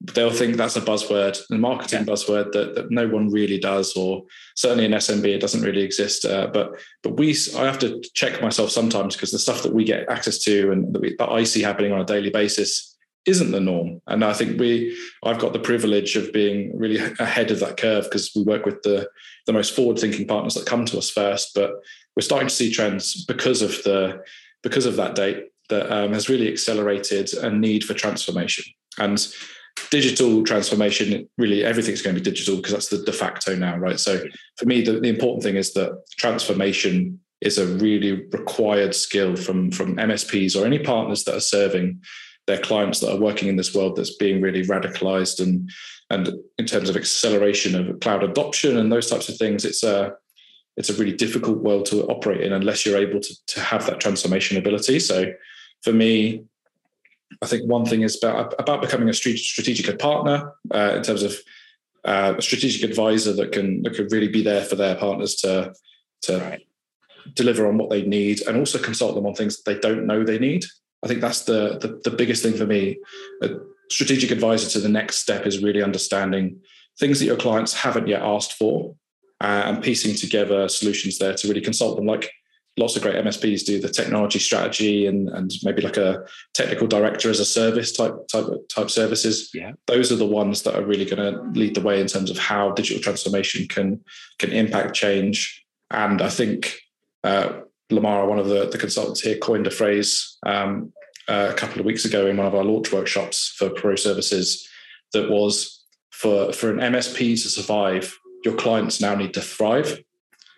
they'll 0.00 0.30
think 0.30 0.56
that's 0.56 0.76
a 0.76 0.80
buzzword, 0.80 1.38
a 1.50 1.54
marketing 1.56 2.00
yeah. 2.00 2.04
buzzword 2.04 2.52
that, 2.52 2.74
that 2.74 2.90
no 2.90 3.06
one 3.06 3.30
really 3.30 3.58
does, 3.58 3.94
or 3.96 4.22
certainly 4.56 4.86
in 4.86 4.92
SMB 4.92 5.24
it 5.26 5.40
doesn't 5.40 5.62
really 5.62 5.82
exist. 5.82 6.24
Uh, 6.24 6.48
but 6.52 6.72
but 7.02 7.16
we, 7.18 7.36
I 7.56 7.64
have 7.64 7.78
to 7.80 8.00
check 8.14 8.40
myself 8.40 8.70
sometimes 8.70 9.14
because 9.14 9.30
the 9.30 9.38
stuff 9.38 9.62
that 9.62 9.74
we 9.74 9.84
get 9.84 10.08
access 10.08 10.38
to 10.44 10.72
and 10.72 10.94
that, 10.94 11.02
we, 11.02 11.16
that 11.18 11.30
I 11.30 11.44
see 11.44 11.62
happening 11.62 11.92
on 11.92 12.00
a 12.00 12.04
daily 12.04 12.30
basis 12.30 12.96
isn't 13.26 13.50
the 13.50 13.60
norm. 13.60 14.00
And 14.06 14.24
I 14.24 14.32
think 14.32 14.58
we, 14.58 14.96
I've 15.22 15.38
got 15.38 15.52
the 15.52 15.58
privilege 15.58 16.16
of 16.16 16.32
being 16.32 16.76
really 16.76 16.98
ahead 17.18 17.50
of 17.50 17.60
that 17.60 17.76
curve 17.76 18.04
because 18.04 18.32
we 18.34 18.42
work 18.42 18.64
with 18.64 18.82
the 18.82 19.08
the 19.46 19.52
most 19.52 19.74
forward 19.76 19.98
thinking 19.98 20.26
partners 20.26 20.54
that 20.54 20.66
come 20.66 20.86
to 20.86 20.98
us 20.98 21.10
first. 21.10 21.54
But 21.54 21.72
we're 22.16 22.22
starting 22.22 22.48
to 22.48 22.54
see 22.54 22.72
trends 22.72 23.24
because 23.26 23.60
of 23.60 23.70
the 23.84 24.22
because 24.62 24.86
of 24.86 24.96
that 24.96 25.14
date 25.14 25.44
that 25.68 25.92
um, 25.92 26.12
has 26.14 26.28
really 26.28 26.50
accelerated 26.50 27.32
a 27.34 27.50
need 27.50 27.84
for 27.84 27.94
transformation 27.94 28.64
and 28.98 29.32
digital 29.90 30.42
transformation 30.44 31.28
really 31.38 31.64
everything's 31.64 32.02
going 32.02 32.14
to 32.14 32.20
be 32.20 32.30
digital 32.30 32.56
because 32.56 32.72
that's 32.72 32.88
the 32.88 33.02
de 33.02 33.12
facto 33.12 33.54
now 33.54 33.76
right? 33.76 34.00
So 34.00 34.22
for 34.56 34.66
me 34.66 34.82
the, 34.82 35.00
the 35.00 35.08
important 35.08 35.42
thing 35.42 35.56
is 35.56 35.72
that 35.74 36.02
transformation 36.16 37.20
is 37.40 37.58
a 37.58 37.66
really 37.66 38.26
required 38.32 38.94
skill 38.94 39.34
from 39.36 39.70
from 39.70 39.96
msps 39.96 40.60
or 40.60 40.66
any 40.66 40.78
partners 40.78 41.24
that 41.24 41.34
are 41.34 41.40
serving 41.40 42.00
their 42.46 42.58
clients 42.58 43.00
that 43.00 43.12
are 43.12 43.20
working 43.20 43.48
in 43.48 43.56
this 43.56 43.74
world 43.74 43.96
that's 43.96 44.16
being 44.16 44.40
really 44.40 44.62
radicalized 44.62 45.40
and 45.40 45.70
and 46.10 46.28
in 46.58 46.66
terms 46.66 46.90
of 46.90 46.96
acceleration 46.96 47.74
of 47.74 48.00
cloud 48.00 48.22
adoption 48.22 48.76
and 48.76 48.92
those 48.92 49.08
types 49.08 49.28
of 49.28 49.36
things 49.36 49.64
it's 49.64 49.82
a 49.82 50.12
it's 50.76 50.90
a 50.90 50.94
really 50.94 51.12
difficult 51.12 51.58
world 51.58 51.84
to 51.86 52.04
operate 52.04 52.40
in 52.40 52.52
unless 52.52 52.86
you're 52.86 52.96
able 52.96 53.20
to, 53.20 53.34
to 53.48 53.60
have 53.60 53.86
that 53.86 54.00
transformation 54.00 54.56
ability. 54.56 54.98
So 54.98 55.32
for 55.82 55.92
me 55.92 56.44
I 57.42 57.46
think 57.46 57.68
one 57.68 57.86
thing 57.86 58.02
is 58.02 58.22
about, 58.22 58.54
about 58.58 58.82
becoming 58.82 59.08
a 59.08 59.14
strategic 59.14 59.98
partner 59.98 60.52
uh, 60.72 60.94
in 60.96 61.02
terms 61.02 61.22
of 61.22 61.36
uh, 62.04 62.34
a 62.38 62.42
strategic 62.42 62.88
advisor 62.88 63.32
that 63.34 63.52
can 63.52 63.82
that 63.82 63.94
can 63.94 64.08
really 64.08 64.28
be 64.28 64.42
there 64.42 64.64
for 64.64 64.76
their 64.76 64.96
partners 64.96 65.34
to 65.36 65.72
to 66.22 66.38
right. 66.38 66.66
deliver 67.34 67.66
on 67.66 67.78
what 67.78 67.90
they 67.90 68.02
need 68.02 68.40
and 68.46 68.56
also 68.56 68.78
consult 68.78 69.14
them 69.14 69.26
on 69.26 69.34
things 69.34 69.56
that 69.56 69.70
they 69.70 69.78
don't 69.78 70.06
know 70.06 70.24
they 70.24 70.38
need. 70.38 70.64
I 71.02 71.08
think 71.08 71.20
that's 71.20 71.44
the 71.44 71.78
the, 71.78 72.00
the 72.10 72.16
biggest 72.16 72.42
thing 72.42 72.56
for 72.56 72.66
me. 72.66 72.98
A 73.42 73.50
strategic 73.90 74.30
advisor 74.30 74.68
to 74.70 74.80
the 74.80 74.88
next 74.88 75.16
step 75.16 75.46
is 75.46 75.62
really 75.62 75.82
understanding 75.82 76.60
things 76.98 77.18
that 77.18 77.26
your 77.26 77.36
clients 77.36 77.74
haven't 77.74 78.06
yet 78.06 78.22
asked 78.22 78.54
for 78.54 78.94
uh, 79.40 79.62
and 79.66 79.82
piecing 79.82 80.14
together 80.14 80.68
solutions 80.68 81.18
there 81.18 81.34
to 81.34 81.48
really 81.48 81.60
consult 81.60 81.96
them 81.96 82.06
like 82.06 82.30
lots 82.80 82.96
of 82.96 83.02
great 83.02 83.14
MSPs 83.14 83.64
do 83.64 83.78
the 83.78 83.88
technology 83.88 84.38
strategy 84.38 85.06
and 85.06 85.28
and 85.28 85.52
maybe 85.62 85.82
like 85.82 85.98
a 85.98 86.24
technical 86.54 86.86
director 86.86 87.30
as 87.30 87.38
a 87.38 87.44
service 87.44 87.92
type 87.92 88.14
type 88.28 88.46
type 88.68 88.90
services. 88.90 89.50
Yeah, 89.54 89.72
those 89.86 90.10
are 90.10 90.16
the 90.16 90.26
ones 90.26 90.62
that 90.62 90.74
are 90.74 90.84
really 90.84 91.04
going 91.04 91.22
to 91.22 91.42
lead 91.60 91.76
the 91.76 91.82
way 91.82 92.00
in 92.00 92.06
terms 92.06 92.30
of 92.30 92.38
how 92.38 92.72
digital 92.72 93.02
transformation 93.02 93.68
can 93.68 94.02
can 94.38 94.50
impact 94.50 94.94
change. 94.94 95.64
And 95.90 96.22
I 96.22 96.30
think 96.30 96.76
uh, 97.22 97.60
Lamar, 97.90 98.26
one 98.26 98.38
of 98.38 98.48
the, 98.48 98.68
the 98.68 98.78
consultants 98.78 99.20
here, 99.20 99.36
coined 99.36 99.66
a 99.66 99.70
phrase 99.70 100.38
um, 100.46 100.92
uh, 101.28 101.48
a 101.50 101.54
couple 101.54 101.80
of 101.80 101.86
weeks 101.86 102.04
ago 102.04 102.26
in 102.26 102.36
one 102.36 102.46
of 102.46 102.54
our 102.54 102.64
launch 102.64 102.92
workshops 102.92 103.54
for 103.56 103.70
pro 103.70 103.94
services 103.96 104.68
that 105.12 105.28
was 105.28 105.84
for 106.10 106.52
for 106.52 106.70
an 106.70 106.78
MSP 106.78 107.42
to 107.42 107.48
survive, 107.48 108.18
your 108.44 108.54
clients 108.54 109.00
now 109.00 109.14
need 109.14 109.34
to 109.34 109.40
thrive. 109.40 110.02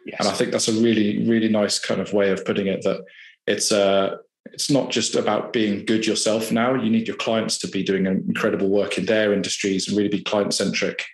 Yes. 0.07 0.17
And 0.21 0.29
I 0.29 0.33
think 0.33 0.51
that's 0.51 0.69
a 0.69 0.73
really, 0.73 1.27
really 1.29 1.49
nice 1.49 1.79
kind 1.79 2.01
of 2.01 2.12
way 2.12 2.31
of 2.31 2.45
putting 2.45 2.67
it 2.67 2.83
that 2.83 3.05
it's 3.47 3.73
uh 3.73 4.17
it's 4.47 4.71
not 4.71 4.91
just 4.91 5.15
about 5.15 5.53
being 5.53 5.85
good 5.85 6.07
yourself 6.07 6.51
now. 6.51 6.75
You 6.75 6.91
need 6.91 7.07
your 7.07 7.17
clients 7.17 7.59
to 7.59 7.69
be 7.69 7.83
doing 7.83 8.07
incredible 8.07 8.69
work 8.69 8.99
in 8.99 9.07
their 9.07 9.33
industries 9.33 9.88
and 9.88 9.97
really 9.97 10.09
be 10.09 10.23
client 10.23 10.53
centric 10.53 11.05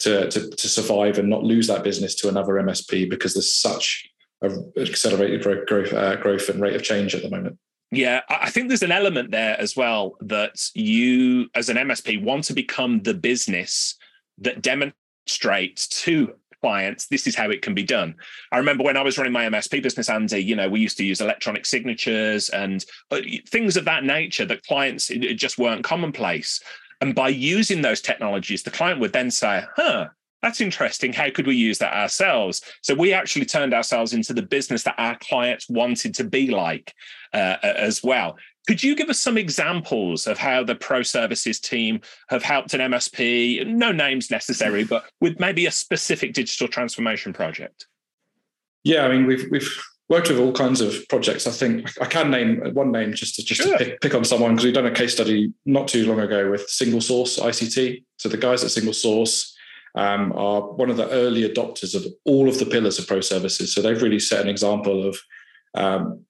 to, 0.00 0.30
to, 0.30 0.50
to 0.50 0.68
survive 0.68 1.18
and 1.18 1.28
not 1.28 1.44
lose 1.44 1.66
that 1.66 1.84
business 1.84 2.14
to 2.16 2.28
another 2.28 2.54
MSP 2.54 3.08
because 3.08 3.34
there's 3.34 3.54
such 3.54 4.08
a 4.42 4.50
accelerated 4.78 5.42
growth, 5.66 5.92
uh, 5.92 6.16
growth 6.16 6.48
and 6.48 6.60
rate 6.60 6.74
of 6.74 6.82
change 6.82 7.14
at 7.14 7.22
the 7.22 7.30
moment. 7.30 7.58
Yeah, 7.92 8.20
I 8.28 8.50
think 8.50 8.68
there's 8.68 8.82
an 8.82 8.92
element 8.92 9.30
there 9.30 9.60
as 9.60 9.76
well 9.76 10.16
that 10.20 10.70
you, 10.74 11.48
as 11.54 11.68
an 11.68 11.76
MSP, 11.76 12.22
want 12.22 12.44
to 12.44 12.54
become 12.54 13.02
the 13.02 13.14
business 13.14 13.96
that 14.38 14.62
demonstrates 14.62 15.88
to 15.88 16.32
clients, 16.60 17.06
this 17.06 17.26
is 17.26 17.34
how 17.34 17.50
it 17.50 17.62
can 17.62 17.74
be 17.74 17.82
done. 17.82 18.14
I 18.52 18.58
remember 18.58 18.84
when 18.84 18.96
I 18.96 19.02
was 19.02 19.18
running 19.18 19.32
my 19.32 19.46
MSP 19.46 19.82
business, 19.82 20.08
Andy, 20.08 20.38
you 20.38 20.56
know, 20.56 20.68
we 20.68 20.80
used 20.80 20.96
to 20.98 21.04
use 21.04 21.20
electronic 21.20 21.66
signatures 21.66 22.48
and 22.50 22.84
uh, 23.10 23.20
things 23.46 23.76
of 23.76 23.84
that 23.86 24.04
nature 24.04 24.44
that 24.46 24.64
clients 24.64 25.10
it 25.10 25.34
just 25.36 25.58
weren't 25.58 25.84
commonplace. 25.84 26.60
And 27.00 27.14
by 27.14 27.28
using 27.28 27.82
those 27.82 28.00
technologies, 28.00 28.62
the 28.62 28.70
client 28.70 29.00
would 29.00 29.12
then 29.12 29.30
say, 29.30 29.62
huh, 29.76 30.08
that's 30.42 30.60
interesting. 30.60 31.12
How 31.12 31.30
could 31.30 31.46
we 31.46 31.54
use 31.54 31.78
that 31.78 31.94
ourselves? 31.94 32.62
So 32.82 32.94
we 32.94 33.12
actually 33.12 33.44
turned 33.44 33.74
ourselves 33.74 34.14
into 34.14 34.32
the 34.32 34.42
business 34.42 34.82
that 34.84 34.94
our 34.96 35.16
clients 35.18 35.68
wanted 35.68 36.14
to 36.14 36.24
be 36.24 36.50
like 36.50 36.94
uh, 37.32 37.56
as 37.62 38.02
well. 38.02 38.36
Could 38.70 38.84
you 38.84 38.94
give 38.94 39.10
us 39.10 39.18
some 39.18 39.36
examples 39.36 40.28
of 40.28 40.38
how 40.38 40.62
the 40.62 40.76
pro 40.76 41.02
services 41.02 41.58
team 41.58 42.00
have 42.28 42.44
helped 42.44 42.72
an 42.72 42.80
MSP? 42.80 43.66
No 43.66 43.90
names 43.90 44.30
necessary, 44.30 44.84
but 44.84 45.10
with 45.20 45.40
maybe 45.40 45.66
a 45.66 45.72
specific 45.72 46.34
digital 46.34 46.68
transformation 46.68 47.32
project. 47.32 47.88
Yeah, 48.84 49.06
I 49.06 49.08
mean 49.08 49.26
we've 49.26 49.50
we've 49.50 49.68
worked 50.08 50.28
with 50.28 50.38
all 50.38 50.52
kinds 50.52 50.80
of 50.80 50.94
projects. 51.08 51.48
I 51.48 51.50
think 51.50 52.00
I 52.00 52.04
can 52.04 52.30
name 52.30 52.60
one 52.72 52.92
name 52.92 53.12
just 53.12 53.34
to 53.34 53.44
just 53.44 53.60
sure. 53.60 53.76
to 53.76 53.84
pick, 53.84 54.00
pick 54.02 54.14
on 54.14 54.24
someone 54.24 54.52
because 54.52 54.66
we've 54.66 54.74
done 54.74 54.86
a 54.86 54.92
case 54.92 55.14
study 55.14 55.52
not 55.66 55.88
too 55.88 56.06
long 56.06 56.20
ago 56.20 56.48
with 56.48 56.70
Single 56.70 57.00
Source 57.00 57.40
ICT. 57.40 58.04
So 58.18 58.28
the 58.28 58.36
guys 58.36 58.62
at 58.62 58.70
Single 58.70 58.94
Source 58.94 59.52
um, 59.96 60.32
are 60.36 60.62
one 60.62 60.90
of 60.90 60.96
the 60.96 61.10
early 61.10 61.42
adopters 61.42 61.96
of 61.96 62.06
all 62.24 62.48
of 62.48 62.60
the 62.60 62.66
pillars 62.66 63.00
of 63.00 63.08
pro 63.08 63.20
services. 63.20 63.74
So 63.74 63.82
they've 63.82 64.00
really 64.00 64.20
set 64.20 64.42
an 64.42 64.48
example 64.48 65.08
of 65.08 65.18
um, 65.74 66.24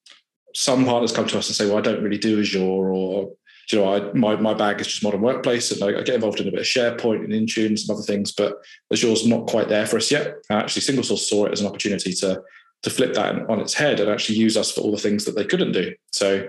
some 0.54 0.84
partners 0.84 1.12
come 1.12 1.26
to 1.26 1.38
us 1.38 1.48
and 1.48 1.56
say, 1.56 1.66
well, 1.66 1.78
I 1.78 1.82
don't 1.82 2.02
really 2.02 2.18
do 2.18 2.40
Azure 2.40 2.62
or 2.62 3.32
you 3.72 3.78
know, 3.78 3.94
I, 3.94 4.12
my, 4.14 4.36
my 4.36 4.54
bag 4.54 4.80
is 4.80 4.88
just 4.88 5.02
modern 5.04 5.20
workplace 5.20 5.70
and 5.70 5.82
I, 5.82 6.00
I, 6.00 6.02
get 6.02 6.16
involved 6.16 6.40
in 6.40 6.48
a 6.48 6.50
bit 6.50 6.60
of 6.60 6.66
SharePoint 6.66 7.24
and 7.24 7.32
Intune 7.32 7.66
and 7.66 7.78
some 7.78 7.94
other 7.94 8.04
things, 8.04 8.32
but 8.32 8.56
Azure's 8.92 9.26
not 9.26 9.46
quite 9.46 9.68
there 9.68 9.86
for 9.86 9.96
us 9.96 10.10
yet. 10.10 10.34
And 10.48 10.58
actually, 10.58 10.82
Single 10.82 11.04
Source 11.04 11.28
saw 11.28 11.46
it 11.46 11.52
as 11.52 11.60
an 11.60 11.66
opportunity 11.66 12.12
to, 12.14 12.42
to 12.82 12.90
flip 12.90 13.14
that 13.14 13.48
on 13.48 13.60
its 13.60 13.74
head 13.74 14.00
and 14.00 14.10
actually 14.10 14.38
use 14.38 14.56
us 14.56 14.72
for 14.72 14.80
all 14.80 14.90
the 14.90 14.98
things 14.98 15.24
that 15.24 15.36
they 15.36 15.44
couldn't 15.44 15.72
do. 15.72 15.94
So 16.12 16.48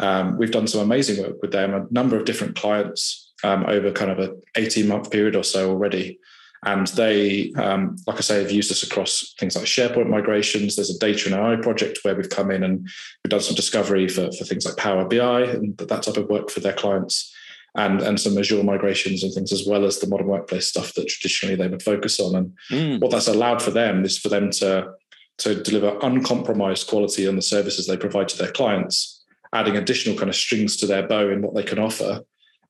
um, 0.00 0.38
we've 0.38 0.50
done 0.50 0.66
some 0.66 0.80
amazing 0.80 1.22
work 1.22 1.40
with 1.42 1.52
them, 1.52 1.74
a 1.74 1.86
number 1.90 2.16
of 2.16 2.24
different 2.24 2.56
clients 2.56 3.32
um, 3.42 3.64
over 3.66 3.90
kind 3.92 4.10
of 4.10 4.18
a 4.18 4.34
18 4.56 4.88
month 4.88 5.10
period 5.10 5.36
or 5.36 5.44
so 5.44 5.70
already. 5.70 6.18
And 6.64 6.86
they, 6.88 7.52
um, 7.54 7.96
like 8.06 8.16
I 8.16 8.20
say, 8.20 8.40
have 8.40 8.50
used 8.50 8.72
us 8.72 8.82
across 8.82 9.34
things 9.38 9.54
like 9.54 9.66
SharePoint 9.66 10.08
migrations. 10.08 10.76
There's 10.76 10.94
a 10.94 10.98
data 10.98 11.26
and 11.26 11.34
AI 11.34 11.56
project 11.62 11.98
where 12.02 12.14
we've 12.14 12.30
come 12.30 12.50
in 12.50 12.62
and 12.62 12.80
we've 12.80 13.30
done 13.30 13.40
some 13.40 13.54
discovery 13.54 14.08
for, 14.08 14.32
for 14.32 14.44
things 14.44 14.64
like 14.64 14.76
Power 14.76 15.04
BI 15.04 15.42
and 15.42 15.76
that 15.76 16.02
type 16.02 16.16
of 16.16 16.28
work 16.28 16.50
for 16.50 16.60
their 16.60 16.72
clients, 16.72 17.34
and, 17.76 18.00
and 18.02 18.20
some 18.20 18.38
Azure 18.38 18.62
migrations 18.62 19.22
and 19.22 19.32
things, 19.32 19.52
as 19.52 19.66
well 19.66 19.84
as 19.84 19.98
the 19.98 20.06
modern 20.06 20.28
workplace 20.28 20.68
stuff 20.68 20.94
that 20.94 21.08
traditionally 21.08 21.56
they 21.56 21.68
would 21.68 21.82
focus 21.82 22.20
on. 22.20 22.36
And 22.36 22.52
mm. 22.70 23.00
what 23.00 23.10
that's 23.10 23.28
allowed 23.28 23.60
for 23.60 23.70
them 23.70 24.04
is 24.04 24.16
for 24.16 24.28
them 24.28 24.50
to, 24.52 24.92
to 25.38 25.62
deliver 25.62 25.98
uncompromised 26.02 26.86
quality 26.86 27.26
on 27.26 27.36
the 27.36 27.42
services 27.42 27.86
they 27.86 27.96
provide 27.96 28.28
to 28.28 28.38
their 28.38 28.52
clients, 28.52 29.24
adding 29.52 29.76
additional 29.76 30.16
kind 30.16 30.30
of 30.30 30.36
strings 30.36 30.76
to 30.76 30.86
their 30.86 31.06
bow 31.06 31.28
in 31.28 31.42
what 31.42 31.54
they 31.54 31.64
can 31.64 31.78
offer. 31.78 32.20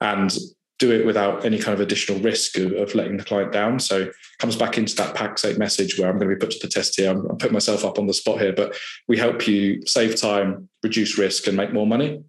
And 0.01 0.37
do 0.79 0.91
it 0.91 1.07
without 1.07 1.45
any 1.45 1.59
kind 1.59 1.75
of 1.75 1.81
additional 1.81 2.21
risk 2.21 2.59
of, 2.59 2.73
of 2.73 2.95
letting 2.95 3.17
the 3.17 3.25
client 3.25 3.53
down. 3.53 3.79
So 3.79 4.03
it 4.03 4.13
comes 4.39 4.57
back 4.57 4.77
into 4.77 4.95
that 4.97 5.15
Pax8 5.15 5.57
message 5.57 5.99
where 5.99 6.09
I'm 6.09 6.19
going 6.19 6.29
to 6.29 6.35
be 6.35 6.41
put 6.41 6.51
to 6.51 6.67
the 6.67 6.73
test 6.73 6.97
here. 6.97 7.11
I'm, 7.11 7.25
I'm 7.31 7.37
putting 7.37 7.53
myself 7.53 7.85
up 7.85 7.99
on 7.99 8.07
the 8.07 8.15
spot 8.15 8.41
here, 8.41 8.53
but 8.53 8.77
we 9.07 9.17
help 9.17 9.47
you 9.47 9.87
save 9.87 10.21
time, 10.21 10.69
reduce 10.83 11.17
risk, 11.17 11.47
and 11.47 11.57
make 11.57 11.73
more 11.73 11.87
money. 11.87 12.23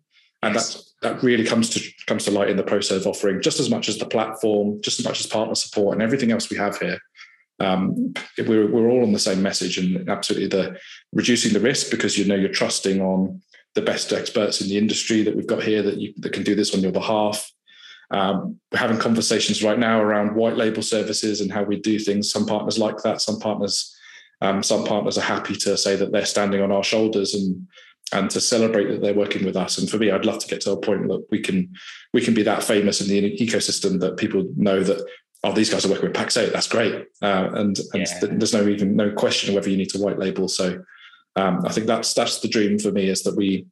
And 0.43 0.53
yes. 0.53 0.75
that 0.75 0.85
that 1.01 1.23
really 1.23 1.43
comes 1.43 1.69
to 1.71 1.81
comes 2.07 2.25
to 2.25 2.31
light 2.31 2.49
in 2.49 2.57
the 2.57 2.63
process 2.63 3.01
of 3.01 3.07
offering 3.07 3.41
just 3.41 3.59
as 3.59 3.69
much 3.69 3.89
as 3.89 3.97
the 3.97 4.05
platform, 4.05 4.79
just 4.81 4.99
as 4.99 5.05
much 5.05 5.19
as 5.19 5.27
partner 5.27 5.55
support 5.55 5.93
and 5.93 6.03
everything 6.03 6.31
else 6.31 6.49
we 6.49 6.57
have 6.57 6.77
here. 6.77 6.99
Um, 7.59 8.13
we're, 8.37 8.69
we're 8.69 8.89
all 8.89 9.03
on 9.03 9.13
the 9.13 9.19
same 9.19 9.41
message 9.41 9.77
and 9.77 10.09
absolutely 10.09 10.49
the 10.49 10.77
reducing 11.13 11.53
the 11.53 11.61
risk 11.61 11.89
because 11.89 12.17
you 12.17 12.25
know 12.25 12.35
you're 12.35 12.49
trusting 12.49 13.01
on 13.01 13.41
the 13.75 13.81
best 13.81 14.11
experts 14.11 14.59
in 14.61 14.67
the 14.67 14.77
industry 14.77 15.23
that 15.23 15.35
we've 15.35 15.47
got 15.47 15.63
here 15.63 15.81
that 15.81 15.97
you 15.97 16.13
that 16.17 16.33
can 16.33 16.43
do 16.43 16.53
this 16.53 16.75
on 16.75 16.81
your 16.81 16.91
behalf 16.91 17.49
um, 18.11 18.59
we're 18.71 18.79
having 18.79 18.97
conversations 18.97 19.63
right 19.63 19.79
now 19.79 20.01
around 20.01 20.35
white 20.35 20.57
label 20.57 20.81
services 20.81 21.41
and 21.41 21.51
how 21.51 21.63
we 21.63 21.79
do 21.79 21.99
things. 21.99 22.31
Some 22.31 22.45
partners 22.45 22.77
like 22.77 22.97
that. 23.03 23.21
Some 23.21 23.39
partners, 23.39 23.95
um, 24.41 24.61
some 24.63 24.85
partners 24.85 25.17
are 25.17 25.21
happy 25.21 25.55
to 25.55 25.77
say 25.77 25.95
that 25.95 26.11
they're 26.11 26.25
standing 26.25 26.61
on 26.61 26.71
our 26.71 26.83
shoulders 26.83 27.33
and 27.33 27.67
and 28.13 28.29
to 28.29 28.39
celebrate 28.39 28.85
that 28.85 29.01
they're 29.01 29.15
working 29.15 29.43
with 29.45 29.55
us. 29.55 29.79
And 29.79 29.89
for 29.89 29.97
me, 29.97 30.11
I'd 30.11 30.25
love 30.25 30.39
to 30.39 30.47
get 30.47 30.61
to 30.61 30.71
a 30.71 30.77
point 30.77 31.07
that 31.07 31.25
we 31.31 31.39
can 31.39 31.73
we 32.13 32.21
can 32.21 32.33
be 32.33 32.43
that 32.43 32.63
famous 32.63 33.01
in 33.01 33.07
the 33.07 33.37
ecosystem 33.37 33.99
that 33.99 34.17
people 34.17 34.45
know 34.55 34.83
that 34.83 35.03
oh 35.43 35.51
these 35.51 35.69
guys 35.69 35.85
are 35.85 35.89
working 35.89 36.09
with 36.09 36.15
Pax8. 36.15 36.53
That's 36.53 36.67
great. 36.67 37.07
Uh, 37.21 37.49
and 37.53 37.79
and 37.93 38.07
yeah. 38.07 38.19
there's 38.21 38.53
no 38.53 38.67
even 38.67 38.95
no 38.95 39.11
question 39.11 39.55
whether 39.55 39.69
you 39.69 39.77
need 39.77 39.89
to 39.89 39.99
white 39.99 40.19
label. 40.19 40.47
So 40.47 40.83
um, 41.35 41.65
I 41.65 41.71
think 41.71 41.87
that's 41.87 42.13
that's 42.13 42.39
the 42.39 42.47
dream 42.47 42.77
for 42.79 42.91
me 42.91 43.09
is 43.09 43.23
that 43.23 43.35
we 43.35 43.65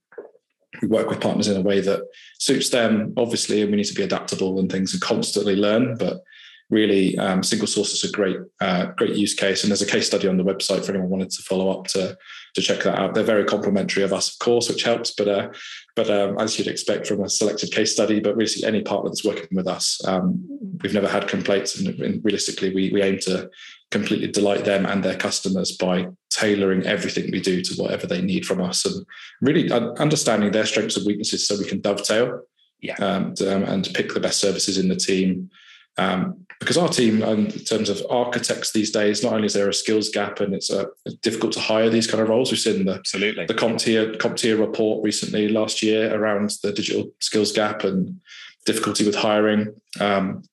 we 0.81 0.87
work 0.87 1.09
with 1.09 1.21
partners 1.21 1.47
in 1.47 1.57
a 1.57 1.61
way 1.61 1.79
that 1.81 2.01
suits 2.39 2.69
them, 2.69 3.13
obviously, 3.17 3.61
and 3.61 3.71
we 3.71 3.77
need 3.77 3.85
to 3.85 3.93
be 3.93 4.03
adaptable 4.03 4.59
and 4.59 4.71
things 4.71 4.93
and 4.93 5.01
constantly 5.01 5.55
learn. 5.55 5.97
But 5.97 6.21
really, 6.69 7.17
um, 7.17 7.43
single 7.43 7.67
source 7.67 7.93
is 7.93 8.09
a 8.09 8.11
great, 8.11 8.37
uh, 8.59 8.85
great 8.97 9.15
use 9.15 9.33
case. 9.33 9.63
And 9.63 9.71
there's 9.71 9.81
a 9.81 9.87
case 9.87 10.07
study 10.07 10.27
on 10.27 10.37
the 10.37 10.43
website 10.43 10.83
for 10.83 10.91
anyone 10.91 11.09
wanted 11.09 11.29
to 11.31 11.43
follow 11.43 11.69
up 11.69 11.87
to 11.87 12.17
to 12.55 12.61
check 12.61 12.83
that 12.83 12.99
out. 12.99 13.15
They're 13.15 13.23
very 13.23 13.45
complimentary 13.45 14.03
of 14.03 14.13
us, 14.13 14.31
of 14.31 14.39
course, 14.39 14.69
which 14.69 14.83
helps. 14.83 15.11
But 15.11 15.27
uh, 15.27 15.49
but 15.95 16.09
um, 16.09 16.37
as 16.39 16.57
you'd 16.57 16.67
expect 16.67 17.07
from 17.07 17.23
a 17.23 17.29
selected 17.29 17.71
case 17.71 17.93
study, 17.93 18.19
but 18.19 18.35
really 18.35 18.51
any 18.65 18.81
partner 18.81 19.09
that's 19.09 19.25
working 19.25 19.49
with 19.51 19.67
us, 19.67 19.99
um, 20.07 20.43
we've 20.81 20.93
never 20.93 21.07
had 21.07 21.27
complaints, 21.27 21.79
and, 21.79 21.99
and 21.99 22.23
realistically, 22.23 22.73
we 22.73 22.91
we 22.91 23.01
aim 23.01 23.19
to 23.19 23.49
completely 23.91 24.27
delight 24.27 24.65
them 24.65 24.85
and 24.85 25.03
their 25.03 25.17
customers 25.17 25.71
by 25.77 26.07
tailoring 26.33 26.85
everything 26.85 27.29
we 27.31 27.39
do 27.39 27.61
to 27.61 27.75
whatever 27.75 28.07
they 28.07 28.21
need 28.21 28.45
from 28.45 28.61
us 28.61 28.85
and 28.85 29.05
really 29.41 29.71
understanding 29.71 30.51
their 30.51 30.65
strengths 30.65 30.97
and 30.97 31.05
weaknesses 31.05 31.47
so 31.47 31.57
we 31.57 31.65
can 31.65 31.79
dovetail 31.81 32.41
yeah. 32.81 32.95
and, 32.99 33.41
um, 33.43 33.63
and 33.63 33.89
pick 33.93 34.13
the 34.13 34.19
best 34.19 34.39
services 34.39 34.77
in 34.77 34.87
the 34.87 34.95
team. 34.95 35.49
Um, 35.97 36.45
because 36.59 36.77
our 36.77 36.87
team, 36.87 37.21
um, 37.23 37.47
in 37.47 37.51
terms 37.51 37.89
of 37.89 38.01
architects 38.09 38.71
these 38.71 38.89
days, 38.89 39.21
not 39.21 39.33
only 39.33 39.45
is 39.45 39.53
there 39.53 39.69
a 39.69 39.73
skills 39.73 40.09
gap 40.09 40.39
and 40.39 40.55
it's, 40.55 40.71
uh, 40.71 40.85
difficult 41.21 41.51
to 41.53 41.59
hire 41.59 41.89
these 41.89 42.07
kind 42.07 42.21
of 42.21 42.29
roles. 42.29 42.51
We've 42.51 42.59
seen 42.59 42.85
the 42.85 42.93
absolutely 42.93 43.45
the 43.45 43.53
CompTIA 43.53 44.17
CompTIA 44.17 44.57
report 44.59 45.03
recently 45.03 45.49
last 45.49 45.83
year 45.83 46.15
around 46.15 46.51
the 46.63 46.71
digital 46.71 47.11
skills 47.19 47.51
gap 47.51 47.83
and 47.83 48.19
difficulty 48.65 49.05
with 49.05 49.15
hiring. 49.15 49.75
Um, 49.99 50.43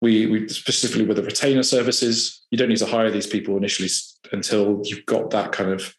we, 0.00 0.26
we 0.26 0.48
specifically 0.48 1.04
with 1.04 1.16
the 1.16 1.22
retainer 1.22 1.62
services, 1.62 2.42
you 2.50 2.58
don't 2.58 2.68
need 2.68 2.78
to 2.78 2.86
hire 2.86 3.10
these 3.10 3.26
people 3.26 3.56
initially 3.56 3.88
until 4.32 4.80
you've 4.84 5.06
got 5.06 5.30
that 5.30 5.52
kind 5.52 5.70
of 5.70 5.94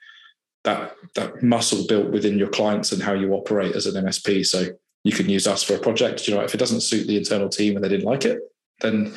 that 0.63 0.95
that 1.15 1.43
muscle 1.43 1.85
built 1.87 2.11
within 2.11 2.37
your 2.37 2.49
clients 2.49 2.91
and 2.91 3.01
how 3.01 3.13
you 3.13 3.33
operate 3.33 3.75
as 3.75 3.85
an 3.85 4.03
MSP. 4.03 4.45
So 4.45 4.67
you 5.03 5.11
can 5.11 5.29
use 5.29 5.47
us 5.47 5.63
for 5.63 5.75
a 5.75 5.79
project. 5.79 6.27
You 6.27 6.35
know, 6.35 6.41
if 6.41 6.53
it 6.53 6.57
doesn't 6.57 6.81
suit 6.81 7.07
the 7.07 7.17
internal 7.17 7.49
team 7.49 7.75
and 7.75 7.83
they 7.83 7.89
didn't 7.89 8.05
like 8.05 8.25
it, 8.25 8.39
then 8.81 9.13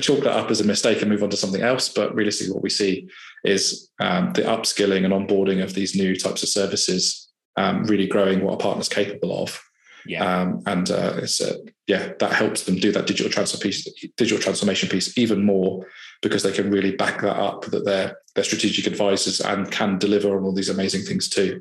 chalk 0.00 0.20
that 0.20 0.36
up 0.36 0.50
as 0.50 0.60
a 0.60 0.64
mistake 0.64 1.00
and 1.00 1.10
move 1.10 1.22
on 1.22 1.30
to 1.30 1.36
something 1.36 1.62
else. 1.62 1.88
But 1.88 2.14
realistically, 2.14 2.52
what 2.52 2.62
we 2.62 2.70
see 2.70 3.08
is 3.44 3.90
um, 4.00 4.32
the 4.32 4.42
upskilling 4.42 5.04
and 5.04 5.12
onboarding 5.12 5.62
of 5.62 5.74
these 5.74 5.96
new 5.96 6.16
types 6.16 6.42
of 6.42 6.48
services 6.48 7.30
um, 7.56 7.84
really 7.84 8.06
growing 8.06 8.42
what 8.42 8.54
a 8.54 8.58
partner's 8.58 8.88
capable 8.88 9.42
of. 9.42 9.60
Yeah. 10.06 10.24
Um, 10.24 10.62
and 10.66 10.90
uh, 10.90 11.14
it's 11.18 11.40
uh, 11.40 11.56
yeah, 11.86 12.12
that 12.18 12.32
helps 12.32 12.64
them 12.64 12.76
do 12.76 12.92
that 12.92 13.06
digital 13.06 13.32
transfer 13.32 13.58
piece, 13.58 13.88
digital 14.16 14.42
transformation 14.42 14.88
piece 14.88 15.16
even 15.16 15.44
more 15.44 15.86
because 16.24 16.42
they 16.42 16.52
can 16.52 16.70
really 16.70 16.96
back 16.96 17.20
that 17.20 17.36
up 17.36 17.66
that 17.66 17.84
they're 17.84 18.16
they're 18.34 18.42
strategic 18.42 18.88
advisors 18.88 19.40
and 19.40 19.70
can 19.70 19.98
deliver 19.98 20.36
on 20.36 20.42
all 20.42 20.52
these 20.52 20.68
amazing 20.68 21.02
things 21.02 21.28
too. 21.28 21.60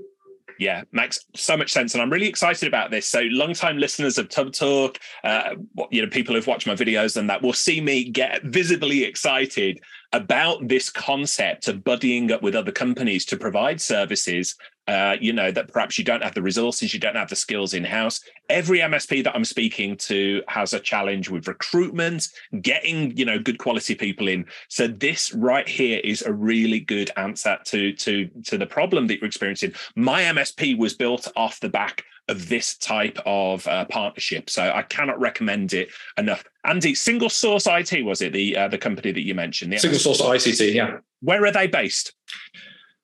Yeah, 0.60 0.84
makes 0.92 1.20
so 1.36 1.58
much 1.58 1.72
sense, 1.72 1.94
and 1.94 2.02
I'm 2.02 2.12
really 2.12 2.28
excited 2.28 2.68
about 2.68 2.92
this. 2.92 3.08
So, 3.08 3.22
long-time 3.32 3.78
listeners 3.78 4.18
of 4.18 4.30
TubbTalk, 4.30 4.98
uh, 5.24 5.56
you 5.90 6.02
know, 6.02 6.10
people 6.10 6.36
who've 6.36 6.48
watched 6.48 6.68
my 6.68 6.76
videos 6.76 7.18
and 7.18 7.30
that 7.30 7.42
will 7.42 7.54
see 7.54 7.82
me 7.82 8.10
get 8.10 8.44
visibly 8.44 9.04
excited 9.04 9.80
about 10.14 10.68
this 10.68 10.90
concept 10.90 11.68
of 11.68 11.78
buddying 11.78 12.32
up 12.32 12.44
with 12.44 12.56
other 12.56 12.72
companies 12.72 13.26
to 13.26 13.38
provide 13.38 13.82
services 13.82 14.56
uh, 14.88 15.16
you 15.20 15.32
know 15.32 15.52
that 15.52 15.72
perhaps 15.72 15.98
you 15.98 16.04
don't 16.04 16.24
have 16.24 16.34
the 16.34 16.42
resources 16.42 16.94
you 16.94 17.00
don't 17.00 17.16
have 17.16 17.30
the 17.30 17.36
skills 17.36 17.74
in 17.74 17.84
house 17.84 18.20
every 18.50 18.80
msp 18.80 19.24
that 19.24 19.36
i'm 19.36 19.46
speaking 19.46 19.96
to 19.96 20.42
has 20.48 20.74
a 20.74 20.80
challenge 20.80 21.30
with 21.30 21.48
recruitment 21.48 22.28
getting 22.62 23.16
you 23.16 23.24
know 23.26 23.40
good 23.40 23.58
quality 23.58 23.96
people 23.96 24.28
in 24.28 24.46
so 24.68 24.88
this 24.88 25.34
right 25.34 25.68
here 25.68 26.02
is 26.04 26.22
a 26.24 26.34
really 26.34 26.80
good 26.80 27.10
answer 27.16 27.58
to 27.64 27.94
to 27.94 28.28
to 28.44 28.58
the 28.58 28.66
problem 28.66 29.08
that 29.08 29.20
you're 29.20 29.28
experiencing 29.28 29.74
my 29.96 30.24
msp 30.24 30.78
was 30.78 30.94
built 30.94 31.32
off 31.36 31.60
the 31.62 31.70
back 31.70 32.04
of 32.30 32.48
this 32.48 32.78
type 32.78 33.20
of 33.26 33.68
uh, 33.68 33.86
partnership. 33.86 34.50
So 34.50 34.72
I 34.74 34.84
cannot 34.84 35.20
recommend 35.20 35.74
it 35.74 35.90
enough. 36.18 36.44
Andy, 36.64 36.96
Single 36.96 37.30
Source 37.30 37.68
IT 37.68 38.06
was 38.06 38.22
it 38.22 38.32
the 38.32 38.56
uh, 38.56 38.68
the 38.70 38.78
company 38.78 39.12
that 39.12 39.26
you 39.26 39.36
mentioned? 39.36 39.74
The 39.74 39.80
Single 39.80 40.00
Source 40.00 40.22
ICT, 40.22 40.74
yeah. 40.74 41.00
Where 41.22 41.46
are 41.46 41.52
they 41.52 41.68
based? 41.68 42.14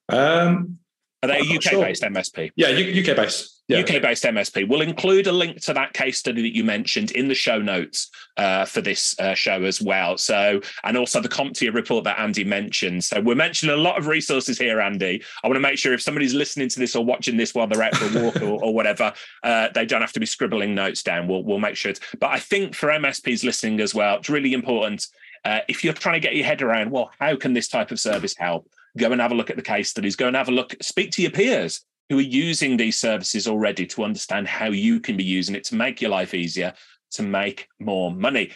Um, 0.08 0.79
are 1.22 1.28
they 1.28 1.40
a 1.40 1.56
UK 1.56 1.62
sure. 1.64 1.84
based 1.84 2.04
MSP? 2.04 2.52
Yeah, 2.56 2.70
UK 2.70 3.16
based. 3.16 3.56
Yeah. 3.68 3.82
UK 3.82 4.02
based 4.02 4.24
MSP. 4.24 4.68
We'll 4.68 4.82
include 4.82 5.28
a 5.28 5.32
link 5.32 5.62
to 5.62 5.74
that 5.74 5.94
case 5.94 6.18
study 6.18 6.42
that 6.42 6.56
you 6.56 6.64
mentioned 6.64 7.12
in 7.12 7.28
the 7.28 7.36
show 7.36 7.60
notes 7.60 8.10
uh, 8.36 8.66
for 8.66 8.82
this 8.82 9.18
uh, 9.20 9.36
show 9.36 9.64
as 9.64 9.80
well. 9.80 10.18
So, 10.18 10.60
and 10.84 10.98
also 10.98 11.22
the 11.22 11.30
CompTIA 11.30 11.72
report 11.72 12.04
that 12.06 12.20
Andy 12.20 12.44
mentioned. 12.44 13.04
So, 13.04 13.22
we're 13.22 13.36
mentioning 13.36 13.76
a 13.76 13.80
lot 13.80 14.00
of 14.00 14.08
resources 14.08 14.58
here, 14.58 14.80
Andy. 14.80 15.22
I 15.44 15.48
want 15.48 15.58
to 15.58 15.62
make 15.62 15.78
sure 15.78 15.94
if 15.94 16.02
somebody's 16.02 16.34
listening 16.34 16.68
to 16.70 16.80
this 16.80 16.96
or 16.96 17.06
watching 17.06 17.38
this 17.38 17.54
while 17.54 17.68
they're 17.68 17.84
out 17.84 17.96
for 17.96 18.18
a 18.18 18.24
walk 18.24 18.42
or, 18.42 18.64
or, 18.64 18.74
whatever, 18.74 19.14
uh, 19.44 19.68
they 19.76 19.86
don't 19.86 20.02
have 20.02 20.14
to 20.14 20.20
be 20.20 20.26
scribbling 20.26 20.74
notes 20.74 21.04
down. 21.04 21.28
We'll, 21.28 21.44
we'll 21.44 21.60
make 21.60 21.76
sure 21.76 21.92
it's, 21.92 22.02
but 22.20 22.32
I 22.32 22.40
think 22.40 22.74
for 22.74 22.90
MSPs 22.90 23.44
listening 23.44 23.82
as 23.82 23.94
well, 23.94 24.18
it's 24.18 24.30
really 24.30 24.54
important. 24.54 25.06
Uh, 25.46 25.60
if 25.68 25.84
you're 25.84 25.94
trying 25.94 26.20
to 26.20 26.28
get 26.28 26.36
your 26.36 26.46
head 26.46 26.64
around, 26.64 26.90
well, 26.90 27.12
how 27.20 27.36
can 27.36 27.54
this 27.54 27.68
type 27.68 27.92
of 27.92 28.00
service 28.00 28.36
help? 28.36 28.68
Go 28.98 29.12
and 29.12 29.22
have 29.22 29.32
a 29.32 29.36
look 29.36 29.50
at 29.50 29.56
the 29.56 29.62
case 29.62 29.90
studies. 29.90 30.16
Go 30.16 30.28
and 30.28 30.36
have 30.36 30.50
a 30.50 30.54
look. 30.54 30.76
Speak 30.82 31.12
to 31.12 31.22
your 31.22 31.32
peers 31.32 31.86
who 32.10 32.18
are 32.18 32.22
using 32.22 32.76
these 32.76 32.98
services 32.98 33.48
already 33.48 33.86
to 33.86 34.04
understand 34.04 34.48
how 34.48 34.68
you 34.68 35.00
can 35.00 35.16
be 35.16 35.24
using 35.24 35.56
it 35.56 35.64
to 35.66 35.76
make 35.76 36.02
your 36.02 36.10
life 36.10 36.34
easier, 36.34 36.74
to 37.12 37.24
make 37.24 37.68
more 37.80 38.12
money. 38.12 38.52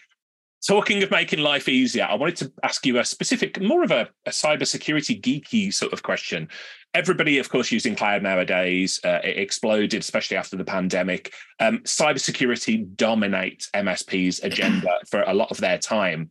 Talking 0.66 1.04
of 1.04 1.12
making 1.12 1.40
life 1.40 1.68
easier, 1.68 2.06
I 2.06 2.16
wanted 2.16 2.38
to 2.38 2.54
ask 2.64 2.86
you 2.86 2.98
a 2.98 3.06
specific, 3.06 3.62
more 3.62 3.84
of 3.84 3.92
a, 3.92 4.08
a 4.26 4.30
cybersecurity 4.30 5.22
geeky 5.22 5.74
sort 5.74 5.94
of 5.94 6.04
question. 6.04 6.48
Everybody, 6.94 7.38
of 7.38 7.50
course, 7.50 7.72
using 7.72 7.96
cloud 7.96 8.24
nowadays. 8.24 9.00
Uh, 9.04 9.20
it 9.24 9.38
exploded, 9.38 10.00
especially 10.00 10.38
after 10.38 10.56
the 10.56 10.64
pandemic. 10.64 11.34
Um, 11.60 11.80
cybersecurity 11.80 12.96
dominates 12.96 13.70
MSP's 13.72 14.40
agenda 14.42 15.00
for 15.10 15.24
a 15.24 15.34
lot 15.34 15.52
of 15.52 15.58
their 15.58 15.78
time 15.78 16.30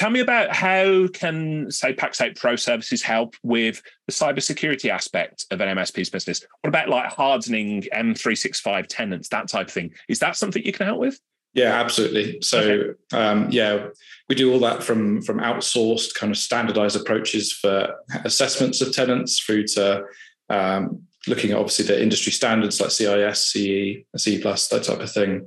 Tell 0.00 0.08
me 0.08 0.20
about 0.20 0.50
how 0.56 1.08
can, 1.08 1.70
say, 1.70 1.92
Pax8 1.92 2.34
Pro 2.34 2.56
Services 2.56 3.02
help 3.02 3.36
with 3.42 3.82
the 4.06 4.14
cybersecurity 4.14 4.88
aspect 4.88 5.44
of 5.50 5.60
an 5.60 5.76
MSP's 5.76 6.08
business? 6.08 6.42
What 6.62 6.68
about 6.68 6.88
like 6.88 7.12
hardening 7.12 7.82
M365 7.94 8.86
tenants, 8.86 9.28
that 9.28 9.48
type 9.48 9.66
of 9.66 9.72
thing? 9.74 9.92
Is 10.08 10.18
that 10.20 10.36
something 10.36 10.64
you 10.64 10.72
can 10.72 10.86
help 10.86 11.00
with? 11.00 11.20
Yeah, 11.52 11.78
absolutely. 11.78 12.40
So 12.40 12.60
okay. 12.60 12.94
um, 13.12 13.50
yeah, 13.50 13.88
we 14.30 14.36
do 14.36 14.50
all 14.50 14.60
that 14.60 14.82
from 14.82 15.20
from 15.20 15.38
outsourced 15.38 16.14
kind 16.14 16.32
of 16.32 16.38
standardized 16.38 16.96
approaches 16.96 17.52
for 17.52 17.94
assessments 18.24 18.80
of 18.80 18.94
tenants 18.94 19.38
through 19.38 19.66
to 19.74 20.04
um, 20.48 21.02
looking 21.26 21.50
at 21.50 21.58
obviously 21.58 21.84
the 21.84 22.02
industry 22.02 22.32
standards 22.32 22.80
like 22.80 22.90
CIS, 22.90 23.44
CE, 23.44 24.02
CE 24.16 24.40
plus, 24.40 24.66
that 24.68 24.84
type 24.84 25.00
of 25.00 25.12
thing. 25.12 25.46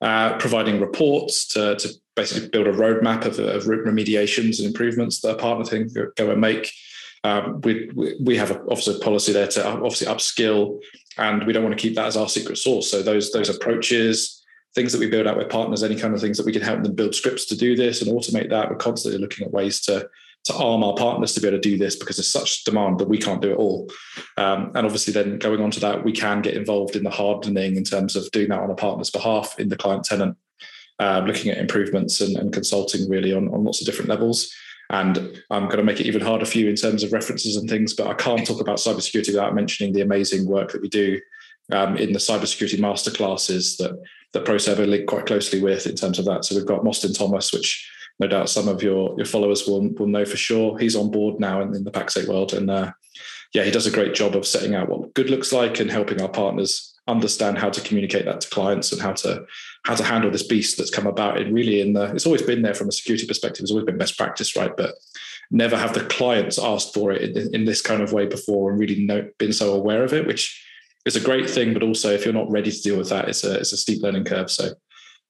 Uh, 0.00 0.38
providing 0.38 0.80
reports 0.80 1.48
to, 1.48 1.74
to 1.74 1.88
basically 2.18 2.48
build 2.48 2.66
a 2.66 2.72
roadmap 2.72 3.24
of, 3.24 3.38
of 3.38 3.64
remediations 3.64 4.58
and 4.58 4.66
improvements 4.66 5.20
that 5.20 5.30
a 5.30 5.36
partner 5.36 5.64
can 5.64 6.12
go 6.16 6.30
and 6.30 6.40
make. 6.40 6.72
Um, 7.24 7.60
we, 7.62 7.90
we 8.20 8.36
have 8.36 8.50
a, 8.50 8.60
obviously 8.62 8.96
a 8.96 8.98
policy 8.98 9.32
there 9.32 9.48
to 9.48 9.66
obviously 9.66 10.06
upskill, 10.06 10.80
and 11.16 11.46
we 11.46 11.52
don't 11.52 11.64
want 11.64 11.76
to 11.76 11.82
keep 11.82 11.94
that 11.96 12.06
as 12.06 12.16
our 12.16 12.28
secret 12.28 12.58
sauce. 12.58 12.90
So 12.90 13.02
those 13.02 13.32
those 13.32 13.48
approaches, 13.48 14.44
things 14.74 14.92
that 14.92 14.98
we 14.98 15.10
build 15.10 15.26
out 15.26 15.36
with 15.36 15.48
partners, 15.48 15.82
any 15.82 15.96
kind 15.96 16.14
of 16.14 16.20
things 16.20 16.36
that 16.36 16.46
we 16.46 16.52
can 16.52 16.62
help 16.62 16.82
them 16.82 16.94
build 16.94 17.14
scripts 17.14 17.44
to 17.46 17.56
do 17.56 17.76
this 17.76 18.02
and 18.02 18.10
automate 18.10 18.50
that. 18.50 18.70
We're 18.70 18.76
constantly 18.76 19.20
looking 19.20 19.46
at 19.46 19.52
ways 19.52 19.80
to 19.82 20.08
to 20.44 20.54
arm 20.54 20.82
our 20.82 20.94
partners 20.94 21.34
to 21.34 21.40
be 21.40 21.48
able 21.48 21.58
to 21.58 21.70
do 21.70 21.76
this 21.76 21.96
because 21.96 22.16
there's 22.16 22.30
such 22.30 22.64
demand 22.64 22.98
that 22.98 23.08
we 23.08 23.18
can't 23.18 23.42
do 23.42 23.50
it 23.50 23.56
all. 23.56 23.90
Um, 24.36 24.70
and 24.74 24.86
obviously, 24.86 25.12
then 25.12 25.38
going 25.38 25.60
on 25.60 25.70
to 25.72 25.80
that, 25.80 26.04
we 26.04 26.12
can 26.12 26.40
get 26.42 26.56
involved 26.56 26.96
in 26.96 27.02
the 27.02 27.10
hardening 27.10 27.76
in 27.76 27.84
terms 27.84 28.16
of 28.16 28.30
doing 28.30 28.48
that 28.48 28.60
on 28.60 28.70
a 28.70 28.74
partner's 28.74 29.10
behalf 29.10 29.58
in 29.58 29.68
the 29.68 29.76
client 29.76 30.04
tenant, 30.04 30.36
um, 30.98 31.26
looking 31.26 31.50
at 31.50 31.58
improvements 31.58 32.20
and, 32.20 32.36
and 32.36 32.52
consulting 32.52 33.08
really 33.08 33.32
on, 33.32 33.48
on 33.48 33.64
lots 33.64 33.80
of 33.80 33.86
different 33.86 34.08
levels. 34.08 34.52
And 34.90 35.42
I'm 35.50 35.66
going 35.66 35.76
to 35.78 35.84
make 35.84 36.00
it 36.00 36.06
even 36.06 36.22
harder 36.22 36.46
for 36.46 36.58
you 36.58 36.68
in 36.68 36.76
terms 36.76 37.02
of 37.02 37.12
references 37.12 37.56
and 37.56 37.68
things, 37.68 37.92
but 37.92 38.06
I 38.06 38.14
can't 38.14 38.46
talk 38.46 38.60
about 38.60 38.78
cybersecurity 38.78 39.28
without 39.28 39.54
mentioning 39.54 39.92
the 39.92 40.00
amazing 40.00 40.46
work 40.46 40.72
that 40.72 40.80
we 40.80 40.88
do 40.88 41.20
um, 41.72 41.96
in 41.96 42.12
the 42.12 42.18
cybersecurity 42.18 42.78
masterclasses 42.78 43.76
that 43.76 43.98
that 44.34 44.44
ProServer 44.44 44.86
link 44.86 45.06
quite 45.06 45.26
closely 45.26 45.60
with 45.60 45.86
in 45.86 45.94
terms 45.94 46.18
of 46.18 46.26
that. 46.26 46.44
So 46.44 46.54
we've 46.54 46.66
got 46.66 46.84
Mostyn 46.84 47.14
Thomas, 47.14 47.52
which 47.52 47.90
no 48.20 48.26
doubt 48.26 48.48
some 48.48 48.68
of 48.68 48.82
your 48.82 49.14
your 49.16 49.26
followers 49.26 49.66
will 49.66 49.88
will 49.98 50.06
know 50.06 50.24
for 50.24 50.36
sure. 50.36 50.78
He's 50.78 50.96
on 50.96 51.10
board 51.10 51.40
now 51.40 51.60
in, 51.62 51.74
in 51.74 51.84
the 51.84 51.90
Pax8 51.90 52.28
world, 52.28 52.52
and 52.52 52.70
uh, 52.70 52.92
yeah, 53.54 53.64
he 53.64 53.70
does 53.70 53.86
a 53.86 53.90
great 53.90 54.14
job 54.14 54.34
of 54.34 54.46
setting 54.46 54.74
out 54.74 54.88
what 54.88 55.14
good 55.14 55.30
looks 55.30 55.52
like 55.52 55.80
and 55.80 55.90
helping 55.90 56.20
our 56.20 56.28
partners 56.28 56.94
understand 57.06 57.58
how 57.58 57.70
to 57.70 57.80
communicate 57.80 58.26
that 58.26 58.40
to 58.42 58.50
clients 58.50 58.92
and 58.92 59.00
how 59.00 59.12
to 59.12 59.44
how 59.84 59.94
to 59.94 60.04
handle 60.04 60.30
this 60.30 60.46
beast 60.46 60.76
that's 60.76 60.90
come 60.90 61.06
about. 61.06 61.40
It 61.40 61.52
really 61.52 61.80
in 61.80 61.92
the 61.92 62.12
it's 62.14 62.26
always 62.26 62.42
been 62.42 62.62
there 62.62 62.74
from 62.74 62.88
a 62.88 62.92
security 62.92 63.26
perspective. 63.26 63.62
It's 63.62 63.70
always 63.70 63.86
been 63.86 63.98
best 63.98 64.16
practice, 64.16 64.56
right? 64.56 64.76
But 64.76 64.94
never 65.50 65.76
have 65.76 65.94
the 65.94 66.04
clients 66.04 66.58
asked 66.58 66.92
for 66.92 67.12
it 67.12 67.36
in, 67.36 67.54
in 67.54 67.64
this 67.64 67.80
kind 67.80 68.02
of 68.02 68.12
way 68.12 68.26
before 68.26 68.70
and 68.70 68.78
really 68.78 69.04
know, 69.04 69.28
been 69.38 69.52
so 69.52 69.74
aware 69.74 70.04
of 70.04 70.12
it, 70.12 70.26
which 70.26 70.62
is 71.06 71.16
a 71.16 71.20
great 71.20 71.48
thing. 71.48 71.72
But 71.72 71.82
also, 71.82 72.12
if 72.12 72.24
you're 72.24 72.34
not 72.34 72.50
ready 72.50 72.70
to 72.70 72.82
deal 72.82 72.98
with 72.98 73.08
that, 73.08 73.28
it's 73.28 73.44
a 73.44 73.58
it's 73.58 73.72
a 73.72 73.76
steep 73.76 74.02
learning 74.02 74.24
curve. 74.24 74.50
So 74.50 74.74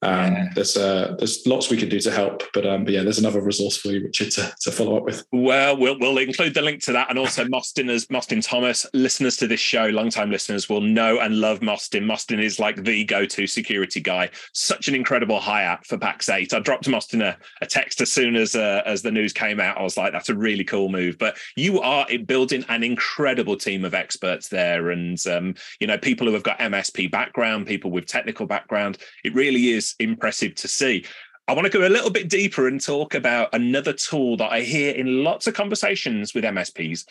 um, 0.02 0.32
yeah. 0.32 0.48
There's 0.54 0.76
uh, 0.76 1.16
there's 1.18 1.44
lots 1.44 1.70
we 1.70 1.76
can 1.76 1.88
do 1.88 1.98
to 2.00 2.12
help, 2.12 2.44
but 2.54 2.64
um, 2.64 2.84
but 2.84 2.94
yeah, 2.94 3.02
there's 3.02 3.18
another 3.18 3.40
resource 3.40 3.76
for 3.76 3.88
you, 3.88 4.04
Richard, 4.04 4.30
to, 4.32 4.54
to 4.61 4.70
follow 4.70 4.96
up 4.96 5.04
with. 5.04 5.24
Well, 5.32 5.76
we'll 5.76 5.98
we'll 5.98 6.18
include 6.18 6.54
the 6.54 6.62
link 6.62 6.82
to 6.84 6.92
that, 6.92 7.11
and 7.11 7.18
also 7.18 7.44
Mostyn 7.48 7.90
as 7.90 8.08
Mostyn 8.08 8.40
Thomas. 8.40 8.87
Listeners 8.94 9.37
to 9.38 9.48
this 9.48 9.58
show, 9.58 9.87
long-time 9.87 10.30
listeners, 10.30 10.68
will 10.68 10.80
know 10.80 11.18
and 11.18 11.40
love 11.40 11.62
Mostyn. 11.62 12.06
Mostyn 12.06 12.38
is 12.38 12.61
like 12.61 12.84
the 12.84 13.04
go-to 13.04 13.48
security 13.48 13.98
guy. 13.98 14.30
Such 14.52 14.87
an 14.87 14.94
incredible 14.94 15.40
hire 15.40 15.78
for 15.84 15.98
Pax8. 15.98 16.54
I 16.54 16.61
dropped 16.61 16.88
Mostyn 16.88 17.22
a, 17.22 17.37
a 17.61 17.66
text 17.66 18.00
as 18.00 18.12
soon 18.12 18.37
as 18.37 18.54
uh, 18.54 18.82
as 18.87 19.02
the 19.02 19.11
news 19.11 19.32
came 19.32 19.58
out. 19.58 19.78
I 19.78 19.82
was 19.82 19.96
like, 19.96 20.12
that's 20.12 20.28
a 20.28 20.34
really 20.37 20.64
cool 20.64 20.88
move. 20.88 21.18
But 21.18 21.38
you 21.56 21.80
are 21.80 22.06
building 22.24 22.64
an 22.68 22.84
incredible 22.84 23.56
team 23.56 23.84
of 23.84 23.94
experts 23.94 24.48
there, 24.48 24.90
and 24.90 25.18
um, 25.26 25.56
you 25.80 25.88
know 25.88 25.98
people 25.98 26.28
who 26.28 26.34
have 26.34 26.44
got 26.44 26.61
MSP 26.61 27.11
background, 27.11 27.66
people 27.66 27.90
with 27.90 28.06
technical 28.06 28.46
background. 28.46 28.98
It 29.24 29.34
really 29.34 29.70
is 29.70 29.88
impressive 29.98 30.55
to 30.57 30.68
see. 30.68 31.05
I 31.46 31.55
want 31.55 31.64
to 31.64 31.79
go 31.79 31.87
a 31.87 31.88
little 31.88 32.11
bit 32.11 32.29
deeper 32.29 32.68
and 32.68 32.81
talk 32.81 33.14
about 33.14 33.55
another 33.55 33.94
tool 33.94 34.37
that 34.37 34.53
I 34.53 34.61
hear 34.61 34.94
in 34.94 35.24
lots 35.24 35.46
of 35.46 35.55
conversations 35.55 36.35
with 36.35 36.44
MSPs, 36.44 37.07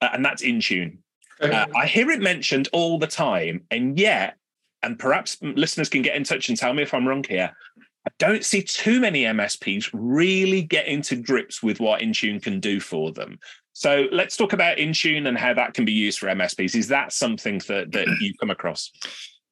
uh, 0.00 0.08
and 0.12 0.24
that's 0.24 0.42
Intune. 0.42 0.98
Okay. 1.42 1.54
Uh, 1.54 1.66
I 1.74 1.86
hear 1.86 2.10
it 2.10 2.20
mentioned 2.20 2.68
all 2.72 2.98
the 2.98 3.06
time, 3.06 3.64
and 3.70 3.98
yet, 3.98 4.36
and 4.82 4.98
perhaps 4.98 5.36
listeners 5.42 5.90
can 5.90 6.00
get 6.00 6.16
in 6.16 6.24
touch 6.24 6.48
and 6.48 6.56
tell 6.56 6.72
me 6.72 6.82
if 6.82 6.94
I'm 6.94 7.06
wrong 7.06 7.24
here. 7.28 7.54
I 8.06 8.10
don't 8.18 8.44
see 8.44 8.62
too 8.62 9.00
many 9.00 9.24
MSPs 9.24 9.90
really 9.92 10.62
getting 10.62 11.02
to 11.02 11.16
grips 11.16 11.62
with 11.62 11.80
what 11.80 12.00
Intune 12.00 12.40
can 12.40 12.60
do 12.60 12.78
for 12.80 13.10
them. 13.10 13.38
So 13.72 14.06
let's 14.10 14.36
talk 14.38 14.54
about 14.54 14.78
Intune 14.78 15.28
and 15.28 15.36
how 15.36 15.52
that 15.52 15.74
can 15.74 15.84
be 15.84 15.92
used 15.92 16.18
for 16.18 16.28
MSPs. 16.28 16.74
Is 16.74 16.88
that 16.88 17.12
something 17.12 17.60
that, 17.68 17.92
that 17.92 18.06
you 18.20 18.32
come 18.40 18.50
across? 18.50 18.90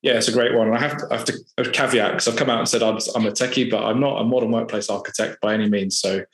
Yeah, 0.05 0.19
it's 0.19 0.29
a 0.29 0.33
great 0.33 0.55
one. 0.55 0.71
I 0.71 0.79
have 0.79 0.99
to, 0.99 1.07
I 1.11 1.17
have 1.17 1.25
to 1.25 1.71
caveat 1.73 2.13
because 2.13 2.29
I've 2.29 2.37
come 2.37 2.51
out 2.51 2.59
and 2.59 2.69
said 2.69 2.83
I'm, 2.83 2.99
I'm, 3.17 3.27
a 3.27 3.33
techie, 3.33 3.71
but 3.71 3.83
I'm 3.83 4.01
not 4.01 4.21
a 4.21 4.25
modern 4.25 4.53
workplace 4.53 4.91
architect 4.91 5.41
by 5.41 5.55
any 5.55 5.67
means. 5.67 5.99
So 5.99 6.27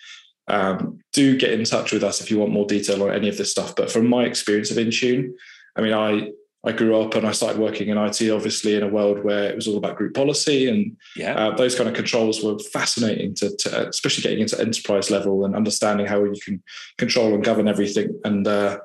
um, 0.49 0.99
do 1.13 1.39
get 1.39 1.53
in 1.53 1.63
touch 1.65 1.93
with 1.93 2.03
us 2.03 2.21
if 2.21 2.33
you 2.33 2.41
want 2.41 2.51
more 2.51 2.67
detail 2.67 3.01
on 3.05 3.15
any 3.15 3.29
of 3.29 3.39
this 3.39 3.53
stuff. 3.53 3.77
But 3.77 3.93
from 3.93 4.09
my 4.09 4.25
experience 4.25 4.73
of 4.73 4.77
Intune, 4.77 5.35
I 5.77 5.83
mean, 5.83 5.93
I 5.93 6.33
I 6.65 6.73
grew 6.73 7.01
up 7.01 7.15
and 7.15 7.25
I 7.25 7.31
started 7.31 7.61
working 7.61 7.89
in 7.89 7.97
IT, 7.97 8.29
obviously 8.29 8.75
in 8.75 8.83
a 8.83 8.89
world 8.89 9.23
where 9.23 9.45
it 9.45 9.55
was 9.55 9.69
all 9.69 9.79
about 9.79 9.97
group 9.97 10.15
policy 10.15 10.69
and 10.69 10.97
yeah. 11.17 11.35
uh, 11.35 11.57
those 11.57 11.75
kind 11.77 11.89
of 11.89 11.95
controls 11.95 12.43
were 12.43 12.59
fascinating 12.59 13.35
to, 13.37 13.57
to, 13.57 13.89
especially 13.89 14.25
getting 14.25 14.41
into 14.41 14.61
enterprise 14.61 15.11
level 15.11 15.47
and 15.47 15.55
understanding 15.55 16.07
how 16.07 16.23
you 16.23 16.39
can 16.45 16.63
control 16.99 17.33
and 17.35 17.45
govern 17.45 17.67
everything. 17.67 18.21
And 18.25 18.47
uh, 18.47 18.79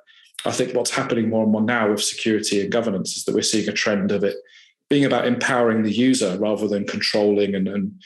I 0.46 0.52
think 0.52 0.74
what's 0.74 0.92
happening 0.92 1.28
more 1.28 1.44
and 1.44 1.52
more 1.52 1.64
now 1.64 1.90
with 1.90 2.02
security 2.02 2.62
and 2.62 2.72
governance 2.72 3.18
is 3.18 3.26
that 3.26 3.36
we're 3.36 3.42
seeing 3.42 3.68
a 3.68 3.74
trend 3.74 4.14
of 4.14 4.24
it 4.24 4.38
being 4.90 5.06
about 5.06 5.28
empowering 5.28 5.84
the 5.84 5.92
user 5.92 6.38
rather 6.38 6.68
than 6.68 6.86
controlling 6.86 7.56
and, 7.56 7.68
and 7.68 8.02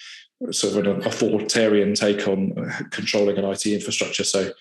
sort 0.51 0.75
of 0.75 0.85
an 0.85 1.05
authoritarian 1.05 1.93
take 1.93 2.27
on 2.27 2.53
controlling 2.91 3.37
an 3.37 3.45
IT 3.45 3.65
infrastructure. 3.65 4.23
So 4.23 4.51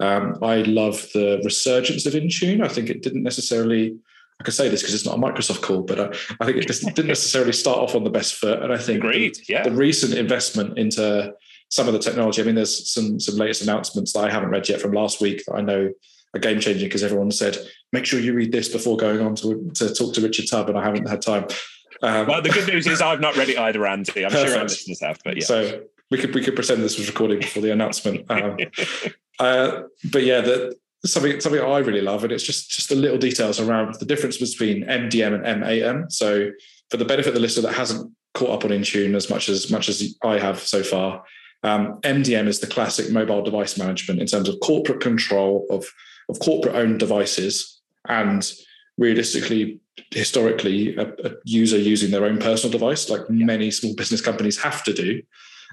um, 0.00 0.38
I 0.42 0.62
love 0.62 1.06
the 1.12 1.40
resurgence 1.44 2.06
of 2.06 2.14
Intune. 2.14 2.64
I 2.64 2.68
think 2.68 2.88
it 2.88 3.02
didn't 3.02 3.22
necessarily, 3.22 3.98
I 4.40 4.44
can 4.44 4.52
say 4.52 4.68
this 4.68 4.80
because 4.80 4.94
it's 4.94 5.04
not 5.04 5.18
a 5.18 5.20
Microsoft 5.20 5.60
call, 5.60 5.82
but 5.82 6.00
I, 6.00 6.04
uh, 6.04 6.14
I 6.40 6.44
think 6.46 6.56
it 6.56 6.66
just 6.66 6.82
didn't 6.94 7.08
necessarily 7.08 7.52
start 7.52 7.78
off 7.78 7.94
on 7.94 8.04
the 8.04 8.10
best 8.10 8.34
foot. 8.34 8.62
And 8.62 8.72
I 8.72 8.78
think 8.78 9.02
the, 9.02 9.34
yeah. 9.48 9.64
the 9.64 9.72
recent 9.72 10.14
investment 10.14 10.78
into 10.78 11.34
some 11.70 11.86
of 11.86 11.92
the 11.92 11.98
technology, 11.98 12.40
I 12.40 12.44
mean, 12.44 12.54
there's 12.54 12.90
some 12.90 13.20
some 13.20 13.36
latest 13.36 13.62
announcements 13.62 14.12
that 14.12 14.20
I 14.20 14.30
haven't 14.30 14.50
read 14.50 14.68
yet 14.68 14.80
from 14.80 14.92
last 14.92 15.20
week 15.20 15.44
that 15.46 15.54
I 15.54 15.60
know 15.60 15.90
are 16.34 16.40
game 16.40 16.60
changing 16.60 16.88
because 16.88 17.02
everyone 17.02 17.30
said 17.30 17.56
make 17.92 18.04
sure 18.04 18.20
you 18.20 18.34
read 18.34 18.52
this 18.52 18.68
before 18.68 18.96
going 18.96 19.20
on 19.20 19.34
to, 19.36 19.70
to 19.74 19.94
talk 19.94 20.14
to 20.14 20.20
Richard 20.20 20.46
Tubb, 20.48 20.68
and 20.68 20.78
I 20.78 20.84
haven't 20.84 21.08
had 21.08 21.22
time. 21.22 21.46
Um, 22.02 22.26
well, 22.26 22.42
the 22.42 22.50
good 22.50 22.68
news 22.68 22.86
is 22.86 23.00
I've 23.00 23.20
not 23.20 23.36
read 23.36 23.48
it 23.48 23.58
either, 23.58 23.86
Andy. 23.86 24.24
I'm 24.24 24.30
perfect. 24.30 24.50
sure 24.50 24.58
our 24.58 24.64
listeners 24.64 25.00
have, 25.00 25.18
but 25.24 25.36
yeah. 25.36 25.44
So 25.44 25.82
we 26.10 26.18
could 26.18 26.34
we 26.34 26.42
could 26.42 26.54
pretend 26.54 26.82
this 26.82 26.98
was 26.98 27.08
recording 27.08 27.40
before 27.40 27.62
the 27.62 27.72
announcement. 27.72 28.26
Um, 28.30 28.56
uh, 29.40 29.82
but 30.10 30.24
yeah, 30.24 30.40
the, 30.40 30.76
something 31.04 31.40
something 31.40 31.60
I 31.60 31.78
really 31.78 32.00
love, 32.00 32.24
and 32.24 32.32
it's 32.32 32.42
just 32.42 32.70
just 32.70 32.88
the 32.88 32.96
little 32.96 33.18
details 33.18 33.60
around 33.60 33.94
the 33.94 34.04
difference 34.04 34.36
between 34.36 34.84
MDM 34.84 35.44
and 35.44 35.60
MAM. 35.60 36.10
So 36.10 36.50
for 36.90 36.96
the 36.96 37.04
benefit 37.04 37.28
of 37.28 37.34
the 37.34 37.40
listener 37.40 37.68
that 37.68 37.76
hasn't 37.76 38.12
caught 38.34 38.50
up 38.50 38.64
on 38.64 38.70
Intune 38.70 39.14
as 39.14 39.30
much 39.30 39.48
as 39.48 39.70
much 39.70 39.88
as 39.88 40.16
I 40.24 40.38
have 40.38 40.58
so 40.58 40.82
far, 40.82 41.22
um, 41.62 42.00
MDM 42.02 42.46
is 42.46 42.60
the 42.60 42.66
classic 42.66 43.10
mobile 43.10 43.42
device 43.42 43.78
management 43.78 44.20
in 44.20 44.26
terms 44.26 44.48
of 44.48 44.58
corporate 44.60 45.00
control 45.00 45.66
of 45.70 45.86
of 46.28 46.38
corporate 46.40 46.74
owned 46.74 46.98
devices 46.98 47.80
and 48.08 48.52
realistically 48.96 49.80
historically 50.10 50.96
a, 50.96 51.06
a, 51.24 51.32
user 51.44 51.78
using 51.78 52.10
their 52.10 52.24
own 52.24 52.38
personal 52.38 52.70
device 52.70 53.08
like 53.08 53.22
yeah. 53.28 53.44
many 53.44 53.70
small 53.70 53.94
business 53.94 54.20
companies 54.20 54.60
have 54.60 54.82
to 54.84 54.92
do 54.92 55.22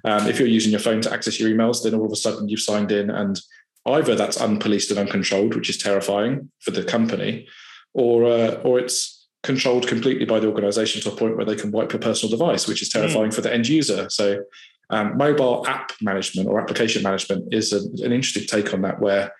um, 0.04 0.28
if 0.28 0.40
you're 0.40 0.48
using 0.48 0.72
your 0.72 0.80
phone 0.80 1.02
to 1.02 1.12
access 1.12 1.40
your 1.40 1.50
emails 1.50 1.84
then 1.84 1.94
all 1.94 2.06
of 2.06 2.12
a 2.12 2.16
sudden 2.16 2.50
you've 2.50 2.60
signed 2.60 2.92
in 2.92 3.10
and 3.10 3.40
either 3.88 4.16
that's 4.16 4.38
unpoliced 4.38 4.90
and 4.90 5.00
uncontrolled 5.00 5.56
which 5.56 5.70
is 5.70 5.78
terrifying 5.78 6.50
for 6.60 6.72
the 6.72 6.84
company 6.84 7.48
or 7.94 8.26
uh, 8.26 8.56
or 8.64 8.80
it's 8.80 9.28
controlled 9.44 9.88
completely 9.88 10.26
by 10.26 10.40
the 10.40 10.48
organization 10.48 11.02
to 11.02 11.12
a 11.12 11.16
point 11.16 11.38
where 11.38 11.46
they 11.46 11.56
can 11.56 11.72
wipe 11.72 11.94
your 11.94 12.02
personal 12.02 12.36
device 12.36 12.68
which 12.68 12.82
is 12.82 12.92
hmm. 12.92 13.00
terrifying 13.00 13.30
mm. 13.30 13.34
for 13.34 13.42
the 13.42 13.54
end 13.54 13.68
user 13.68 14.10
so 14.10 14.44
um, 14.90 15.18
mobile 15.18 15.66
app 15.68 15.92
management 16.02 16.48
or 16.48 16.60
application 16.60 17.04
management 17.04 17.54
is 17.54 17.74
a, 17.74 17.80
an 18.04 18.12
interesting 18.12 18.46
take 18.46 18.74
on 18.74 18.82
that 18.82 19.00
where 19.00 19.32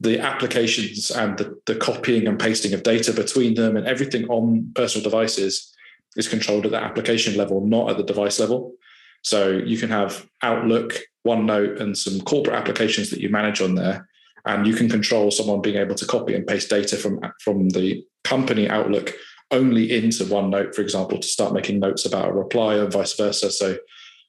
the 0.00 0.18
applications 0.18 1.10
and 1.10 1.38
the, 1.38 1.58
the 1.66 1.76
copying 1.76 2.26
and 2.26 2.38
pasting 2.38 2.74
of 2.74 2.82
data 2.82 3.12
between 3.12 3.54
them 3.54 3.76
and 3.76 3.86
everything 3.86 4.26
on 4.28 4.70
personal 4.74 5.04
devices 5.04 5.72
is 6.16 6.28
controlled 6.28 6.66
at 6.66 6.72
the 6.72 6.82
application 6.82 7.36
level, 7.36 7.64
not 7.66 7.90
at 7.90 7.96
the 7.96 8.04
device 8.04 8.38
level. 8.38 8.74
So 9.22 9.50
you 9.52 9.78
can 9.78 9.90
have 9.90 10.26
Outlook, 10.42 10.98
OneNote, 11.26 11.80
and 11.80 11.96
some 11.96 12.20
corporate 12.20 12.56
applications 12.56 13.10
that 13.10 13.20
you 13.20 13.30
manage 13.30 13.60
on 13.60 13.74
there. 13.74 14.08
And 14.44 14.66
you 14.66 14.74
can 14.74 14.90
control 14.90 15.30
someone 15.30 15.62
being 15.62 15.76
able 15.76 15.94
to 15.94 16.06
copy 16.06 16.34
and 16.34 16.46
paste 16.46 16.68
data 16.68 16.96
from, 16.96 17.20
from 17.42 17.70
the 17.70 18.04
company 18.24 18.68
Outlook 18.68 19.14
only 19.50 19.90
into 19.96 20.24
OneNote, 20.24 20.74
for 20.74 20.82
example, 20.82 21.18
to 21.18 21.26
start 21.26 21.54
making 21.54 21.80
notes 21.80 22.04
about 22.04 22.28
a 22.28 22.32
reply 22.32 22.74
and 22.76 22.92
vice 22.92 23.14
versa. 23.14 23.50
So 23.50 23.78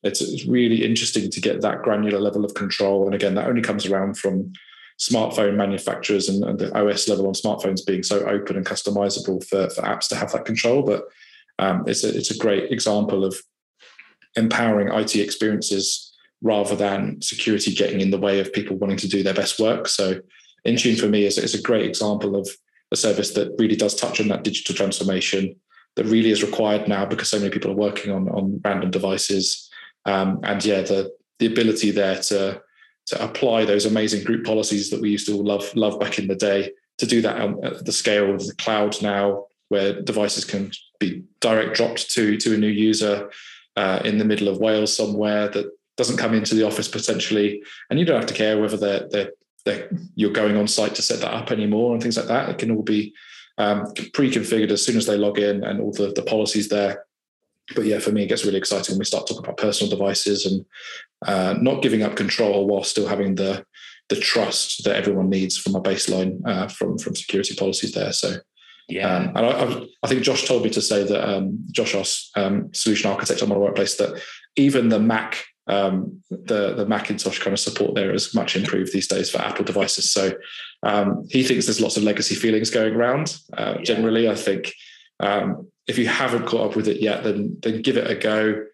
it's, 0.03 0.21
it's 0.21 0.45
really 0.45 0.85
interesting 0.85 1.29
to 1.29 1.41
get 1.41 1.61
that 1.61 1.81
granular 1.81 2.19
level 2.19 2.45
of 2.45 2.53
control. 2.53 3.05
And 3.05 3.15
again, 3.15 3.35
that 3.35 3.47
only 3.47 3.61
comes 3.61 3.85
around 3.85 4.17
from 4.17 4.53
smartphone 4.99 5.55
manufacturers 5.55 6.29
and, 6.29 6.43
and, 6.43 6.57
the 6.57 6.73
OS 6.77 7.09
level 7.09 7.27
on 7.27 7.33
smartphones 7.33 7.85
being 7.85 8.01
so 8.01 8.19
open 8.27 8.55
and 8.55 8.65
customizable 8.65 9.43
for, 9.43 9.69
for 9.69 9.81
apps 9.81 10.07
to 10.07 10.15
have 10.15 10.31
that 10.31 10.45
control. 10.45 10.83
But 10.83 11.03
um, 11.59 11.83
it's 11.85 12.03
a 12.03 12.15
it's 12.15 12.31
a 12.31 12.37
great 12.37 12.71
example 12.71 13.25
of 13.25 13.37
empowering 14.35 14.89
IT 14.89 15.15
experiences 15.15 16.13
rather 16.41 16.75
than 16.75 17.21
security 17.21 17.73
getting 17.73 18.01
in 18.01 18.11
the 18.11 18.19
way 18.19 18.39
of 18.39 18.53
people 18.53 18.77
wanting 18.77 18.97
to 18.97 19.07
do 19.07 19.23
their 19.23 19.33
best 19.33 19.59
work. 19.59 19.87
So 19.87 20.21
Intune 20.65 20.99
for 20.99 21.07
me 21.07 21.25
is, 21.25 21.37
is 21.37 21.55
a 21.55 21.61
great 21.61 21.85
example 21.85 22.35
of 22.35 22.47
a 22.91 22.95
service 22.95 23.31
that 23.33 23.55
really 23.57 23.75
does 23.75 23.95
touch 23.95 24.19
on 24.19 24.27
that 24.27 24.43
digital 24.43 24.75
transformation 24.75 25.55
that 25.95 26.05
really 26.05 26.29
is 26.29 26.43
required 26.43 26.87
now 26.87 27.05
because 27.05 27.29
so 27.29 27.39
many 27.39 27.49
people 27.49 27.71
are 27.71 27.75
working 27.75 28.11
on, 28.11 28.27
on 28.29 28.61
random 28.63 28.91
devices. 28.91 29.69
Um, 30.05 30.39
and 30.43 30.63
yeah, 30.63 30.81
the 30.81 31.11
the 31.39 31.47
ability 31.47 31.91
there 31.91 32.19
to 32.21 32.61
to 33.07 33.23
apply 33.23 33.65
those 33.65 33.85
amazing 33.85 34.23
group 34.23 34.45
policies 34.45 34.89
that 34.89 35.01
we 35.01 35.09
used 35.09 35.27
to 35.27 35.35
love 35.35 35.75
love 35.75 35.99
back 35.99 36.17
in 36.19 36.27
the 36.27 36.35
day 36.35 36.71
to 36.97 37.05
do 37.05 37.21
that 37.21 37.41
at 37.63 37.85
the 37.85 37.91
scale 37.91 38.33
of 38.33 38.45
the 38.45 38.55
cloud 38.55 39.01
now, 39.01 39.45
where 39.69 40.01
devices 40.01 40.45
can 40.45 40.71
be 40.99 41.23
direct 41.41 41.75
dropped 41.75 42.09
to 42.11 42.37
to 42.37 42.55
a 42.55 42.57
new 42.57 42.67
user 42.67 43.29
uh, 43.75 43.99
in 44.05 44.17
the 44.17 44.25
middle 44.25 44.47
of 44.47 44.59
Wales 44.59 44.95
somewhere 44.95 45.49
that 45.49 45.69
doesn't 45.97 46.17
come 46.17 46.33
into 46.33 46.55
the 46.55 46.65
office 46.65 46.87
potentially, 46.87 47.63
and 47.89 47.99
you 47.99 48.05
don't 48.05 48.19
have 48.19 48.29
to 48.29 48.33
care 48.33 48.59
whether 48.59 48.77
they're, 48.77 49.07
they're, 49.09 49.31
they're 49.65 49.89
you're 50.15 50.31
going 50.31 50.57
on 50.57 50.67
site 50.67 50.95
to 50.95 51.01
set 51.01 51.19
that 51.19 51.33
up 51.33 51.51
anymore 51.51 51.93
and 51.93 52.01
things 52.01 52.17
like 52.17 52.27
that. 52.27 52.49
It 52.49 52.57
can 52.57 52.71
all 52.71 52.83
be 52.83 53.13
um, 53.57 53.93
pre-configured 54.13 54.71
as 54.71 54.83
soon 54.83 54.97
as 54.97 55.05
they 55.05 55.17
log 55.17 55.39
in 55.39 55.63
and 55.63 55.79
all 55.79 55.91
the, 55.91 56.11
the 56.11 56.23
policies 56.23 56.67
there. 56.67 57.04
But 57.73 57.85
yeah, 57.85 57.99
for 57.99 58.11
me, 58.11 58.23
it 58.23 58.27
gets 58.27 58.45
really 58.45 58.57
exciting 58.57 58.93
when 58.93 58.99
we 58.99 59.05
start 59.05 59.25
talking 59.25 59.43
about 59.43 59.57
personal 59.57 59.89
devices 59.89 60.45
and 60.45 60.65
uh, 61.25 61.55
not 61.59 61.81
giving 61.81 62.03
up 62.03 62.15
control 62.15 62.67
while 62.67 62.83
still 62.83 63.07
having 63.07 63.35
the 63.35 63.65
the 64.09 64.15
trust 64.15 64.83
that 64.83 64.95
everyone 64.95 65.29
needs 65.29 65.57
from 65.57 65.73
a 65.73 65.81
baseline 65.81 66.39
uh, 66.45 66.67
from 66.67 66.97
from 66.97 67.15
security 67.15 67.55
policies 67.55 67.93
there. 67.93 68.13
So 68.13 68.35
yeah, 68.87 69.15
um, 69.15 69.31
and 69.35 69.45
I, 69.45 69.81
I, 70.03 70.07
think 70.07 70.21
Josh 70.21 70.45
told 70.45 70.63
me 70.63 70.69
to 70.69 70.81
say 70.81 71.03
that 71.03 71.27
um, 71.27 71.57
Josh, 71.71 71.95
our 71.95 72.43
um, 72.43 72.71
solution 72.71 73.09
architect 73.09 73.41
on 73.41 73.49
my 73.49 73.57
workplace, 73.57 73.95
that 73.95 74.21
even 74.57 74.89
the 74.89 74.99
Mac, 74.99 75.43
um, 75.65 76.21
the 76.29 76.75
the 76.75 76.85
Macintosh 76.85 77.39
kind 77.39 77.53
of 77.53 77.59
support 77.59 77.95
there 77.95 78.13
is 78.13 78.35
much 78.35 78.55
improved 78.55 78.93
these 78.93 79.07
days 79.07 79.31
for 79.31 79.39
Apple 79.39 79.65
devices. 79.65 80.11
So 80.11 80.33
um, 80.83 81.25
he 81.29 81.43
thinks 81.43 81.65
there's 81.65 81.81
lots 81.81 81.97
of 81.97 82.03
legacy 82.03 82.35
feelings 82.35 82.69
going 82.69 82.93
around. 82.93 83.39
Uh, 83.57 83.75
yeah. 83.77 83.83
Generally, 83.83 84.29
I 84.29 84.35
think 84.35 84.71
um, 85.19 85.67
if 85.87 85.97
you 85.97 86.07
haven't 86.07 86.45
caught 86.45 86.71
up 86.71 86.75
with 86.75 86.87
it 86.87 87.01
yet, 87.01 87.23
then 87.23 87.57
then 87.61 87.81
give 87.81 87.97
it 87.97 88.09
a 88.09 88.15
go. 88.15 88.65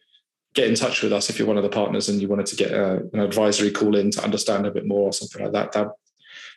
Get 0.53 0.67
in 0.67 0.75
touch 0.75 1.01
with 1.01 1.13
us 1.13 1.29
if 1.29 1.39
you're 1.39 1.47
one 1.47 1.57
of 1.57 1.63
the 1.63 1.69
partners 1.69 2.09
and 2.09 2.21
you 2.21 2.27
wanted 2.27 2.45
to 2.47 2.57
get 2.57 2.71
a, 2.71 2.85
uh, 2.85 2.99
an 3.13 3.19
advisory 3.19 3.71
call 3.71 3.95
in 3.95 4.11
to 4.11 4.23
understand 4.23 4.65
a 4.65 4.71
bit 4.71 4.85
more 4.85 5.03
or 5.03 5.13
something 5.13 5.43
like 5.43 5.53
that. 5.53 5.71
That 5.71 5.91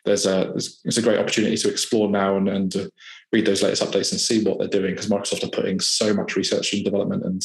there's 0.03 0.25
a 0.25 0.53
it's 0.53 0.97
a 0.97 1.01
great 1.01 1.19
opportunity 1.19 1.57
to 1.57 1.69
explore 1.69 2.09
now 2.09 2.37
and, 2.37 2.47
and 2.47 2.75
uh, 2.75 2.87
read 3.31 3.45
those 3.45 3.63
latest 3.63 3.83
updates 3.83 4.11
and 4.11 4.19
see 4.19 4.43
what 4.43 4.59
they're 4.59 4.67
doing 4.67 4.91
because 4.91 5.07
Microsoft 5.09 5.43
are 5.43 5.49
putting 5.49 5.79
so 5.79 6.13
much 6.13 6.35
research 6.35 6.73
and 6.73 6.83
development 6.83 7.23
and 7.23 7.41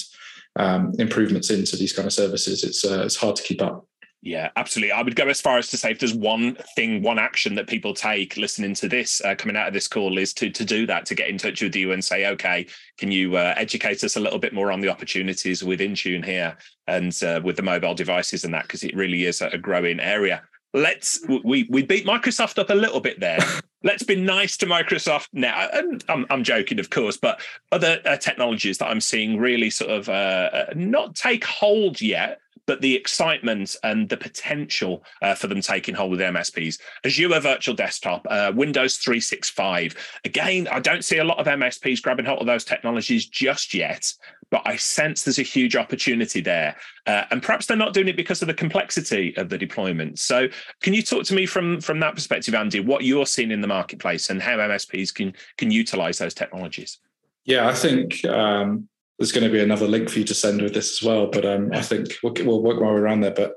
um, 0.56 0.92
improvements 0.98 1.50
into 1.50 1.76
these 1.76 1.92
kind 1.92 2.06
of 2.06 2.12
services. 2.12 2.64
It's 2.64 2.84
uh, 2.84 3.02
it's 3.04 3.16
hard 3.16 3.36
to 3.36 3.42
keep 3.42 3.62
up. 3.62 3.86
Yeah, 4.22 4.50
absolutely. 4.56 4.92
I 4.92 5.00
would 5.00 5.16
go 5.16 5.28
as 5.28 5.40
far 5.40 5.56
as 5.56 5.68
to 5.68 5.78
say 5.78 5.92
if 5.92 5.98
there's 5.98 6.12
one 6.12 6.54
thing, 6.76 7.02
one 7.02 7.18
action 7.18 7.54
that 7.54 7.66
people 7.66 7.94
take 7.94 8.36
listening 8.36 8.74
to 8.74 8.88
this, 8.88 9.22
uh, 9.24 9.34
coming 9.34 9.56
out 9.56 9.66
of 9.66 9.72
this 9.72 9.88
call, 9.88 10.18
is 10.18 10.34
to 10.34 10.50
to 10.50 10.64
do 10.64 10.86
that, 10.86 11.06
to 11.06 11.14
get 11.14 11.28
in 11.28 11.38
touch 11.38 11.62
with 11.62 11.74
you 11.74 11.92
and 11.92 12.04
say, 12.04 12.26
okay, 12.26 12.66
can 12.98 13.10
you 13.10 13.36
uh, 13.36 13.54
educate 13.56 14.04
us 14.04 14.16
a 14.16 14.20
little 14.20 14.38
bit 14.38 14.52
more 14.52 14.72
on 14.72 14.80
the 14.80 14.90
opportunities 14.90 15.64
with 15.64 15.80
Intune 15.80 16.24
here 16.24 16.54
and 16.86 17.18
uh, 17.22 17.40
with 17.42 17.56
the 17.56 17.62
mobile 17.62 17.94
devices 17.94 18.44
and 18.44 18.52
that, 18.52 18.64
because 18.64 18.84
it 18.84 18.94
really 18.94 19.24
is 19.24 19.40
a 19.40 19.56
growing 19.56 20.00
area 20.00 20.42
let's 20.72 21.20
we 21.44 21.66
we 21.68 21.82
beat 21.82 22.06
Microsoft 22.06 22.58
up 22.58 22.70
a 22.70 22.74
little 22.74 23.00
bit 23.00 23.20
there. 23.20 23.38
let's 23.82 24.02
be 24.02 24.16
nice 24.16 24.56
to 24.58 24.66
Microsoft 24.66 25.28
now. 25.32 25.68
And 25.72 26.04
I'm, 26.08 26.26
I'm 26.28 26.44
joking, 26.44 26.78
of 26.78 26.90
course, 26.90 27.16
but 27.16 27.40
other 27.72 28.00
uh, 28.04 28.16
technologies 28.18 28.78
that 28.78 28.88
I'm 28.88 29.00
seeing 29.00 29.38
really 29.38 29.70
sort 29.70 29.90
of 29.90 30.08
uh, 30.08 30.50
uh 30.52 30.66
not 30.74 31.14
take 31.14 31.44
hold 31.44 32.00
yet, 32.00 32.39
but 32.66 32.80
the 32.80 32.94
excitement 32.94 33.76
and 33.82 34.08
the 34.08 34.16
potential 34.16 35.04
uh, 35.22 35.34
for 35.34 35.46
them 35.46 35.60
taking 35.60 35.94
hold 35.94 36.10
with 36.10 36.20
MSPs. 36.20 36.78
Azure 37.04 37.40
Virtual 37.40 37.74
Desktop, 37.74 38.26
uh, 38.30 38.52
Windows 38.54 38.96
365. 38.98 39.94
Again, 40.24 40.68
I 40.70 40.80
don't 40.80 41.04
see 41.04 41.18
a 41.18 41.24
lot 41.24 41.38
of 41.38 41.46
MSPs 41.46 42.02
grabbing 42.02 42.26
hold 42.26 42.40
of 42.40 42.46
those 42.46 42.64
technologies 42.64 43.26
just 43.26 43.74
yet, 43.74 44.12
but 44.50 44.62
I 44.64 44.76
sense 44.76 45.22
there's 45.22 45.38
a 45.38 45.42
huge 45.42 45.76
opportunity 45.76 46.40
there. 46.40 46.76
Uh, 47.06 47.24
and 47.30 47.42
perhaps 47.42 47.66
they're 47.66 47.76
not 47.76 47.94
doing 47.94 48.08
it 48.08 48.16
because 48.16 48.42
of 48.42 48.48
the 48.48 48.54
complexity 48.54 49.34
of 49.36 49.48
the 49.48 49.58
deployment. 49.58 50.18
So, 50.18 50.48
can 50.82 50.92
you 50.92 51.02
talk 51.02 51.24
to 51.24 51.34
me 51.34 51.46
from 51.46 51.80
from 51.80 52.00
that 52.00 52.14
perspective, 52.14 52.54
Andy, 52.54 52.80
what 52.80 53.04
you're 53.04 53.26
seeing 53.26 53.50
in 53.50 53.60
the 53.60 53.66
marketplace 53.66 54.30
and 54.30 54.42
how 54.42 54.56
MSPs 54.58 55.14
can 55.14 55.34
can 55.56 55.70
utilize 55.70 56.18
those 56.18 56.34
technologies? 56.34 56.98
Yeah, 57.44 57.68
I 57.68 57.74
think 57.74 58.24
um, 58.26 58.88
there's 59.20 59.32
going 59.32 59.44
to 59.44 59.52
be 59.52 59.60
another 59.60 59.86
link 59.86 60.08
for 60.08 60.18
you 60.18 60.24
to 60.24 60.34
send 60.34 60.62
with 60.62 60.72
this 60.72 60.92
as 60.92 61.06
well. 61.06 61.26
But 61.26 61.44
um, 61.44 61.68
I 61.74 61.82
think 61.82 62.16
we'll, 62.22 62.32
we'll 62.40 62.62
work 62.62 62.80
our 62.80 62.94
way 62.94 63.00
around 63.00 63.20
there. 63.20 63.34
But 63.34 63.52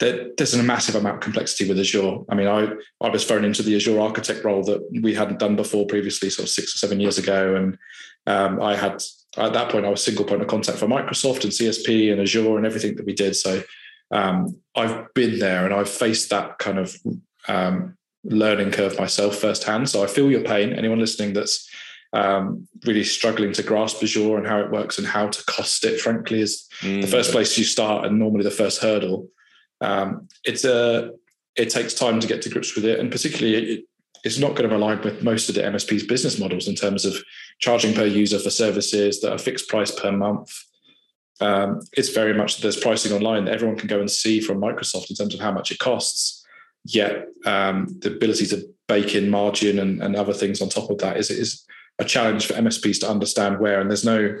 there, 0.00 0.30
there's 0.38 0.54
a 0.54 0.62
massive 0.62 0.94
amount 0.94 1.16
of 1.16 1.20
complexity 1.20 1.68
with 1.68 1.78
Azure. 1.78 2.20
I 2.30 2.34
mean, 2.34 2.46
I, 2.46 2.72
I 3.02 3.10
was 3.10 3.26
thrown 3.26 3.44
into 3.44 3.62
the 3.62 3.76
Azure 3.76 4.00
architect 4.00 4.42
role 4.42 4.64
that 4.64 4.80
we 5.02 5.12
hadn't 5.12 5.38
done 5.38 5.54
before 5.54 5.86
previously, 5.86 6.30
sort 6.30 6.48
of 6.48 6.50
six 6.50 6.74
or 6.74 6.78
seven 6.78 6.98
years 6.98 7.18
ago. 7.18 7.54
And 7.54 7.76
um, 8.26 8.62
I 8.62 8.74
had, 8.74 9.02
at 9.36 9.52
that 9.52 9.70
point, 9.70 9.84
I 9.84 9.90
was 9.90 10.02
single 10.02 10.24
point 10.24 10.40
of 10.40 10.48
contact 10.48 10.78
for 10.78 10.86
Microsoft 10.86 11.44
and 11.44 11.52
CSP 11.52 12.10
and 12.10 12.22
Azure 12.22 12.56
and 12.56 12.64
everything 12.64 12.96
that 12.96 13.04
we 13.04 13.12
did. 13.12 13.36
So 13.36 13.62
um, 14.12 14.58
I've 14.74 15.12
been 15.12 15.38
there 15.38 15.66
and 15.66 15.74
I've 15.74 15.90
faced 15.90 16.30
that 16.30 16.56
kind 16.58 16.78
of 16.78 16.96
um, 17.48 17.98
learning 18.24 18.70
curve 18.70 18.98
myself 18.98 19.36
firsthand. 19.36 19.90
So 19.90 20.02
I 20.02 20.06
feel 20.06 20.30
your 20.30 20.42
pain. 20.42 20.72
Anyone 20.72 21.00
listening 21.00 21.34
that's 21.34 21.68
um, 22.12 22.68
really 22.84 23.04
struggling 23.04 23.52
to 23.54 23.62
grasp 23.62 24.02
Azure 24.02 24.36
and 24.36 24.46
how 24.46 24.60
it 24.60 24.70
works 24.70 24.98
and 24.98 25.06
how 25.06 25.28
to 25.28 25.44
cost 25.44 25.84
it, 25.84 26.00
frankly, 26.00 26.40
is 26.40 26.68
mm. 26.80 27.00
the 27.00 27.06
first 27.06 27.32
place 27.32 27.56
you 27.56 27.64
start 27.64 28.04
and 28.04 28.18
normally 28.18 28.44
the 28.44 28.50
first 28.50 28.82
hurdle. 28.82 29.28
Um, 29.80 30.28
it's 30.44 30.64
a 30.64 31.12
it 31.56 31.68
takes 31.68 31.92
time 31.92 32.18
to 32.20 32.26
get 32.26 32.42
to 32.42 32.50
grips 32.50 32.74
with 32.74 32.84
it, 32.84 32.98
and 32.98 33.10
particularly 33.10 33.56
it, 33.56 33.84
it's 34.24 34.38
not 34.38 34.54
going 34.54 34.68
to 34.68 34.76
align 34.76 35.00
with 35.02 35.22
most 35.22 35.48
of 35.48 35.54
the 35.54 35.62
MSP's 35.62 36.04
business 36.04 36.38
models 36.38 36.68
in 36.68 36.74
terms 36.74 37.04
of 37.04 37.16
charging 37.58 37.94
per 37.94 38.06
user 38.06 38.38
for 38.38 38.50
services 38.50 39.20
that 39.20 39.32
are 39.32 39.38
fixed 39.38 39.68
price 39.68 39.90
per 39.90 40.12
month. 40.12 40.52
Um, 41.40 41.80
it's 41.94 42.10
very 42.10 42.32
much 42.32 42.58
there's 42.58 42.76
pricing 42.76 43.12
online 43.12 43.46
that 43.46 43.54
everyone 43.54 43.76
can 43.76 43.88
go 43.88 43.98
and 43.98 44.10
see 44.10 44.40
from 44.40 44.60
Microsoft 44.60 45.10
in 45.10 45.16
terms 45.16 45.34
of 45.34 45.40
how 45.40 45.50
much 45.50 45.72
it 45.72 45.78
costs. 45.78 46.44
Yet 46.84 47.26
um, 47.44 47.88
the 48.00 48.12
ability 48.12 48.46
to 48.46 48.64
bake 48.86 49.14
in 49.14 49.30
margin 49.30 49.78
and, 49.78 50.02
and 50.02 50.14
other 50.14 50.32
things 50.32 50.60
on 50.60 50.68
top 50.68 50.90
of 50.90 50.98
that 50.98 51.16
is 51.16 51.30
is 51.30 51.64
a 51.98 52.04
challenge 52.04 52.46
for 52.46 52.54
MSPs 52.54 53.00
to 53.00 53.10
understand 53.10 53.58
where. 53.58 53.80
And 53.80 53.90
there's 53.90 54.04
no, 54.04 54.36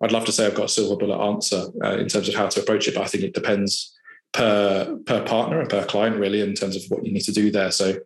I'd 0.00 0.12
love 0.12 0.24
to 0.26 0.32
say 0.32 0.46
I've 0.46 0.54
got 0.54 0.66
a 0.66 0.68
silver 0.68 0.96
bullet 0.96 1.22
answer 1.22 1.64
uh, 1.84 1.96
in 1.96 2.08
terms 2.08 2.28
of 2.28 2.34
how 2.34 2.48
to 2.48 2.60
approach 2.60 2.88
it, 2.88 2.94
but 2.94 3.04
I 3.04 3.06
think 3.06 3.24
it 3.24 3.34
depends 3.34 3.92
per 4.32 4.98
per 5.06 5.22
partner 5.22 5.60
and 5.60 5.70
per 5.70 5.84
client 5.84 6.16
really 6.16 6.40
in 6.40 6.54
terms 6.54 6.76
of 6.76 6.82
what 6.88 7.04
you 7.06 7.12
need 7.12 7.22
to 7.22 7.32
do 7.32 7.50
there. 7.50 7.70
So 7.70 7.96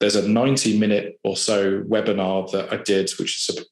there's 0.00 0.16
a 0.16 0.28
90 0.28 0.78
minute 0.78 1.20
or 1.22 1.36
so 1.36 1.82
webinar 1.82 2.50
that 2.52 2.72
I 2.72 2.78
did, 2.78 3.10
which 3.18 3.36
is 3.36 3.64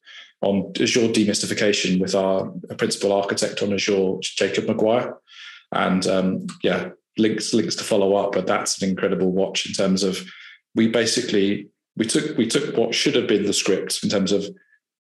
on 0.42 0.72
Azure 0.80 1.08
demystification 1.08 2.00
with 2.00 2.14
our 2.14 2.50
principal 2.76 3.12
architect 3.12 3.62
on 3.62 3.72
Azure, 3.72 4.16
Jacob 4.20 4.66
Maguire. 4.66 5.16
And 5.72 6.06
um, 6.06 6.46
yeah, 6.62 6.90
links 7.16 7.52
links 7.52 7.74
to 7.76 7.84
follow 7.84 8.14
up, 8.14 8.32
but 8.32 8.46
that's 8.46 8.80
an 8.80 8.88
incredible 8.88 9.32
watch 9.32 9.66
in 9.66 9.72
terms 9.72 10.02
of 10.02 10.24
we 10.74 10.88
basically 10.88 11.68
we 11.98 12.06
took 12.06 12.38
we 12.38 12.46
took 12.46 12.76
what 12.76 12.94
should 12.94 13.14
have 13.16 13.26
been 13.26 13.44
the 13.44 13.52
script 13.52 14.00
in 14.02 14.08
terms 14.08 14.32
of 14.32 14.46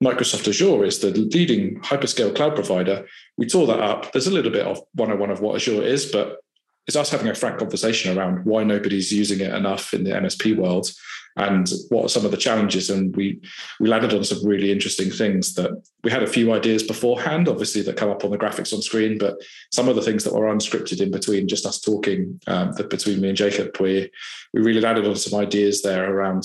Microsoft 0.03 0.47
Azure 0.47 0.83
is 0.83 0.99
the 0.99 1.11
leading 1.11 1.79
hyperscale 1.79 2.35
cloud 2.35 2.55
provider. 2.55 3.07
We 3.37 3.47
tore 3.47 3.67
that 3.67 3.79
up. 3.79 4.11
There's 4.11 4.27
a 4.27 4.31
little 4.31 4.51
bit 4.51 4.65
of 4.65 4.81
101 4.95 5.31
of 5.31 5.39
what 5.39 5.55
Azure 5.55 5.81
is, 5.81 6.11
but 6.11 6.39
it's 6.87 6.97
us 6.97 7.09
having 7.09 7.29
a 7.29 7.35
frank 7.35 7.59
conversation 7.59 8.17
around 8.17 8.43
why 8.43 8.65
nobody's 8.65 9.13
using 9.13 9.39
it 9.39 9.53
enough 9.53 9.93
in 9.93 10.03
the 10.03 10.11
MSP 10.11 10.57
world 10.57 10.91
and 11.37 11.71
what 11.87 12.05
are 12.05 12.09
some 12.09 12.25
of 12.25 12.31
the 12.31 12.37
challenges. 12.37 12.89
And 12.89 13.15
we 13.15 13.39
we 13.79 13.87
landed 13.87 14.13
on 14.13 14.25
some 14.25 14.45
really 14.45 14.71
interesting 14.71 15.09
things 15.09 15.53
that 15.53 15.71
we 16.03 16.11
had 16.11 16.23
a 16.23 16.27
few 16.27 16.51
ideas 16.51 16.83
beforehand, 16.83 17.47
obviously 17.47 17.81
that 17.83 17.95
come 17.95 18.09
up 18.09 18.25
on 18.25 18.31
the 18.31 18.37
graphics 18.37 18.73
on 18.73 18.81
screen, 18.81 19.17
but 19.17 19.37
some 19.71 19.87
of 19.87 19.95
the 19.95 20.01
things 20.01 20.25
that 20.25 20.33
were 20.33 20.53
unscripted 20.53 20.99
in 20.99 21.11
between 21.11 21.47
just 21.47 21.65
us 21.65 21.79
talking 21.79 22.41
um, 22.47 22.73
between 22.89 23.21
me 23.21 23.29
and 23.29 23.37
Jacob, 23.37 23.77
we 23.79 24.11
we 24.53 24.61
really 24.61 24.81
landed 24.81 25.07
on 25.07 25.15
some 25.15 25.39
ideas 25.39 25.81
there 25.81 26.13
around 26.13 26.43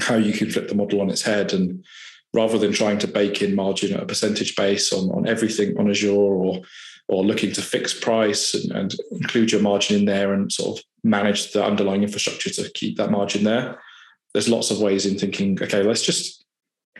how 0.00 0.16
you 0.16 0.32
can 0.32 0.50
flip 0.50 0.68
the 0.68 0.74
model 0.74 1.00
on 1.00 1.10
its 1.10 1.22
head 1.22 1.52
and 1.52 1.84
rather 2.34 2.58
than 2.58 2.72
trying 2.72 2.98
to 2.98 3.08
bake 3.08 3.42
in 3.42 3.54
margin 3.54 3.94
at 3.94 4.02
a 4.02 4.06
percentage 4.06 4.54
base 4.54 4.92
on, 4.92 5.10
on 5.10 5.26
everything 5.26 5.76
on 5.78 5.90
Azure 5.90 6.12
or 6.12 6.62
or 7.10 7.24
looking 7.24 7.50
to 7.50 7.62
fix 7.62 7.98
price 7.98 8.52
and, 8.52 8.70
and, 8.72 8.94
include 9.12 9.50
your 9.50 9.62
margin 9.62 9.96
in 9.96 10.04
there 10.04 10.34
and 10.34 10.52
sort 10.52 10.78
of 10.78 10.84
manage 11.02 11.52
the 11.52 11.64
underlying 11.64 12.02
infrastructure 12.02 12.50
to 12.50 12.70
keep 12.72 12.98
that 12.98 13.10
margin 13.10 13.44
there. 13.44 13.80
There's 14.34 14.50
lots 14.50 14.70
of 14.70 14.82
ways 14.82 15.06
in 15.06 15.18
thinking, 15.18 15.58
okay, 15.62 15.82
let's 15.82 16.02
just 16.02 16.44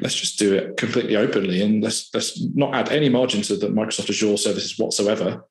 let's 0.00 0.14
just 0.14 0.38
do 0.38 0.54
it 0.54 0.76
completely 0.78 1.16
openly 1.16 1.60
and 1.60 1.82
let's 1.82 2.08
let's 2.14 2.42
not 2.54 2.74
add 2.74 2.90
any 2.90 3.08
margin 3.08 3.42
to 3.42 3.56
the 3.56 3.66
Microsoft 3.66 4.08
Azure 4.08 4.36
services 4.36 4.78
whatsoever. 4.78 5.44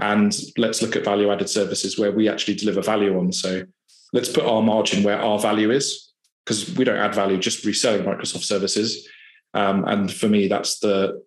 and 0.00 0.40
let's 0.56 0.80
look 0.80 0.94
at 0.96 1.04
value 1.04 1.30
added 1.30 1.50
services 1.50 1.98
where 1.98 2.12
we 2.12 2.28
actually 2.28 2.54
deliver 2.54 2.80
value 2.80 3.18
on. 3.18 3.32
So 3.32 3.64
let's 4.12 4.28
put 4.28 4.44
our 4.44 4.62
margin 4.62 5.02
where 5.02 5.20
our 5.20 5.38
value 5.38 5.70
is 5.72 6.07
because 6.48 6.74
we 6.76 6.84
don't 6.84 6.96
add 6.96 7.14
value 7.14 7.36
just 7.36 7.66
reselling 7.66 8.04
Microsoft 8.04 8.42
services. 8.42 9.06
Um, 9.52 9.84
and 9.86 10.10
for 10.10 10.30
me, 10.30 10.48
that's 10.48 10.78
the 10.78 11.22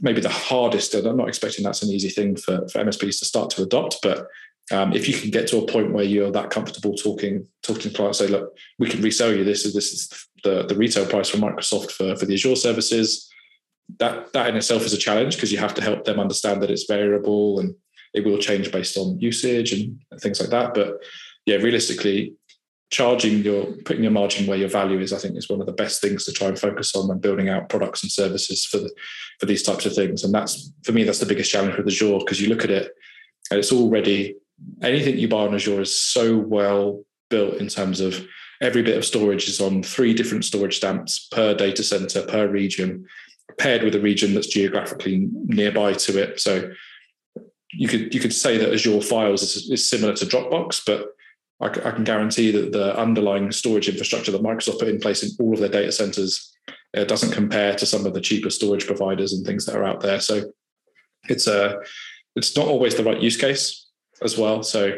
maybe 0.00 0.20
the 0.20 0.28
hardest. 0.28 0.94
And 0.94 1.04
I'm 1.04 1.16
not 1.16 1.26
expecting 1.26 1.64
that's 1.64 1.82
an 1.82 1.90
easy 1.90 2.10
thing 2.10 2.36
for, 2.36 2.68
for 2.68 2.84
MSPs 2.84 3.18
to 3.18 3.24
start 3.24 3.50
to 3.50 3.62
adopt, 3.64 3.98
but 4.02 4.28
um, 4.70 4.92
if 4.92 5.08
you 5.08 5.14
can 5.14 5.30
get 5.30 5.48
to 5.48 5.58
a 5.58 5.66
point 5.66 5.92
where 5.92 6.04
you're 6.04 6.30
that 6.30 6.50
comfortable 6.50 6.94
talking 6.94 7.46
talking 7.62 7.82
to 7.82 7.90
clients, 7.90 8.18
say, 8.18 8.28
look, 8.28 8.56
we 8.78 8.88
can 8.88 9.02
resell 9.02 9.34
you 9.34 9.42
this. 9.42 9.62
This 9.62 9.92
is 9.92 10.28
the, 10.44 10.64
the 10.64 10.76
retail 10.76 11.06
price 11.06 11.28
for 11.28 11.38
Microsoft 11.38 11.90
for, 11.90 12.14
for 12.16 12.26
the 12.26 12.34
Azure 12.34 12.56
services. 12.56 13.28
That 13.98 14.32
that 14.32 14.48
in 14.48 14.56
itself 14.56 14.84
is 14.84 14.92
a 14.92 14.98
challenge 14.98 15.36
because 15.36 15.52
you 15.52 15.58
have 15.58 15.74
to 15.74 15.82
help 15.82 16.04
them 16.04 16.20
understand 16.20 16.62
that 16.62 16.70
it's 16.70 16.84
variable 16.84 17.60
and 17.60 17.74
it 18.12 18.24
will 18.24 18.38
change 18.38 18.72
based 18.72 18.96
on 18.96 19.20
usage 19.20 19.72
and, 19.72 20.00
and 20.10 20.20
things 20.20 20.40
like 20.40 20.50
that. 20.50 20.74
But 20.74 21.02
yeah, 21.46 21.56
realistically, 21.56 22.34
charging 22.90 23.38
your 23.38 23.64
putting 23.84 24.02
your 24.02 24.12
margin 24.12 24.46
where 24.46 24.58
your 24.58 24.68
value 24.68 25.00
is, 25.00 25.12
I 25.12 25.18
think, 25.18 25.36
is 25.36 25.48
one 25.48 25.60
of 25.60 25.66
the 25.66 25.72
best 25.72 26.00
things 26.00 26.24
to 26.24 26.32
try 26.32 26.48
and 26.48 26.58
focus 26.58 26.94
on 26.94 27.08
when 27.08 27.18
building 27.18 27.48
out 27.48 27.68
products 27.68 28.02
and 28.02 28.12
services 28.12 28.64
for 28.64 28.78
the, 28.78 28.90
for 29.40 29.46
these 29.46 29.62
types 29.62 29.86
of 29.86 29.94
things. 29.94 30.22
And 30.22 30.32
that's 30.32 30.72
for 30.84 30.92
me, 30.92 31.04
that's 31.04 31.18
the 31.18 31.26
biggest 31.26 31.50
challenge 31.50 31.76
with 31.76 31.88
Azure 31.88 32.18
because 32.18 32.40
you 32.40 32.48
look 32.48 32.64
at 32.64 32.70
it 32.70 32.92
and 33.50 33.58
it's 33.58 33.72
already 33.72 34.36
anything 34.82 35.18
you 35.18 35.28
buy 35.28 35.46
on 35.46 35.54
Azure 35.54 35.80
is 35.80 36.00
so 36.00 36.38
well 36.38 37.04
built 37.28 37.54
in 37.56 37.68
terms 37.68 38.00
of 38.00 38.26
every 38.60 38.82
bit 38.82 38.96
of 38.96 39.04
storage 39.04 39.48
is 39.48 39.60
on 39.60 39.82
three 39.82 40.14
different 40.14 40.44
storage 40.44 40.76
stamps 40.76 41.28
per 41.30 41.54
data 41.54 41.82
center 41.82 42.22
per 42.22 42.48
region, 42.48 43.04
paired 43.58 43.82
with 43.82 43.94
a 43.94 44.00
region 44.00 44.32
that's 44.32 44.46
geographically 44.46 45.28
nearby 45.46 45.92
to 45.92 46.22
it. 46.22 46.40
So 46.40 46.70
you 47.72 47.88
could 47.88 48.14
you 48.14 48.20
could 48.20 48.32
say 48.32 48.56
that 48.58 48.72
Azure 48.72 49.00
Files 49.00 49.42
is, 49.42 49.70
is 49.70 49.90
similar 49.90 50.14
to 50.14 50.24
Dropbox, 50.24 50.82
but 50.86 51.15
I, 51.60 51.66
I, 51.66 51.90
can 51.90 52.04
guarantee 52.04 52.50
that 52.50 52.72
the 52.72 52.98
underlying 52.98 53.50
storage 53.50 53.88
infrastructure 53.88 54.32
that 54.32 54.42
Microsoft 54.42 54.78
put 54.78 54.88
in 54.88 55.00
place 55.00 55.22
in 55.22 55.30
all 55.40 55.54
of 55.54 55.60
their 55.60 55.68
data 55.68 55.92
centers 55.92 56.54
uh, 56.96 57.04
doesn't 57.04 57.32
compare 57.32 57.74
to 57.74 57.86
some 57.86 58.06
of 58.06 58.14
the 58.14 58.20
cheaper 58.20 58.50
storage 58.50 58.86
providers 58.86 59.32
and 59.32 59.46
things 59.46 59.64
that 59.66 59.76
are 59.76 59.84
out 59.84 60.00
there. 60.00 60.20
So 60.20 60.52
it's 61.28 61.46
a 61.46 61.78
it's 62.34 62.56
not 62.56 62.68
always 62.68 62.94
the 62.94 63.04
right 63.04 63.20
use 63.20 63.36
case 63.36 63.86
as 64.22 64.36
well. 64.38 64.62
So, 64.62 64.96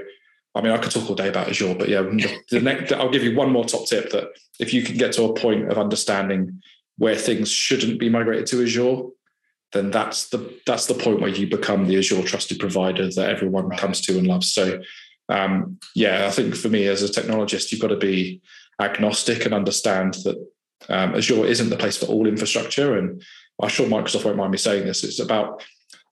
I 0.55 0.61
mean, 0.61 0.73
I 0.73 0.79
could 0.79 0.91
talk 0.91 1.09
all 1.09 1.15
day 1.15 1.29
about 1.29 1.49
Azure, 1.49 1.77
but 1.77 1.89
yeah, 1.89 2.03
the 2.51 2.61
next, 2.61 2.93
I'll 2.93 3.11
give 3.11 3.23
you 3.23 3.37
one 3.37 3.51
more 3.51 3.65
top 3.65 3.87
tip 3.87 4.11
that 4.11 4.29
if 4.59 4.75
you 4.75 4.83
can 4.83 4.97
get 4.97 5.13
to 5.13 5.25
a 5.25 5.35
point 5.35 5.71
of 5.71 5.79
understanding 5.79 6.61
where 6.97 7.15
things 7.15 7.51
shouldn't 7.51 8.01
be 8.01 8.09
migrated 8.09 8.47
to 8.49 8.63
Azure, 8.63 9.03
then 9.73 9.91
that's 9.91 10.31
the 10.31 10.59
that's 10.67 10.87
the 10.87 10.95
point 10.95 11.21
where 11.21 11.31
you 11.31 11.47
become 11.47 11.87
the 11.87 11.99
Azure 11.99 12.23
trusted 12.23 12.59
provider 12.59 13.09
that 13.09 13.31
everyone 13.31 13.71
comes 13.77 14.01
to 14.03 14.19
and 14.19 14.27
loves. 14.27 14.53
So, 14.53 14.81
um, 15.29 15.79
yeah, 15.95 16.27
I 16.27 16.31
think 16.31 16.55
for 16.55 16.69
me 16.69 16.87
as 16.87 17.03
a 17.03 17.09
technologist, 17.21 17.71
you've 17.71 17.81
got 17.81 17.89
to 17.89 17.97
be 17.97 18.41
agnostic 18.81 19.45
and 19.45 19.55
understand 19.55 20.15
that 20.25 20.37
um, 20.89 21.15
Azure 21.15 21.45
isn't 21.45 21.71
the 21.71 21.77
place 21.77 21.97
for 21.97 22.07
all 22.07 22.27
infrastructure. 22.27 22.97
And 22.97 23.23
I'm 23.61 23.69
sure 23.69 23.87
Microsoft 23.87 24.25
won't 24.25 24.37
mind 24.37 24.53
me 24.53 24.59
saying 24.59 24.87
this. 24.87 25.05
It's 25.05 25.21
about 25.21 25.63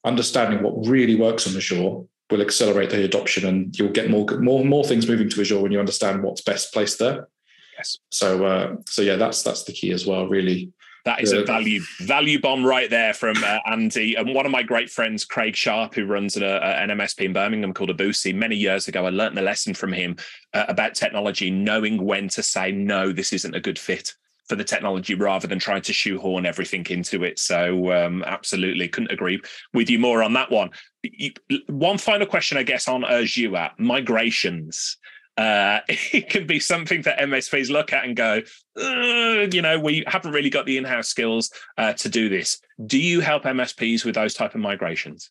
understanding 0.04 0.62
what 0.62 0.86
really 0.86 1.14
works 1.14 1.48
on 1.48 1.56
Azure 1.56 2.00
will 2.30 2.42
accelerate 2.42 2.90
the 2.90 3.04
adoption 3.04 3.46
and 3.46 3.78
you'll 3.78 3.92
get 3.92 4.10
more 4.10 4.26
more 4.40 4.64
more 4.64 4.84
things 4.84 5.08
moving 5.08 5.28
to 5.30 5.40
Azure 5.40 5.60
when 5.60 5.70
you 5.70 5.78
understand 5.78 6.22
what's 6.22 6.40
best 6.40 6.72
placed 6.72 6.98
there. 6.98 7.28
Yes. 7.76 7.98
So 8.10 8.44
uh, 8.44 8.76
so 8.86 9.02
yeah, 9.02 9.16
that's 9.16 9.42
that's 9.42 9.64
the 9.64 9.72
key 9.72 9.92
as 9.92 10.06
well. 10.06 10.26
Really. 10.26 10.72
That 11.06 11.22
is 11.22 11.32
a 11.32 11.44
value 11.44 11.80
value 12.00 12.40
bomb 12.40 12.66
right 12.66 12.90
there 12.90 13.14
from 13.14 13.36
uh, 13.44 13.60
Andy 13.64 14.16
and 14.16 14.34
one 14.34 14.44
of 14.44 14.50
my 14.50 14.64
great 14.64 14.90
friends, 14.90 15.24
Craig 15.24 15.54
Sharp, 15.54 15.94
who 15.94 16.04
runs 16.04 16.36
an, 16.36 16.42
uh, 16.42 16.58
an 16.62 16.88
MSP 16.88 17.26
in 17.26 17.32
Birmingham 17.32 17.72
called 17.72 17.90
Abussi. 17.90 18.34
Many 18.34 18.56
years 18.56 18.88
ago, 18.88 19.06
I 19.06 19.10
learned 19.10 19.36
the 19.36 19.42
lesson 19.42 19.72
from 19.72 19.92
him 19.92 20.16
uh, 20.52 20.64
about 20.66 20.96
technology, 20.96 21.48
knowing 21.48 22.04
when 22.04 22.28
to 22.30 22.42
say 22.42 22.72
no, 22.72 23.12
this 23.12 23.32
isn't 23.32 23.54
a 23.54 23.60
good 23.60 23.78
fit 23.78 24.14
for 24.48 24.56
the 24.56 24.64
technology 24.64 25.14
rather 25.14 25.46
than 25.46 25.60
trying 25.60 25.82
to 25.82 25.92
shoehorn 25.92 26.44
everything 26.44 26.84
into 26.90 27.22
it. 27.22 27.38
So, 27.38 27.92
um, 27.92 28.24
absolutely 28.24 28.88
couldn't 28.88 29.12
agree 29.12 29.40
with 29.74 29.88
you 29.88 30.00
more 30.00 30.24
on 30.24 30.32
that 30.32 30.50
one. 30.50 30.70
One 31.68 31.98
final 31.98 32.26
question, 32.26 32.58
I 32.58 32.64
guess, 32.64 32.88
on 32.88 33.04
Azure 33.04 33.70
migrations. 33.78 34.96
Uh, 35.36 35.80
it 35.88 36.28
can 36.28 36.46
be 36.46 36.60
something 36.60 37.02
that 37.02 37.18
MSPs 37.18 37.70
look 37.70 37.92
at 37.92 38.04
and 38.04 38.16
go, 38.16 38.42
you 38.76 39.62
know, 39.62 39.78
we 39.78 40.04
haven't 40.06 40.32
really 40.32 40.50
got 40.50 40.66
the 40.66 40.78
in-house 40.78 41.08
skills 41.08 41.50
uh, 41.78 41.92
to 41.94 42.08
do 42.08 42.28
this. 42.28 42.60
Do 42.84 42.98
you 42.98 43.20
help 43.20 43.44
MSPs 43.44 44.04
with 44.04 44.14
those 44.14 44.34
type 44.34 44.54
of 44.54 44.60
migrations? 44.60 45.30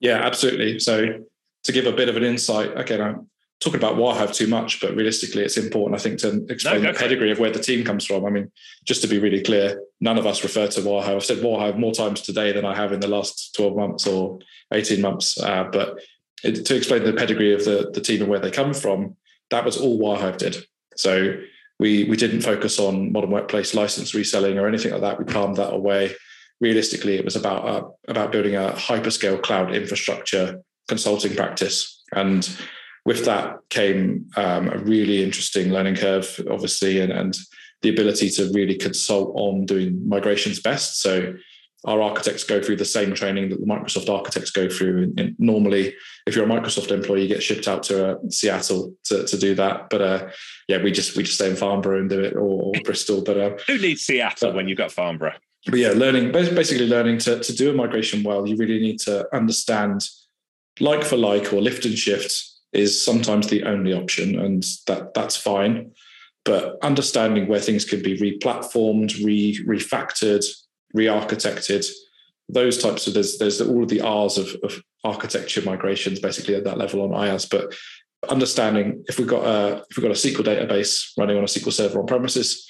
Yeah, 0.00 0.18
absolutely. 0.18 0.78
So 0.78 1.24
to 1.64 1.72
give 1.72 1.86
a 1.86 1.92
bit 1.92 2.08
of 2.08 2.16
an 2.16 2.24
insight, 2.24 2.78
again, 2.78 3.00
I'm 3.00 3.28
talking 3.60 3.78
about 3.78 3.96
Wirehive 3.96 4.34
too 4.34 4.46
much, 4.46 4.80
but 4.80 4.94
realistically, 4.94 5.42
it's 5.42 5.56
important, 5.56 5.98
I 5.98 6.02
think, 6.02 6.18
to 6.20 6.46
explain 6.50 6.82
no, 6.82 6.92
the 6.92 6.98
pedigree 6.98 7.30
of 7.30 7.38
where 7.38 7.50
the 7.50 7.58
team 7.58 7.84
comes 7.84 8.04
from. 8.04 8.24
I 8.24 8.30
mean, 8.30 8.50
just 8.84 9.02
to 9.02 9.08
be 9.08 9.18
really 9.18 9.42
clear, 9.42 9.82
none 10.00 10.18
of 10.18 10.26
us 10.26 10.42
refer 10.42 10.68
to 10.68 10.80
Wirehive. 10.80 11.16
I've 11.16 11.24
said 11.24 11.38
Wirehive 11.38 11.78
more 11.78 11.92
times 11.92 12.20
today 12.20 12.52
than 12.52 12.64
I 12.64 12.74
have 12.74 12.92
in 12.92 13.00
the 13.00 13.08
last 13.08 13.54
12 13.54 13.76
months 13.76 14.06
or 14.06 14.38
18 14.72 15.00
months. 15.00 15.40
Uh, 15.40 15.64
but 15.72 16.00
it, 16.44 16.66
to 16.66 16.76
explain 16.76 17.04
the 17.04 17.14
pedigree 17.14 17.54
of 17.54 17.64
the, 17.64 17.90
the 17.92 18.00
team 18.00 18.20
and 18.20 18.30
where 18.30 18.40
they 18.40 18.50
come 18.50 18.74
from, 18.74 19.16
that 19.50 19.64
was 19.64 19.76
all 19.76 19.98
Wirehive 19.98 20.38
did. 20.38 20.56
So 20.96 21.36
we 21.78 22.04
we 22.04 22.16
didn't 22.16 22.40
focus 22.40 22.78
on 22.78 23.12
modern 23.12 23.30
workplace 23.30 23.74
license 23.74 24.14
reselling 24.14 24.58
or 24.58 24.66
anything 24.66 24.92
like 24.92 25.02
that. 25.02 25.18
We 25.18 25.24
palmed 25.24 25.56
that 25.56 25.72
away. 25.72 26.14
Realistically, 26.60 27.16
it 27.16 27.24
was 27.24 27.36
about 27.36 27.68
uh, 27.68 27.88
about 28.08 28.32
building 28.32 28.56
a 28.56 28.70
hyperscale 28.70 29.42
cloud 29.42 29.74
infrastructure 29.74 30.60
consulting 30.88 31.34
practice 31.34 32.02
and 32.12 32.48
with 33.06 33.24
that 33.24 33.58
came 33.70 34.26
um, 34.36 34.68
a 34.68 34.78
really 34.78 35.22
interesting 35.22 35.70
learning 35.70 35.94
curve, 35.94 36.40
obviously, 36.50 37.00
and, 37.00 37.12
and 37.12 37.38
the 37.82 37.88
ability 37.88 38.28
to 38.30 38.50
really 38.52 38.74
consult 38.74 39.32
on 39.36 39.64
doing 39.64 40.06
migrations 40.06 40.60
best. 40.60 41.00
So 41.00 41.34
our 41.86 42.02
architects 42.02 42.42
go 42.42 42.60
through 42.60 42.76
the 42.76 42.84
same 42.84 43.14
training 43.14 43.48
that 43.48 43.60
the 43.60 43.66
Microsoft 43.66 44.08
architects 44.08 44.50
go 44.50 44.68
through. 44.68 45.14
And, 45.16 45.36
normally, 45.38 45.94
if 46.26 46.34
you're 46.34 46.44
a 46.44 46.48
Microsoft 46.48 46.90
employee, 46.90 47.22
you 47.22 47.28
get 47.28 47.42
shipped 47.42 47.68
out 47.68 47.84
to 47.84 48.10
uh, 48.10 48.16
Seattle 48.28 48.94
to, 49.04 49.24
to 49.24 49.38
do 49.38 49.54
that. 49.54 49.88
But 49.88 50.02
uh, 50.02 50.28
yeah, 50.68 50.82
we 50.82 50.90
just 50.90 51.16
we 51.16 51.22
just 51.22 51.36
stay 51.36 51.48
in 51.48 51.56
Farnborough 51.56 52.00
and 52.00 52.10
do 52.10 52.20
it, 52.20 52.34
or, 52.34 52.62
or 52.64 52.72
Bristol. 52.84 53.22
But 53.22 53.38
uh, 53.38 53.50
who 53.66 53.78
needs 53.78 54.02
Seattle 54.02 54.48
but, 54.48 54.56
when 54.56 54.68
you've 54.68 54.78
got 54.78 54.92
Farnborough? 54.92 55.34
But 55.66 55.78
yeah, 55.78 55.90
learning 55.90 56.32
basically 56.32 56.88
learning 56.88 57.18
to 57.18 57.40
to 57.40 57.52
do 57.54 57.70
a 57.70 57.74
migration 57.74 58.22
well, 58.24 58.46
you 58.46 58.56
really 58.56 58.80
need 58.80 58.98
to 59.00 59.26
understand 59.34 60.08
like 60.80 61.04
for 61.04 61.16
like 61.16 61.52
or 61.52 61.60
lift 61.60 61.84
and 61.84 61.96
shift 61.96 62.44
is 62.72 63.02
sometimes 63.02 63.46
the 63.46 63.62
only 63.64 63.92
option, 63.92 64.38
and 64.38 64.64
that 64.86 65.14
that's 65.14 65.36
fine. 65.36 65.92
But 66.44 66.78
understanding 66.82 67.48
where 67.48 67.60
things 67.60 67.84
can 67.84 68.02
be 68.02 68.16
re-platformed, 68.18 69.24
re 69.24 69.58
refactored, 69.66 70.44
re-architected, 70.94 71.86
those 72.48 72.80
types 72.80 73.06
of 73.06 73.14
there's 73.14 73.38
there's 73.38 73.60
all 73.60 73.82
of 73.82 73.88
the 73.88 74.00
R's 74.00 74.38
of, 74.38 74.54
of 74.62 74.82
architecture 75.04 75.62
migrations 75.62 76.20
basically 76.20 76.54
at 76.54 76.64
that 76.64 76.78
level 76.78 77.02
on 77.02 77.10
IaaS. 77.10 77.48
But 77.50 77.74
understanding 78.30 79.04
if 79.08 79.18
we've 79.18 79.26
got 79.26 79.44
a 79.44 79.84
if 79.90 79.96
we've 79.96 80.06
got 80.06 80.12
a 80.12 80.28
SQL 80.28 80.44
database 80.44 81.10
running 81.18 81.36
on 81.36 81.44
a 81.44 81.46
SQL 81.46 81.72
server 81.72 82.00
on 82.00 82.06
premises, 82.06 82.68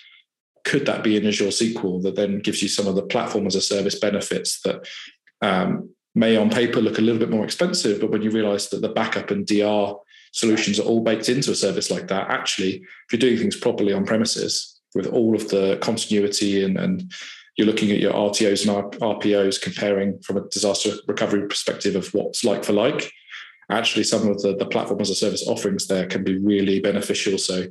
could 0.65 0.87
that 0.87 1.05
be 1.05 1.17
in 1.17 1.27
Azure 1.27 1.47
SQL 1.47 2.03
that 2.03 2.17
then 2.17 2.41
gives 2.41 2.63
you 2.63 2.69
some 2.69 2.87
of 2.87 2.97
the 2.97 3.03
platform 3.03 3.47
as 3.47 3.55
a 3.55 3.61
service 3.61 3.99
benefits 3.99 4.61
that 4.63 4.87
um, 5.43 5.91
may 6.15 6.37
on 6.37 6.51
paper 6.51 6.81
look 6.81 6.99
a 6.99 7.03
little 7.03 7.21
bit 7.21 7.31
more 7.31 7.45
expensive, 7.45 8.01
but 8.01 8.11
when 8.11 8.23
you 8.23 8.31
realize 8.31 8.71
that 8.71 8.81
the 8.81 8.89
backup 8.89 9.31
and 9.31 9.47
DR 9.47 9.95
solutions 10.33 10.81
are 10.81 10.85
all 10.85 11.05
baked 11.05 11.29
into 11.29 11.51
a 11.51 11.55
service 11.55 11.91
like 11.91 12.09
that, 12.09 12.29
actually, 12.31 12.77
if 12.77 13.13
you're 13.13 13.21
doing 13.21 13.39
things 13.39 13.57
properly 13.57 13.93
on 13.93 14.07
premises 14.07 14.81
with 14.95 15.07
all 15.07 15.35
of 15.35 15.49
the 15.51 15.79
continuity 15.83 16.65
and, 16.65 16.79
and 16.79 17.13
you're 17.57 17.67
looking 17.67 17.91
at 17.91 17.99
your 17.99 18.13
RTOs 18.13 18.69
and 18.69 18.93
RPOs 19.01 19.61
comparing 19.61 20.21
from 20.21 20.37
a 20.37 20.49
disaster 20.49 20.93
recovery 21.07 21.49
perspective 21.49 21.97
of 21.97 22.13
what's 22.13 22.45
like 22.45 22.65
for 22.65 22.75
like, 22.75 23.11
actually 23.71 24.05
some 24.05 24.29
of 24.29 24.41
the, 24.43 24.55
the 24.57 24.67
platform 24.67 25.01
as 25.01 25.11
a 25.11 25.15
service 25.15 25.47
offerings 25.49 25.87
there 25.87 26.07
can 26.07 26.23
be 26.23 26.39
really 26.39 26.81
beneficial. 26.81 27.39
So 27.39 27.67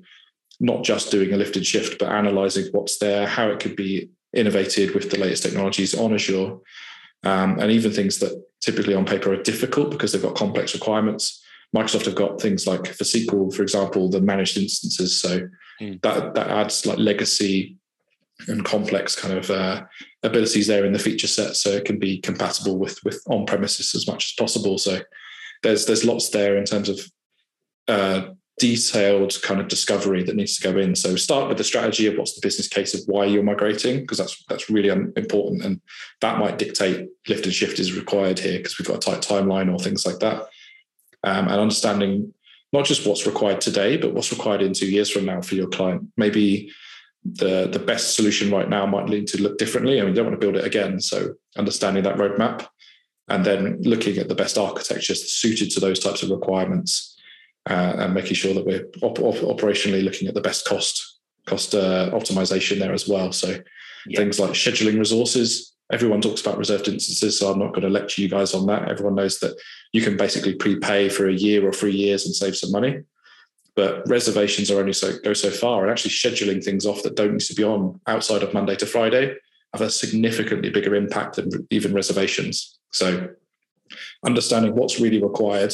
not 0.59 0.83
just 0.83 1.11
doing 1.11 1.33
a 1.33 1.37
lift 1.37 1.55
and 1.55 1.65
shift, 1.65 1.99
but 1.99 2.09
analyzing 2.09 2.65
what's 2.71 2.97
there, 2.97 3.27
how 3.27 3.49
it 3.49 3.59
could 3.59 3.75
be 3.75 4.09
innovated 4.33 4.93
with 4.93 5.09
the 5.09 5.19
latest 5.19 5.43
technologies 5.43 5.93
on 5.93 6.13
Azure, 6.13 6.57
um, 7.23 7.59
and 7.59 7.71
even 7.71 7.91
things 7.91 8.19
that 8.19 8.43
typically 8.61 8.93
on 8.93 9.05
paper 9.05 9.33
are 9.33 9.41
difficult 9.41 9.91
because 9.91 10.11
they've 10.11 10.21
got 10.21 10.35
complex 10.35 10.73
requirements. 10.73 11.43
Microsoft 11.75 12.05
have 12.05 12.15
got 12.15 12.41
things 12.41 12.65
like 12.67 12.87
for 12.87 13.03
SQL, 13.03 13.53
for 13.53 13.63
example, 13.63 14.09
the 14.09 14.21
managed 14.21 14.57
instances. 14.57 15.19
So 15.19 15.47
mm. 15.81 16.01
that 16.01 16.35
that 16.35 16.47
adds 16.47 16.85
like 16.85 16.97
legacy 16.97 17.77
and 18.47 18.65
complex 18.65 19.15
kind 19.15 19.37
of 19.37 19.49
uh, 19.49 19.83
abilities 20.23 20.67
there 20.67 20.85
in 20.85 20.93
the 20.93 20.99
feature 20.99 21.27
set, 21.27 21.55
so 21.55 21.69
it 21.69 21.85
can 21.85 21.99
be 21.99 22.19
compatible 22.19 22.77
with 22.77 22.99
with 23.03 23.21
on 23.27 23.45
premises 23.45 23.95
as 23.95 24.07
much 24.07 24.25
as 24.25 24.33
possible. 24.37 24.77
So 24.77 25.01
there's 25.63 25.85
there's 25.85 26.03
lots 26.03 26.29
there 26.29 26.57
in 26.57 26.65
terms 26.65 26.89
of 26.89 26.99
uh, 27.87 28.29
detailed 28.59 29.41
kind 29.41 29.59
of 29.59 29.67
discovery 29.67 30.23
that 30.23 30.35
needs 30.35 30.57
to 30.57 30.71
go 30.71 30.77
in. 30.79 30.95
So 30.95 31.15
start 31.15 31.47
with 31.47 31.57
the 31.57 31.63
strategy 31.63 32.07
of 32.07 32.17
what's 32.17 32.35
the 32.35 32.45
business 32.45 32.67
case 32.67 32.93
of 32.93 33.01
why 33.07 33.25
you're 33.25 33.51
migrating, 33.51 34.01
because 34.01 34.17
that's 34.17 34.43
that's 34.49 34.69
really 34.69 34.89
important, 34.89 35.63
and 35.63 35.81
that 36.21 36.39
might 36.39 36.57
dictate 36.57 37.07
lift 37.27 37.45
and 37.45 37.53
shift 37.53 37.79
is 37.79 37.97
required 37.97 38.39
here 38.39 38.57
because 38.57 38.77
we've 38.77 38.87
got 38.87 38.97
a 38.97 39.11
tight 39.11 39.21
timeline 39.21 39.71
or 39.71 39.79
things 39.79 40.05
like 40.05 40.19
that. 40.19 40.47
um, 41.25 41.47
and 41.47 41.59
understanding 41.59 42.33
not 42.71 42.85
just 42.85 43.05
what's 43.05 43.25
required 43.25 43.59
today, 43.59 43.97
but 43.97 44.13
what's 44.13 44.31
required 44.31 44.61
in 44.61 44.73
two 44.73 44.89
years 44.89 45.09
from 45.09 45.25
now 45.25 45.41
for 45.41 45.55
your 45.55 45.67
client. 45.67 46.03
Maybe 46.17 46.71
the 47.25 47.67
the 47.71 47.79
best 47.79 48.15
solution 48.15 48.51
right 48.51 48.69
now 48.69 48.85
might 48.85 49.07
need 49.07 49.27
to 49.27 49.41
look 49.41 49.57
differently, 49.57 49.97
and 49.97 50.07
we 50.07 50.13
don't 50.13 50.25
want 50.25 50.39
to 50.39 50.45
build 50.45 50.55
it 50.55 50.65
again. 50.65 50.99
So 50.99 51.33
understanding 51.57 52.03
that 52.03 52.17
roadmap, 52.17 52.67
and 53.27 53.43
then 53.43 53.81
looking 53.81 54.17
at 54.17 54.29
the 54.29 54.35
best 54.35 54.57
architectures 54.57 55.33
suited 55.33 55.71
to 55.71 55.79
those 55.79 55.99
types 55.99 56.21
of 56.21 56.29
requirements, 56.29 57.17
uh, 57.67 57.95
and 57.97 58.13
making 58.13 58.35
sure 58.35 58.53
that 58.53 58.65
we're 58.65 58.87
op- 59.01 59.19
op- 59.19 59.59
operationally 59.59 60.03
looking 60.03 60.27
at 60.27 60.35
the 60.35 60.41
best 60.41 60.67
cost 60.67 61.19
cost 61.45 61.73
uh, 61.73 62.11
optimization 62.11 62.79
there 62.79 62.93
as 62.93 63.07
well. 63.07 63.31
So 63.31 63.57
yeah. 64.07 64.19
things 64.19 64.39
like 64.39 64.51
scheduling 64.51 64.99
resources. 64.99 65.71
Everyone 65.91 66.19
talks 66.19 66.41
about 66.41 66.57
reserved 66.57 66.87
instances, 66.87 67.37
so 67.37 67.51
I'm 67.51 67.59
not 67.59 67.69
going 67.69 67.83
to 67.83 67.89
lecture 67.89 68.21
you 68.21 68.29
guys 68.29 68.55
on 68.55 68.65
that. 68.67 68.89
Everyone 68.89 69.13
knows 69.13 69.39
that 69.39 69.55
you 69.93 70.01
can 70.01 70.17
basically 70.17 70.55
prepay 70.55 71.09
for 71.09 71.27
a 71.27 71.33
year 71.33 71.67
or 71.67 71.71
three 71.71 71.93
years 71.93 72.25
and 72.25 72.33
save 72.33 72.55
some 72.55 72.71
money 72.71 73.03
but 73.75 74.07
reservations 74.07 74.71
are 74.71 74.79
only 74.79 74.93
so 74.93 75.17
go 75.23 75.33
so 75.33 75.49
far 75.49 75.81
and 75.81 75.91
actually 75.91 76.11
scheduling 76.11 76.63
things 76.63 76.85
off 76.85 77.03
that 77.03 77.15
don't 77.15 77.33
need 77.33 77.41
to 77.41 77.53
be 77.53 77.63
on 77.63 77.99
outside 78.07 78.43
of 78.43 78.53
monday 78.53 78.75
to 78.75 78.85
friday 78.85 79.35
have 79.73 79.81
a 79.81 79.89
significantly 79.89 80.69
bigger 80.69 80.95
impact 80.95 81.35
than 81.35 81.67
even 81.69 81.93
reservations 81.93 82.79
so 82.91 83.27
understanding 84.25 84.75
what's 84.75 84.99
really 84.99 85.21
required 85.21 85.73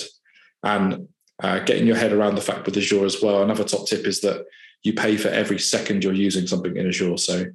and 0.63 1.07
uh, 1.41 1.59
getting 1.59 1.87
your 1.87 1.95
head 1.95 2.13
around 2.13 2.35
the 2.35 2.41
fact 2.41 2.65
with 2.65 2.77
azure 2.77 3.05
as 3.05 3.21
well 3.21 3.43
another 3.43 3.63
top 3.63 3.87
tip 3.87 4.05
is 4.05 4.21
that 4.21 4.45
you 4.83 4.93
pay 4.93 5.15
for 5.15 5.29
every 5.29 5.59
second 5.59 6.03
you're 6.03 6.13
using 6.13 6.47
something 6.47 6.75
in 6.75 6.87
azure 6.87 7.17
so 7.17 7.45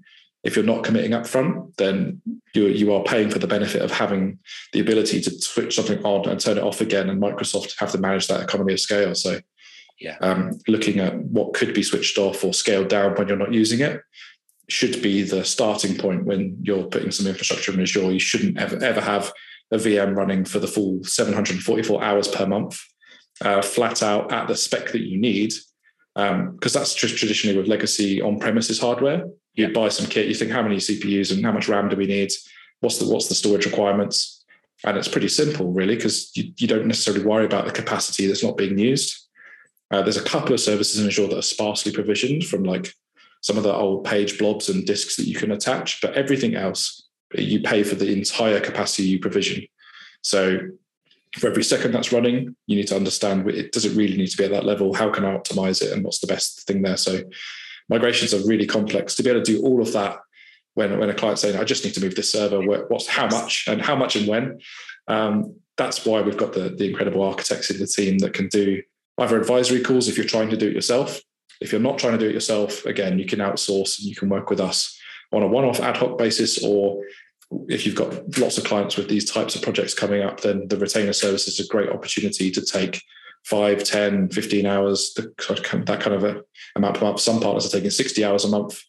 if 0.47 0.55
you're 0.55 0.65
not 0.65 0.85
committing 0.85 1.13
up 1.13 1.27
front, 1.27 1.77
then 1.77 2.23
you, 2.55 2.67
you 2.69 2.95
are 2.95 3.03
paying 3.03 3.31
for 3.31 3.41
the 3.41 3.49
benefit 3.49 3.83
of 3.83 3.91
having 3.91 4.39
the 4.73 4.79
ability 4.79 5.21
to 5.21 5.31
switch 5.41 5.75
something 5.75 6.01
on 6.05 6.29
and 6.29 6.39
turn 6.39 6.57
it 6.57 6.63
off 6.63 6.81
again. 6.81 7.11
And 7.11 7.21
Microsoft 7.21 7.75
have 7.81 7.91
to 7.93 7.99
manage 7.99 8.29
that 8.29 8.43
economy 8.43 8.75
of 8.75 8.81
scale. 8.81 9.15
So 9.17 9.41
yeah. 9.99 10.17
Um, 10.21 10.59
looking 10.69 11.01
at 11.01 11.17
what 11.17 11.55
could 11.55 11.75
be 11.75 11.83
switched 11.83 12.19
off 12.19 12.45
or 12.45 12.53
scaled 12.53 12.89
down 12.89 13.15
when 13.15 13.29
you're 13.29 13.37
not 13.37 13.53
using 13.53 13.81
it 13.81 14.01
should 14.69 15.01
be 15.01 15.23
the 15.23 15.45
starting 15.45 15.97
point 15.97 16.25
when 16.25 16.59
you're 16.63 16.85
putting 16.85 17.11
some 17.11 17.27
infrastructure 17.27 17.73
in 17.73 17.81
Azure. 17.81 18.11
You 18.11 18.19
shouldn't 18.19 18.59
ever, 18.59 18.83
ever 18.83 19.01
have 19.01 19.33
a 19.71 19.77
VM 19.77 20.17
running 20.17 20.45
for 20.45 20.59
the 20.59 20.67
full 20.67 21.03
744 21.05 22.03
hours 22.03 22.29
per 22.29 22.47
month, 22.47 22.81
uh, 23.43 23.63
flat 23.63 24.03
out 24.03 24.33
at 24.33 24.49
the 24.49 24.57
spec 24.57 24.93
that 24.93 25.03
you 25.03 25.19
need. 25.19 25.53
Because 26.15 26.77
um, 26.77 26.81
that's 26.81 26.95
just 26.95 27.17
traditionally 27.17 27.57
with 27.57 27.69
legacy 27.69 28.23
on-premises 28.23 28.81
hardware. 28.81 29.25
You 29.55 29.67
yeah. 29.67 29.73
buy 29.73 29.89
some 29.89 30.07
kit, 30.07 30.29
you 30.29 30.35
think 30.35 30.51
how 30.51 30.63
many 30.63 30.77
CPUs 30.77 31.33
and 31.33 31.45
how 31.45 31.53
much 31.53 31.69
RAM 31.69 31.89
do 31.89 31.97
we 31.97 32.07
need? 32.07 32.31
What's 32.81 32.99
the 32.99 33.09
what's 33.09 33.29
the 33.29 33.35
storage 33.35 33.67
requirements? 33.67 34.45
And 34.85 34.97
it's 34.97 35.09
pretty 35.09 35.29
simple, 35.29 35.73
really, 35.73 35.97
because 35.97 36.31
you, 36.37 36.53
you 36.59 36.67
don't 36.67 36.87
necessarily 36.87 37.25
worry 37.25 37.47
about 37.47 37.67
the 37.67 37.73
capacity 37.73 38.27
that's 38.27 38.45
not 38.45 38.57
being 38.57 38.79
used. 38.79 39.26
Uh, 39.91 40.03
there's 40.03 40.17
a 40.17 40.25
couple 40.25 40.53
of 40.53 40.61
services 40.61 41.01
in 41.01 41.07
Azure 41.07 41.29
that 41.29 41.39
are 41.39 41.43
sparsely 41.43 41.93
provisioned 41.93 42.45
from 42.45 42.65
like 42.65 42.93
some 43.41 43.57
of 43.57 43.63
the 43.63 43.75
old 43.75 44.05
page 44.05 44.39
blobs 44.39 44.69
and 44.69 44.87
disks 44.87 45.17
that 45.17 45.27
you 45.27 45.35
can 45.35 45.53
attach, 45.53 46.01
but 46.01 46.15
everything 46.15 46.55
else 46.57 47.09
you 47.35 47.61
pay 47.61 47.83
for 47.83 47.95
the 47.95 48.13
entire 48.13 48.61
capacity 48.61 49.05
you 49.05 49.19
provision. 49.19 49.65
So 50.23 50.59
for 51.39 51.49
every 51.49 51.63
second 51.63 51.93
that's 51.93 52.13
running, 52.13 52.57
you 52.67 52.77
need 52.77 52.89
to 52.89 52.97
understand 52.97 53.49
it 53.51 53.73
does 53.73 53.85
it 53.85 53.97
really 53.97 54.17
need 54.17 54.29
to 54.29 54.37
be 54.37 54.45
at 54.45 54.51
that 54.51 54.65
level? 54.65 54.95
How 54.95 55.11
can 55.11 55.25
I 55.25 55.37
optimize 55.37 55.83
it 55.83 55.93
and 55.93 56.03
what's 56.05 56.21
the 56.21 56.27
best 56.27 56.67
thing 56.67 56.83
there? 56.83 56.97
So 56.97 57.23
migrations 57.89 58.35
are 58.35 58.47
really 58.47 58.67
complex. 58.67 59.15
To 59.15 59.23
be 59.23 59.31
able 59.31 59.43
to 59.43 59.53
do 59.53 59.63
all 59.63 59.81
of 59.81 59.93
that 59.93 60.19
when, 60.75 60.99
when 60.99 61.11
a 61.11 61.15
client's 61.15 61.43
saying, 61.43 61.59
I 61.59 61.65
just 61.65 61.85
need 61.85 61.95
to 61.95 62.01
move 62.01 62.15
this 62.15 62.33
server, 62.33 62.61
what's 62.61 63.07
how 63.07 63.27
much 63.27 63.67
and 63.69 63.81
how 63.81 63.97
much 63.97 64.17
and 64.17 64.27
when. 64.27 64.61
Um, 65.09 65.57
that's 65.77 66.07
why 66.07 66.23
we've 66.23 66.37
got 66.37 66.53
the, 66.53 66.71
the 66.71 66.89
incredible 66.89 67.23
architects 67.23 67.71
in 67.71 67.79
the 67.79 67.87
team 67.87 68.19
that 68.19 68.33
can 68.33 68.49
do 68.49 68.83
either 69.19 69.39
advisory 69.39 69.81
calls 69.81 70.09
if 70.09 70.17
you're 70.17 70.27
trying 70.27 70.51
to 70.51 70.57
do 70.57 70.69
it 70.69 70.75
yourself. 70.75 71.21
If 71.61 71.73
you're 71.73 71.81
not 71.81 71.99
trying 71.99 72.13
to 72.13 72.19
do 72.19 72.29
it 72.29 72.35
yourself, 72.35 72.85
again, 72.85 73.19
you 73.19 73.25
can 73.25 73.39
outsource 73.39 73.99
and 73.99 74.07
you 74.07 74.15
can 74.15 74.29
work 74.29 74.51
with 74.51 74.61
us 74.61 74.99
on 75.33 75.43
a 75.43 75.47
one 75.47 75.65
off 75.65 75.81
ad 75.81 75.97
hoc 75.97 76.19
basis. 76.19 76.63
Or 76.63 77.03
if 77.69 77.87
you've 77.87 77.95
got 77.95 78.39
lots 78.39 78.59
of 78.59 78.65
clients 78.65 78.97
with 78.97 79.09
these 79.09 79.31
types 79.31 79.55
of 79.55 79.63
projects 79.63 79.95
coming 79.95 80.23
up, 80.23 80.41
then 80.41 80.69
the 80.69 80.77
retainer 80.77 81.15
service 81.15 81.49
is 81.49 81.61
a 81.61 81.69
great 81.69 81.91
opportunity 81.91 82.51
to 82.51 82.61
take 82.61 83.01
5, 83.45 83.85
10, 83.85 84.31
15 84.31 84.67
hours, 84.67 85.15
that 85.15 85.63
kind 86.01 86.15
of 86.15 86.25
a 86.25 86.43
amount 86.75 86.97
per 86.97 87.07
month. 87.07 87.21
Some 87.21 87.41
partners 87.41 87.67
are 87.67 87.77
taking 87.77 87.91
60 87.91 88.25
hours 88.25 88.45
a 88.45 88.49
month 88.49 88.83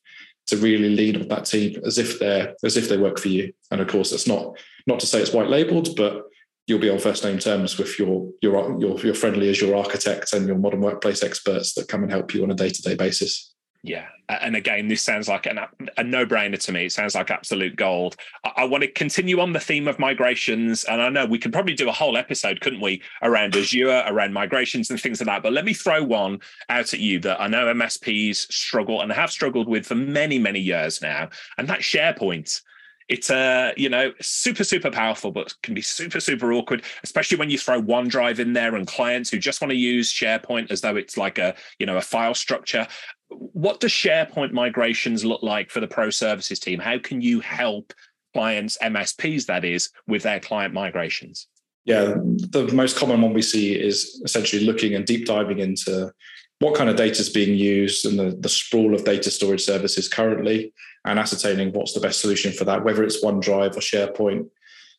to 0.48 0.58
really 0.58 0.90
lead 0.90 1.18
with 1.18 1.30
that 1.30 1.46
team 1.46 1.80
as 1.86 1.98
if 1.98 2.20
they're 2.20 2.56
as 2.64 2.76
if 2.76 2.90
they 2.90 2.98
work 2.98 3.20
for 3.20 3.28
you. 3.28 3.54
And 3.70 3.82
of 3.82 3.88
course, 3.88 4.10
that's 4.10 4.28
not 4.28 4.58
not 4.88 5.00
to 5.02 5.06
say 5.06 5.22
it's 5.22 5.34
white 5.34 5.50
labeled, 5.50 5.96
but 5.96 6.24
you'll 6.68 6.80
be 6.80 6.90
on 6.90 7.00
first 7.00 7.24
name 7.24 7.40
terms 7.40 7.78
with 7.78 7.98
your 7.98 8.30
your 8.42 8.80
your, 8.80 9.00
your 9.00 9.16
friendly 9.16 9.50
Azure 9.50 9.76
architect 9.76 10.34
and 10.34 10.46
your 10.46 10.58
modern 10.58 10.82
workplace 10.82 11.24
experts 11.24 11.74
that 11.74 11.88
come 11.88 12.04
and 12.04 12.12
help 12.12 12.34
you 12.34 12.44
on 12.44 12.52
a 12.52 12.56
day 12.56 12.70
to 12.70 12.82
day 12.82 12.96
basis. 12.96 13.54
Yeah, 13.84 14.08
and 14.28 14.56
again, 14.56 14.88
this 14.88 15.02
sounds 15.02 15.30
like 15.30 15.46
an, 15.46 15.60
a 15.98 16.04
no-brainer 16.04 16.60
to 16.60 16.72
me. 16.72 16.88
It 16.88 16.92
sounds 16.92 17.16
like 17.16 17.32
absolute 17.32 17.76
gold. 17.76 18.18
I, 18.44 18.52
I, 18.58 18.64
want 18.66 18.82
to 18.82 18.92
continue 18.92 19.40
on 19.40 19.54
the 19.54 19.60
theme 19.60 19.88
of 19.88 20.00
migrations, 20.00 20.84
and 20.86 21.02
I 21.02 21.10
know 21.10 21.26
we 21.26 21.38
could 21.38 21.54
probably 21.54 21.76
do 21.76 21.88
a 21.88 21.94
whole 21.94 22.18
episode, 22.18 22.60
couldn't 22.60 22.82
we, 22.82 23.02
around 23.22 23.56
Azure, 23.56 24.04
around 24.08 24.34
migrations 24.34 24.90
and 24.90 25.00
things 25.00 25.22
like 25.22 25.28
that. 25.28 25.44
But 25.44 25.54
let 25.54 25.64
me 25.64 25.74
throw 25.74 26.04
one 26.04 26.40
out 26.70 26.94
at 26.94 27.00
you 27.00 27.20
that 27.20 27.40
I 27.40 27.48
know 27.48 27.68
MSPs 27.68 28.52
struggle 28.52 29.02
and 29.02 29.12
have 29.12 29.32
struggled 29.32 29.70
with 29.70 29.86
for 29.86 29.96
many, 29.96 30.40
many 30.40 30.60
years 30.60 31.02
now, 31.02 31.30
and 31.58 31.70
that's 31.70 31.84
SharePoint 31.84 32.62
it's 33.10 33.30
uh 33.30 33.72
you 33.78 33.90
know 33.90 34.12
super 34.20 34.64
super 34.64 34.92
powerful 34.92 35.32
but 35.32 35.54
can 35.64 35.74
be 35.74 35.82
super 35.82 36.20
super 36.20 36.52
awkward 36.52 36.84
especially 37.04 37.38
when 37.38 37.50
you 37.50 37.58
throw 37.58 37.82
onedrive 37.82 38.40
in 38.40 38.54
there 38.54 38.76
and 38.76 38.88
clients 38.88 39.30
who 39.30 39.38
just 39.38 39.62
want 39.62 39.72
to 39.72 39.78
use 39.78 40.12
sharepoint 40.12 40.72
as 40.72 40.82
though 40.82 40.96
it's 40.96 41.18
like 41.18 41.38
a 41.38 41.56
you 41.80 41.86
know 41.86 41.98
a 41.98 42.02
file 42.02 42.34
structure. 42.34 42.88
What 43.30 43.80
does 43.80 43.92
sharepoint 43.92 44.52
migrations 44.52 45.26
look 45.26 45.44
like 45.44 45.70
for 45.70 45.80
the 45.80 45.88
pro 45.88 46.10
services 46.10 46.60
team? 46.60 46.80
How 46.80 46.98
can 46.98 47.22
you 47.22 47.40
help 47.40 47.94
clients 48.34 48.78
msps 48.82 49.46
that 49.48 49.66
is 49.66 49.90
with 50.08 50.24
their 50.24 50.40
client 50.40 50.74
migrations? 50.74 51.48
Yeah 51.86 52.16
the 52.24 52.70
most 52.74 52.98
common 52.98 53.22
one 53.22 53.34
we 53.34 53.42
see 53.42 53.74
is 53.74 54.22
essentially 54.26 54.66
looking 54.66 54.96
and 54.96 55.06
deep 55.06 55.26
diving 55.26 55.60
into 55.60 56.12
what 56.60 56.76
kind 56.76 56.90
of 56.90 56.96
data 56.96 57.22
is 57.22 57.30
being 57.30 57.56
used 57.56 58.06
and 58.06 58.18
the, 58.18 58.36
the 58.40 58.50
sprawl 58.50 58.96
of 58.96 59.06
data 59.06 59.30
storage 59.30 59.62
services 59.62 60.10
currently 60.10 60.74
and 61.08 61.20
ascertaining 61.20 61.72
what's 61.74 61.94
the 61.94 62.00
best 62.00 62.20
solution 62.20 62.52
for 62.52 62.66
that, 62.66 62.84
whether 62.84 63.04
it's 63.04 63.24
OneDrive 63.24 63.76
or 63.76 63.80
SharePoint. 63.80 64.50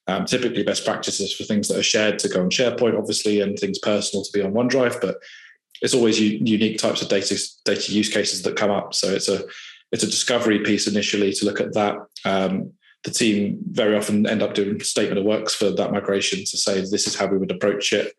Um, 0.07 0.25
typically, 0.25 0.63
best 0.63 0.87
practices 0.87 1.35
for 1.35 1.45
things 1.45 1.69
that 1.69 1.79
are 1.79 1.83
shared 1.83 2.19
to 2.21 2.29
go 2.29 2.41
on 2.41 2.51
SharePoint, 2.51 2.99
obviously, 2.99 3.43
and 3.43 3.59
things 3.59 3.79
personal 3.79 4.25
to 4.25 4.33
be 4.33 4.43
on 4.43 4.53
OneDrive. 4.53 5.01
But 5.01 5.17
it's 5.83 5.95
always 5.95 6.19
u- 6.19 6.41
unique 6.43 6.79
types 6.79 7.03
of 7.03 7.09
data 7.09 7.39
data 7.65 7.93
use 7.93 8.09
cases 8.09 8.43
that 8.43 8.57
come 8.57 8.71
up. 8.71 8.95
So 8.95 9.09
it's 9.09 9.29
a 9.29 9.45
it's 9.93 10.03
a 10.03 10.11
discovery 10.11 10.61
piece 10.61 10.87
initially 10.87 11.33
to 11.33 11.45
look 11.45 11.61
at 11.61 11.75
that. 11.75 11.97
Um, 12.25 12.73
the 13.05 13.11
team 13.11 13.59
very 13.71 13.97
often 13.97 14.27
end 14.27 14.43
up 14.43 14.55
doing 14.55 14.81
statement 14.81 15.19
of 15.19 15.25
works 15.25 15.55
for 15.55 15.71
that 15.71 15.93
migration 15.93 16.41
to 16.41 16.57
say 16.57 16.81
this 16.81 17.07
is 17.07 17.15
how 17.15 17.27
we 17.27 17.39
would 17.39 17.51
approach 17.53 17.93
it. 17.93 18.15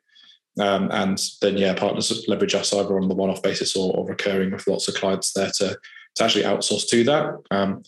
Um, 0.60 0.90
and 0.92 1.22
then 1.42 1.58
yeah, 1.58 1.74
partners 1.74 2.26
leverage 2.28 2.56
us 2.56 2.74
either 2.74 3.00
on 3.00 3.08
the 3.08 3.16
one-off 3.16 3.44
basis 3.44 3.76
or, 3.76 3.94
or 3.96 4.08
recurring 4.08 4.52
with 4.52 4.68
lots 4.68 4.88
of 4.88 4.96
clients 4.96 5.34
there 5.34 5.52
to 5.58 5.78
to 6.20 6.26
actually 6.26 6.44
outsource 6.44 6.88
to 6.90 7.04
that. 7.06 7.36
Um, 7.50 7.84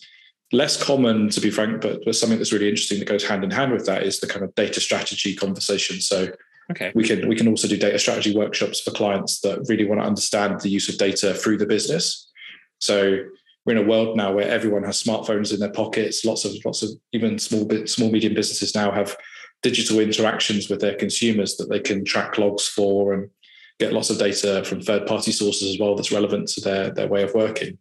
less 0.52 0.82
common, 0.82 1.30
to 1.30 1.40
be 1.40 1.50
frank, 1.50 1.80
but, 1.80 2.04
but 2.04 2.14
something 2.14 2.38
that's 2.38 2.52
really 2.52 2.68
interesting 2.68 2.98
that 2.98 3.08
goes 3.08 3.24
hand 3.24 3.44
in 3.44 3.50
hand 3.50 3.72
with 3.72 3.86
that 3.86 4.02
is 4.02 4.20
the 4.20 4.26
kind 4.26 4.44
of 4.44 4.54
data 4.54 4.80
strategy 4.80 5.34
conversation. 5.34 6.00
So 6.00 6.28
okay. 6.70 6.92
we 6.94 7.04
can 7.04 7.28
we 7.28 7.36
can 7.36 7.48
also 7.48 7.68
do 7.68 7.76
data 7.76 7.98
strategy 7.98 8.36
workshops 8.36 8.80
for 8.80 8.90
clients 8.90 9.40
that 9.40 9.64
really 9.68 9.86
want 9.86 10.00
to 10.00 10.06
understand 10.06 10.60
the 10.60 10.68
use 10.68 10.88
of 10.88 10.98
data 10.98 11.32
through 11.34 11.58
the 11.58 11.66
business. 11.66 12.30
So 12.78 13.18
we're 13.64 13.76
in 13.76 13.84
a 13.84 13.88
world 13.88 14.16
now 14.16 14.32
where 14.32 14.48
everyone 14.48 14.82
has 14.84 15.02
smartphones 15.02 15.54
in 15.54 15.60
their 15.60 15.72
pockets. 15.72 16.24
Lots 16.24 16.44
of 16.44 16.52
lots 16.64 16.82
of 16.82 16.90
even 17.12 17.38
small 17.38 17.64
bit 17.64 17.88
small 17.88 18.10
medium 18.10 18.34
businesses 18.34 18.74
now 18.74 18.90
have 18.90 19.16
digital 19.62 20.00
interactions 20.00 20.68
with 20.68 20.80
their 20.80 20.96
consumers 20.96 21.56
that 21.56 21.70
they 21.70 21.80
can 21.80 22.04
track 22.04 22.36
logs 22.36 22.66
for 22.66 23.14
and 23.14 23.30
get 23.78 23.92
lots 23.92 24.10
of 24.10 24.18
data 24.18 24.62
from 24.64 24.82
third 24.82 25.06
party 25.06 25.32
sources 25.32 25.72
as 25.72 25.78
well 25.78 25.94
that's 25.94 26.12
relevant 26.12 26.48
to 26.48 26.60
their 26.60 26.90
their 26.90 27.08
way 27.08 27.22
of 27.22 27.32
working 27.34 27.78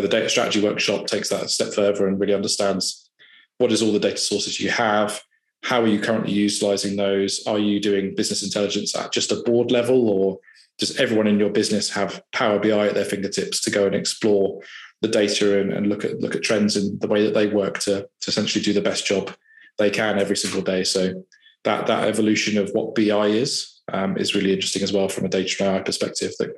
the 0.00 0.08
data 0.08 0.28
strategy 0.28 0.62
workshop 0.62 1.06
takes 1.06 1.28
that 1.28 1.44
a 1.44 1.48
step 1.48 1.72
further 1.72 2.06
and 2.06 2.18
really 2.18 2.34
understands 2.34 3.10
what 3.58 3.72
is 3.72 3.82
all 3.82 3.92
the 3.92 3.98
data 3.98 4.16
sources 4.16 4.60
you 4.60 4.70
have 4.70 5.22
how 5.62 5.80
are 5.80 5.86
you 5.86 6.00
currently 6.00 6.32
utilizing 6.32 6.96
those 6.96 7.44
are 7.46 7.58
you 7.58 7.80
doing 7.80 8.14
business 8.14 8.42
intelligence 8.42 8.94
at 8.96 9.12
just 9.12 9.32
a 9.32 9.42
board 9.42 9.70
level 9.70 10.08
or 10.08 10.38
does 10.78 10.96
everyone 10.98 11.26
in 11.26 11.38
your 11.38 11.50
business 11.50 11.90
have 11.90 12.22
power 12.32 12.58
bi 12.58 12.88
at 12.88 12.94
their 12.94 13.04
fingertips 13.04 13.60
to 13.60 13.70
go 13.70 13.86
and 13.86 13.94
explore 13.94 14.60
the 15.04 15.08
data 15.08 15.60
and, 15.60 15.72
and 15.72 15.88
look 15.88 16.04
at 16.04 16.18
look 16.20 16.34
at 16.34 16.42
trends 16.42 16.76
in 16.76 16.98
the 16.98 17.06
way 17.06 17.24
that 17.24 17.34
they 17.34 17.46
work 17.46 17.78
to, 17.78 18.08
to 18.20 18.28
essentially 18.28 18.64
do 18.64 18.72
the 18.72 18.80
best 18.80 19.06
job 19.06 19.30
they 19.78 19.90
can 19.90 20.18
every 20.18 20.36
single 20.36 20.62
day? 20.62 20.82
So 20.82 21.24
that 21.64 21.86
that 21.86 22.08
evolution 22.08 22.58
of 22.58 22.70
what 22.70 22.94
bi 22.94 23.26
is 23.26 23.80
um, 23.92 24.16
is 24.16 24.34
really 24.34 24.52
interesting 24.52 24.82
as 24.82 24.92
well 24.92 25.08
from 25.08 25.26
a 25.26 25.28
data 25.28 25.62
and 25.62 25.76
AI 25.76 25.82
perspective 25.82 26.32
that 26.38 26.56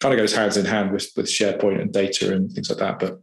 kind 0.00 0.14
of 0.14 0.18
goes 0.18 0.34
hands 0.34 0.56
in 0.56 0.64
hand 0.64 0.92
with 0.92 1.10
with 1.16 1.26
SharePoint 1.26 1.80
and 1.80 1.92
data 1.92 2.34
and 2.34 2.50
things 2.50 2.70
like 2.70 2.78
that. 2.78 2.98
But 2.98 3.20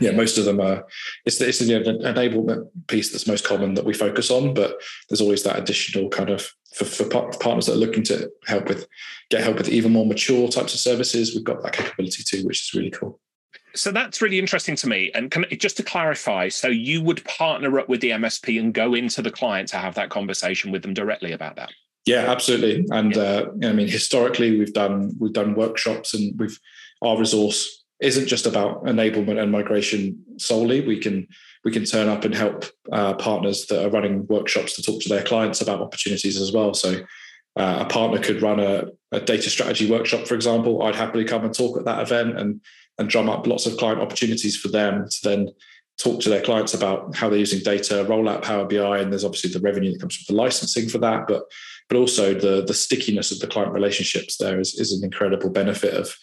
yeah, 0.00 0.12
most 0.12 0.38
of 0.38 0.44
them 0.44 0.60
are. 0.60 0.84
It's 1.24 1.38
the, 1.38 1.48
it's 1.48 1.58
the 1.58 1.72
enablement 1.72 2.68
piece 2.86 3.10
that's 3.10 3.26
most 3.26 3.44
common 3.44 3.74
that 3.74 3.84
we 3.84 3.92
focus 3.92 4.30
on, 4.30 4.54
but 4.54 4.80
there's 5.08 5.20
always 5.20 5.42
that 5.42 5.58
additional 5.58 6.08
kind 6.08 6.30
of 6.30 6.48
for, 6.74 6.84
for 6.84 7.04
partners 7.04 7.66
that 7.66 7.72
are 7.72 7.76
looking 7.76 8.04
to 8.04 8.30
help 8.46 8.68
with 8.68 8.86
get 9.30 9.42
help 9.42 9.58
with 9.58 9.68
even 9.68 9.92
more 9.92 10.06
mature 10.06 10.48
types 10.48 10.74
of 10.74 10.80
services. 10.80 11.34
We've 11.34 11.44
got 11.44 11.62
that 11.62 11.72
capability 11.72 12.22
too, 12.22 12.46
which 12.46 12.62
is 12.62 12.74
really 12.74 12.90
cool. 12.90 13.20
So 13.74 13.92
that's 13.92 14.20
really 14.20 14.38
interesting 14.38 14.74
to 14.76 14.88
me. 14.88 15.12
And 15.14 15.30
can, 15.30 15.44
just 15.52 15.76
to 15.76 15.82
clarify, 15.82 16.48
so 16.48 16.68
you 16.68 17.02
would 17.02 17.24
partner 17.24 17.78
up 17.78 17.88
with 17.88 18.00
the 18.00 18.10
MSP 18.10 18.58
and 18.58 18.74
go 18.74 18.94
into 18.94 19.22
the 19.22 19.30
client 19.30 19.68
to 19.68 19.76
have 19.76 19.94
that 19.94 20.10
conversation 20.10 20.72
with 20.72 20.82
them 20.82 20.94
directly 20.94 21.32
about 21.32 21.56
that. 21.56 21.70
Yeah, 22.06 22.30
absolutely. 22.30 22.86
And 22.90 23.16
uh, 23.16 23.46
I 23.62 23.72
mean, 23.72 23.88
historically, 23.88 24.58
we've 24.58 24.72
done 24.72 25.14
we've 25.18 25.32
done 25.32 25.54
workshops, 25.54 26.14
and 26.14 26.38
we've 26.38 26.58
our 27.02 27.18
resource 27.18 27.84
isn't 28.00 28.26
just 28.26 28.46
about 28.46 28.84
enablement 28.84 29.40
and 29.40 29.52
migration 29.52 30.22
solely. 30.38 30.80
We 30.80 30.98
can 30.98 31.28
we 31.64 31.70
can 31.70 31.84
turn 31.84 32.08
up 32.08 32.24
and 32.24 32.34
help 32.34 32.64
uh, 32.90 33.14
partners 33.14 33.66
that 33.66 33.84
are 33.84 33.90
running 33.90 34.26
workshops 34.28 34.74
to 34.76 34.82
talk 34.82 35.02
to 35.02 35.08
their 35.08 35.22
clients 35.22 35.60
about 35.60 35.82
opportunities 35.82 36.40
as 36.40 36.52
well. 36.52 36.72
So 36.72 37.00
uh, 37.56 37.78
a 37.80 37.84
partner 37.84 38.18
could 38.18 38.40
run 38.40 38.60
a, 38.60 38.84
a, 39.12 39.20
data 39.20 39.50
strategy 39.50 39.90
workshop, 39.90 40.26
for 40.26 40.34
example. 40.34 40.82
I'd 40.82 40.94
happily 40.94 41.24
come 41.24 41.44
and 41.44 41.52
talk 41.52 41.76
at 41.76 41.84
that 41.84 42.00
event 42.00 42.38
and 42.38 42.60
and 42.98 43.08
drum 43.08 43.28
up 43.28 43.46
lots 43.46 43.66
of 43.66 43.76
client 43.76 44.00
opportunities 44.00 44.56
for 44.56 44.68
them 44.68 45.06
to 45.08 45.28
then 45.28 45.48
talk 45.98 46.20
to 46.20 46.28
their 46.28 46.42
clients 46.42 46.74
about 46.74 47.14
how 47.14 47.28
they're 47.28 47.38
using 47.38 47.60
data, 47.60 48.04
roll 48.08 48.28
out 48.28 48.42
Power 48.42 48.64
BI, 48.64 48.98
and 48.98 49.12
there's 49.12 49.24
obviously 49.24 49.50
the 49.50 49.60
revenue 49.60 49.92
that 49.92 50.00
comes 50.00 50.16
from 50.16 50.34
the 50.34 50.40
licensing 50.40 50.88
for 50.88 50.98
that, 50.98 51.26
but 51.26 51.44
but 51.90 51.98
also 51.98 52.32
the 52.32 52.64
the 52.64 52.72
stickiness 52.72 53.32
of 53.32 53.40
the 53.40 53.46
client 53.46 53.72
relationships 53.72 54.36
there 54.38 54.60
is, 54.60 54.74
is 54.74 54.92
an 54.92 55.04
incredible 55.04 55.50
benefit 55.50 55.92
of 55.92 56.14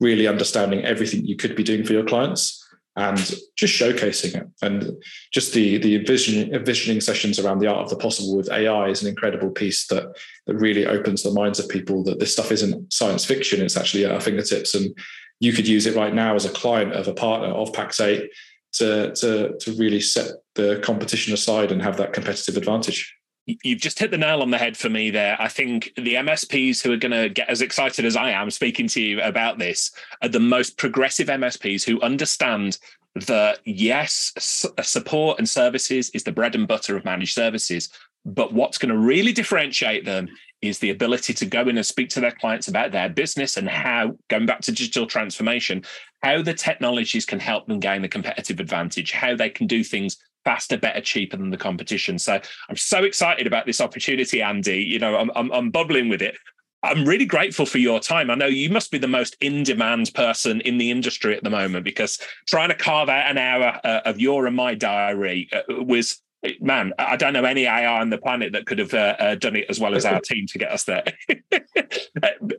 really 0.00 0.26
understanding 0.26 0.84
everything 0.84 1.26
you 1.26 1.36
could 1.36 1.56
be 1.56 1.64
doing 1.64 1.84
for 1.84 1.92
your 1.92 2.04
clients 2.04 2.62
and 2.98 3.18
just 3.56 3.78
showcasing 3.78 4.34
it. 4.34 4.46
And 4.62 4.92
just 5.32 5.52
the 5.52 5.78
the 5.78 5.96
envisioning, 5.96 6.54
envisioning 6.54 7.00
sessions 7.00 7.38
around 7.38 7.58
the 7.58 7.66
art 7.66 7.82
of 7.82 7.90
the 7.90 7.96
possible 7.96 8.36
with 8.36 8.50
AI 8.50 8.88
is 8.88 9.02
an 9.02 9.08
incredible 9.08 9.50
piece 9.50 9.86
that 9.88 10.16
that 10.46 10.54
really 10.54 10.86
opens 10.86 11.22
the 11.22 11.32
minds 11.32 11.58
of 11.58 11.68
people 11.68 12.02
that 12.04 12.20
this 12.20 12.32
stuff 12.32 12.52
isn't 12.52 12.92
science 12.92 13.24
fiction; 13.24 13.60
it's 13.60 13.76
actually 13.76 14.04
at 14.04 14.12
our 14.12 14.20
fingertips, 14.20 14.74
and 14.74 14.96
you 15.40 15.52
could 15.52 15.68
use 15.68 15.86
it 15.86 15.96
right 15.96 16.14
now 16.14 16.34
as 16.34 16.46
a 16.46 16.50
client 16.50 16.92
of 16.92 17.08
a 17.08 17.14
partner 17.14 17.48
of 17.48 17.72
Pax8 17.72 18.28
to 18.74 19.14
to 19.14 19.58
to 19.58 19.72
really 19.72 20.00
set 20.00 20.30
the 20.54 20.80
competition 20.82 21.34
aside 21.34 21.72
and 21.72 21.82
have 21.82 21.98
that 21.98 22.12
competitive 22.12 22.56
advantage 22.56 23.15
you've 23.46 23.80
just 23.80 23.98
hit 23.98 24.10
the 24.10 24.18
nail 24.18 24.42
on 24.42 24.50
the 24.50 24.58
head 24.58 24.76
for 24.76 24.88
me 24.88 25.10
there. 25.10 25.36
I 25.40 25.48
think 25.48 25.92
the 25.96 26.14
MSPs 26.14 26.82
who 26.82 26.92
are 26.92 26.96
going 26.96 27.12
to 27.12 27.28
get 27.28 27.48
as 27.48 27.62
excited 27.62 28.04
as 28.04 28.16
I 28.16 28.30
am 28.30 28.50
speaking 28.50 28.88
to 28.88 29.00
you 29.00 29.20
about 29.22 29.58
this 29.58 29.92
are 30.22 30.28
the 30.28 30.40
most 30.40 30.76
progressive 30.76 31.28
MSPs 31.28 31.84
who 31.84 32.00
understand 32.00 32.78
that 33.14 33.60
yes, 33.64 34.66
uh, 34.76 34.82
support 34.82 35.38
and 35.38 35.48
services 35.48 36.10
is 36.10 36.24
the 36.24 36.32
bread 36.32 36.54
and 36.54 36.68
butter 36.68 36.96
of 36.96 37.04
managed 37.04 37.34
services. 37.34 37.88
But 38.24 38.52
what's 38.52 38.78
going 38.78 38.92
to 38.92 38.98
really 38.98 39.32
differentiate 39.32 40.04
them 40.04 40.28
is 40.60 40.80
the 40.80 40.90
ability 40.90 41.32
to 41.34 41.46
go 41.46 41.62
in 41.62 41.76
and 41.76 41.86
speak 41.86 42.08
to 42.10 42.20
their 42.20 42.32
clients 42.32 42.66
about 42.66 42.90
their 42.90 43.08
business 43.08 43.56
and 43.56 43.68
how, 43.68 44.18
going 44.28 44.46
back 44.46 44.60
to 44.62 44.72
digital 44.72 45.06
transformation, 45.06 45.84
how 46.22 46.42
the 46.42 46.54
technologies 46.54 47.24
can 47.24 47.38
help 47.38 47.68
them 47.68 47.78
gain 47.78 48.02
the 48.02 48.08
competitive 48.08 48.58
advantage, 48.58 49.12
how 49.12 49.36
they 49.36 49.50
can 49.50 49.68
do 49.68 49.84
things 49.84 50.16
faster, 50.46 50.76
better, 50.76 51.00
cheaper 51.00 51.36
than 51.36 51.50
the 51.50 51.56
competition. 51.56 52.20
So 52.20 52.40
I'm 52.68 52.76
so 52.76 53.02
excited 53.02 53.48
about 53.48 53.66
this 53.66 53.80
opportunity, 53.80 54.40
Andy. 54.40 54.78
You 54.84 55.00
know, 55.00 55.16
I'm, 55.16 55.30
I'm, 55.34 55.50
I'm 55.50 55.70
bubbling 55.70 56.08
with 56.08 56.22
it. 56.22 56.36
I'm 56.84 57.04
really 57.04 57.26
grateful 57.26 57.66
for 57.66 57.78
your 57.78 57.98
time. 57.98 58.30
I 58.30 58.36
know 58.36 58.46
you 58.46 58.70
must 58.70 58.92
be 58.92 58.98
the 58.98 59.08
most 59.08 59.36
in 59.40 59.64
demand 59.64 60.12
person 60.14 60.60
in 60.60 60.78
the 60.78 60.92
industry 60.92 61.36
at 61.36 61.42
the 61.42 61.50
moment 61.50 61.84
because 61.84 62.20
trying 62.46 62.68
to 62.68 62.76
carve 62.76 63.08
out 63.08 63.28
an 63.28 63.38
hour 63.38 63.80
uh, 63.82 64.02
of 64.04 64.20
your 64.20 64.46
and 64.46 64.54
my 64.54 64.76
diary 64.76 65.48
uh, 65.52 65.82
was, 65.82 66.22
man, 66.60 66.92
I 66.96 67.16
don't 67.16 67.32
know 67.32 67.44
any 67.44 67.64
AI 67.64 68.00
on 68.00 68.10
the 68.10 68.18
planet 68.18 68.52
that 68.52 68.66
could 68.66 68.78
have 68.78 68.94
uh, 68.94 69.16
uh, 69.18 69.34
done 69.34 69.56
it 69.56 69.66
as 69.68 69.80
well 69.80 69.96
as 69.96 70.04
our 70.04 70.20
team 70.24 70.46
to 70.46 70.58
get 70.58 70.70
us 70.70 70.84
there. 70.84 71.04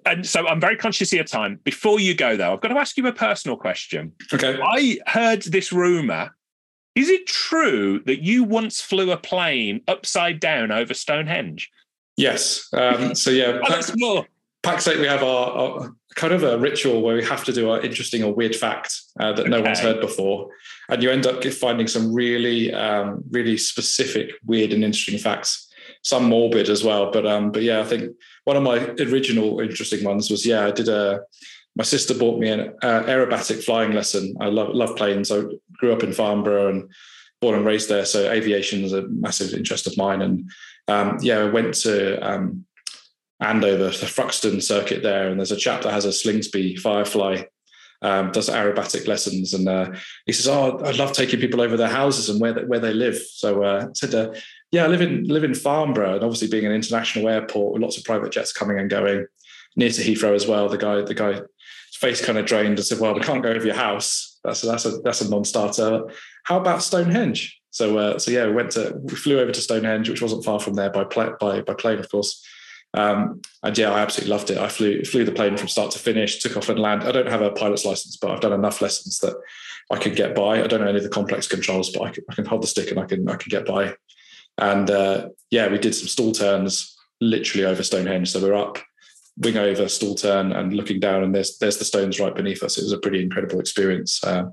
And 0.05 0.25
so 0.25 0.47
I'm 0.47 0.61
very 0.61 0.77
conscious 0.77 1.11
of 1.11 1.17
your 1.17 1.25
time. 1.25 1.59
Before 1.63 1.99
you 1.99 2.13
go, 2.13 2.37
though, 2.37 2.53
I've 2.53 2.61
got 2.61 2.69
to 2.69 2.77
ask 2.77 2.95
you 2.95 3.05
a 3.07 3.11
personal 3.11 3.57
question. 3.57 4.13
Okay. 4.33 4.57
I 4.61 4.99
heard 5.05 5.43
this 5.43 5.73
rumor 5.73 6.33
is 6.97 7.09
it 7.09 7.27
true 7.27 7.99
that 8.05 8.23
you 8.23 8.43
once 8.43 8.81
flew 8.81 9.11
a 9.11 9.17
plane 9.17 9.81
upside 9.87 10.39
down 10.39 10.71
over 10.71 10.95
Stonehenge? 10.95 11.69
Yes. 12.15 12.67
Um, 12.73 13.13
so 13.23 13.29
yeah, 13.29 13.59
Pax, 13.67 13.91
more. 13.95 14.25
Pax8, 14.63 14.99
we 14.99 15.05
have 15.05 15.21
our, 15.21 15.51
our, 15.51 15.95
kind 16.15 16.33
of 16.33 16.41
a 16.41 16.57
ritual 16.57 17.03
where 17.03 17.15
we 17.15 17.23
have 17.23 17.43
to 17.43 17.53
do 17.53 17.71
an 17.71 17.85
interesting 17.85 18.23
or 18.23 18.33
weird 18.33 18.55
fact 18.55 18.99
uh, 19.19 19.31
that 19.33 19.47
no 19.47 19.61
one's 19.61 19.79
heard 19.79 20.01
before, 20.01 20.49
and 20.89 21.03
you 21.03 21.11
end 21.11 21.27
up 21.27 21.43
finding 21.45 21.85
some 21.85 22.11
really, 22.11 22.73
um, 22.73 23.23
really 23.29 23.55
specific, 23.55 24.31
weird, 24.43 24.73
and 24.73 24.83
interesting 24.83 25.19
facts. 25.19 25.71
Some 26.03 26.27
morbid 26.27 26.69
as 26.69 26.83
well, 26.83 27.11
but 27.11 27.27
um, 27.27 27.51
but 27.51 27.61
yeah, 27.61 27.79
I 27.79 27.83
think 27.83 28.15
one 28.45 28.57
of 28.57 28.63
my 28.63 28.77
original 28.99 29.59
interesting 29.59 30.03
ones 30.03 30.31
was 30.31 30.45
yeah, 30.45 30.65
I 30.65 30.71
did 30.71 30.89
a 30.89 31.21
my 31.77 31.83
sister 31.83 32.15
bought 32.15 32.39
me 32.39 32.49
an 32.49 32.73
uh, 32.81 33.03
aerobatic 33.03 33.63
flying 33.63 33.93
lesson. 33.93 34.35
I 34.41 34.47
love 34.47 34.69
love 34.73 34.95
planes. 34.95 35.31
I 35.31 35.43
grew 35.77 35.93
up 35.93 36.03
in 36.03 36.11
Farnborough 36.11 36.69
and 36.69 36.89
born 37.39 37.55
and 37.55 37.65
raised 37.65 37.87
there, 37.87 38.05
so 38.05 38.31
aviation 38.31 38.83
is 38.83 38.93
a 38.93 39.07
massive 39.09 39.53
interest 39.53 39.85
of 39.85 39.95
mine. 39.95 40.23
And 40.23 40.49
um, 40.87 41.19
yeah, 41.21 41.37
I 41.37 41.43
went 41.43 41.75
to 41.75 42.17
um, 42.27 42.65
Andover, 43.39 43.85
the 43.85 44.07
Thruxton 44.07 44.61
circuit 44.61 45.03
there, 45.03 45.29
and 45.29 45.39
there's 45.39 45.51
a 45.51 45.55
chap 45.55 45.83
that 45.83 45.93
has 45.93 46.05
a 46.05 46.09
Slingsby 46.09 46.79
Firefly. 46.79 47.43
Um, 48.03 48.31
does 48.31 48.47
aerobatic 48.47 49.07
lessons, 49.07 49.55
and 49.55 49.67
uh, 49.67 49.91
he 50.27 50.31
says, 50.31 50.47
"Oh, 50.47 50.79
I 50.83 50.91
love 50.91 51.13
taking 51.13 51.39
people 51.39 51.61
over 51.61 51.77
their 51.77 51.87
houses 51.87 52.29
and 52.29 52.39
where 52.39 52.53
they, 52.53 52.63
where 52.63 52.79
they 52.79 52.93
live." 52.93 53.17
So 53.17 53.63
uh, 53.63 53.87
I 53.89 53.93
said, 53.93 54.13
uh, 54.13 54.33
"Yeah, 54.71 54.85
I 54.85 54.87
live 54.87 55.01
in 55.01 55.23
live 55.25 55.43
in 55.43 55.55
Farnborough, 55.55 56.15
and 56.15 56.23
obviously 56.23 56.47
being 56.47 56.67
an 56.67 56.73
international 56.73 57.27
airport 57.27 57.73
with 57.73 57.81
lots 57.81 57.97
of 57.97 58.03
private 58.03 58.31
jets 58.31 58.53
coming 58.53 58.77
and 58.77 58.87
going, 58.87 59.25
near 59.75 59.91
to 59.91 60.01
Heathrow 60.01 60.35
as 60.35 60.45
well. 60.45 60.67
The 60.67 60.77
guy, 60.77 61.01
the 61.01 61.13
guy 61.13 61.41
face 61.99 62.23
kind 62.23 62.37
of 62.37 62.45
drained 62.45 62.77
and 62.77 62.85
said, 62.85 62.99
"Well, 62.99 63.13
we 63.13 63.21
can't 63.21 63.43
go 63.43 63.49
over 63.49 63.65
your 63.65 63.75
house. 63.75 64.39
That's 64.43 64.63
a, 64.63 64.67
that's 64.67 64.85
a 64.85 64.91
that's 65.03 65.21
a 65.21 65.29
non-starter. 65.29 66.03
How 66.43 66.57
about 66.57 66.83
Stonehenge?" 66.83 67.59
So 67.71 67.97
uh, 67.97 68.19
so 68.19 68.31
yeah, 68.31 68.45
we 68.45 68.53
went 68.53 68.71
to 68.71 68.99
we 69.03 69.15
flew 69.15 69.39
over 69.39 69.51
to 69.51 69.61
Stonehenge, 69.61 70.09
which 70.09 70.21
wasn't 70.21 70.45
far 70.45 70.59
from 70.59 70.75
there 70.75 70.89
by 70.89 71.03
pl- 71.03 71.35
by 71.39 71.61
by 71.61 71.73
plane, 71.73 71.99
of 71.99 72.09
course. 72.09 72.43
Um, 72.93 73.41
and 73.63 73.77
yeah, 73.77 73.91
I 73.91 73.99
absolutely 73.99 74.31
loved 74.31 74.49
it. 74.49 74.57
I 74.57 74.69
flew 74.69 75.03
flew 75.03 75.25
the 75.25 75.31
plane 75.31 75.57
from 75.57 75.67
start 75.67 75.91
to 75.91 75.99
finish, 75.99 76.39
took 76.39 76.57
off 76.57 76.69
and 76.69 76.79
land. 76.79 77.03
I 77.03 77.11
don't 77.11 77.29
have 77.29 77.41
a 77.41 77.51
pilot's 77.51 77.85
license, 77.85 78.17
but 78.17 78.31
I've 78.31 78.41
done 78.41 78.53
enough 78.53 78.81
lessons 78.81 79.19
that 79.19 79.35
I 79.91 79.97
can 79.97 80.13
get 80.13 80.35
by. 80.35 80.63
I 80.63 80.67
don't 80.67 80.81
know 80.81 80.87
any 80.87 80.97
of 80.97 81.03
the 81.03 81.09
complex 81.09 81.47
controls, 81.47 81.91
but 81.91 82.03
I 82.03 82.11
can, 82.11 82.23
I 82.29 82.35
can 82.35 82.45
hold 82.45 82.63
the 82.63 82.67
stick 82.67 82.89
and 82.89 82.99
I 82.99 83.05
can 83.05 83.27
I 83.29 83.35
can 83.35 83.49
get 83.49 83.65
by. 83.65 83.93
And 84.57 84.89
uh, 84.89 85.29
yeah, 85.51 85.67
we 85.67 85.77
did 85.77 85.93
some 85.93 86.07
stall 86.07 86.31
turns 86.31 86.97
literally 87.21 87.65
over 87.65 87.83
Stonehenge. 87.83 88.31
So 88.31 88.41
we're 88.41 88.55
up 88.55 88.79
wing 89.37 89.57
over, 89.57 89.87
stall 89.87 90.15
turn, 90.15 90.51
and 90.51 90.73
looking 90.73 90.99
down, 90.99 91.23
and 91.23 91.33
there's 91.33 91.57
there's 91.57 91.77
the 91.77 91.85
stones 91.85 92.19
right 92.19 92.35
beneath 92.35 92.63
us. 92.63 92.77
It 92.77 92.83
was 92.83 92.93
a 92.93 92.99
pretty 92.99 93.21
incredible 93.21 93.59
experience. 93.59 94.23
Uh, 94.23 94.49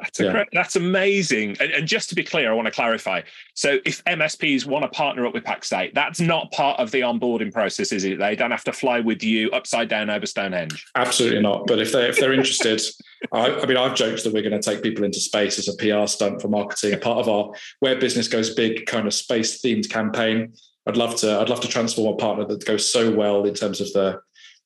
that's, 0.00 0.18
yeah. 0.18 0.44
that's 0.52 0.74
amazing. 0.74 1.56
And, 1.60 1.70
and, 1.70 1.86
just 1.86 2.08
to 2.08 2.16
be 2.16 2.24
clear, 2.24 2.50
I 2.50 2.54
want 2.54 2.66
to 2.66 2.72
clarify. 2.72 3.22
So, 3.54 3.78
if 3.84 4.02
MSPs 4.04 4.66
want 4.66 4.82
to 4.82 4.88
partner 4.88 5.24
up 5.24 5.34
with 5.34 5.44
Pax8, 5.44 5.94
that's 5.94 6.20
not 6.20 6.50
part 6.50 6.80
of 6.80 6.90
the 6.90 7.00
onboarding 7.00 7.52
process, 7.52 7.92
is 7.92 8.04
it? 8.04 8.18
They 8.18 8.34
don't 8.34 8.50
have 8.50 8.64
to 8.64 8.72
fly 8.72 8.98
with 8.98 9.22
you 9.22 9.50
upside 9.52 9.88
down 9.88 10.10
over 10.10 10.26
Stonehenge. 10.26 10.84
Absolutely 10.96 11.40
not. 11.40 11.68
But 11.68 11.78
if 11.78 11.92
they 11.92 12.08
if 12.08 12.18
they're 12.18 12.32
interested, 12.32 12.82
I, 13.32 13.54
I, 13.54 13.66
mean, 13.66 13.76
I've 13.76 13.94
joked 13.94 14.24
that 14.24 14.32
we're 14.32 14.42
going 14.42 14.60
to 14.60 14.70
take 14.70 14.82
people 14.82 15.04
into 15.04 15.20
space 15.20 15.58
as 15.60 15.68
a 15.68 15.76
PR 15.76 16.06
stunt 16.08 16.42
for 16.42 16.48
marketing. 16.48 16.94
A 16.94 16.98
part 16.98 17.18
of 17.18 17.28
our 17.28 17.52
where 17.78 17.98
business 17.98 18.26
goes 18.26 18.52
big 18.52 18.86
kind 18.86 19.06
of 19.06 19.14
space 19.14 19.62
themed 19.62 19.88
campaign. 19.88 20.54
I'd 20.86 20.96
love 20.96 21.16
to. 21.16 21.40
I'd 21.40 21.48
love 21.48 21.60
to 21.60 21.68
transform 21.68 22.14
a 22.14 22.16
partner 22.16 22.44
that 22.46 22.64
goes 22.64 22.90
so 22.90 23.10
well 23.10 23.44
in 23.44 23.54
terms 23.54 23.80
of 23.80 23.92
the 23.92 24.20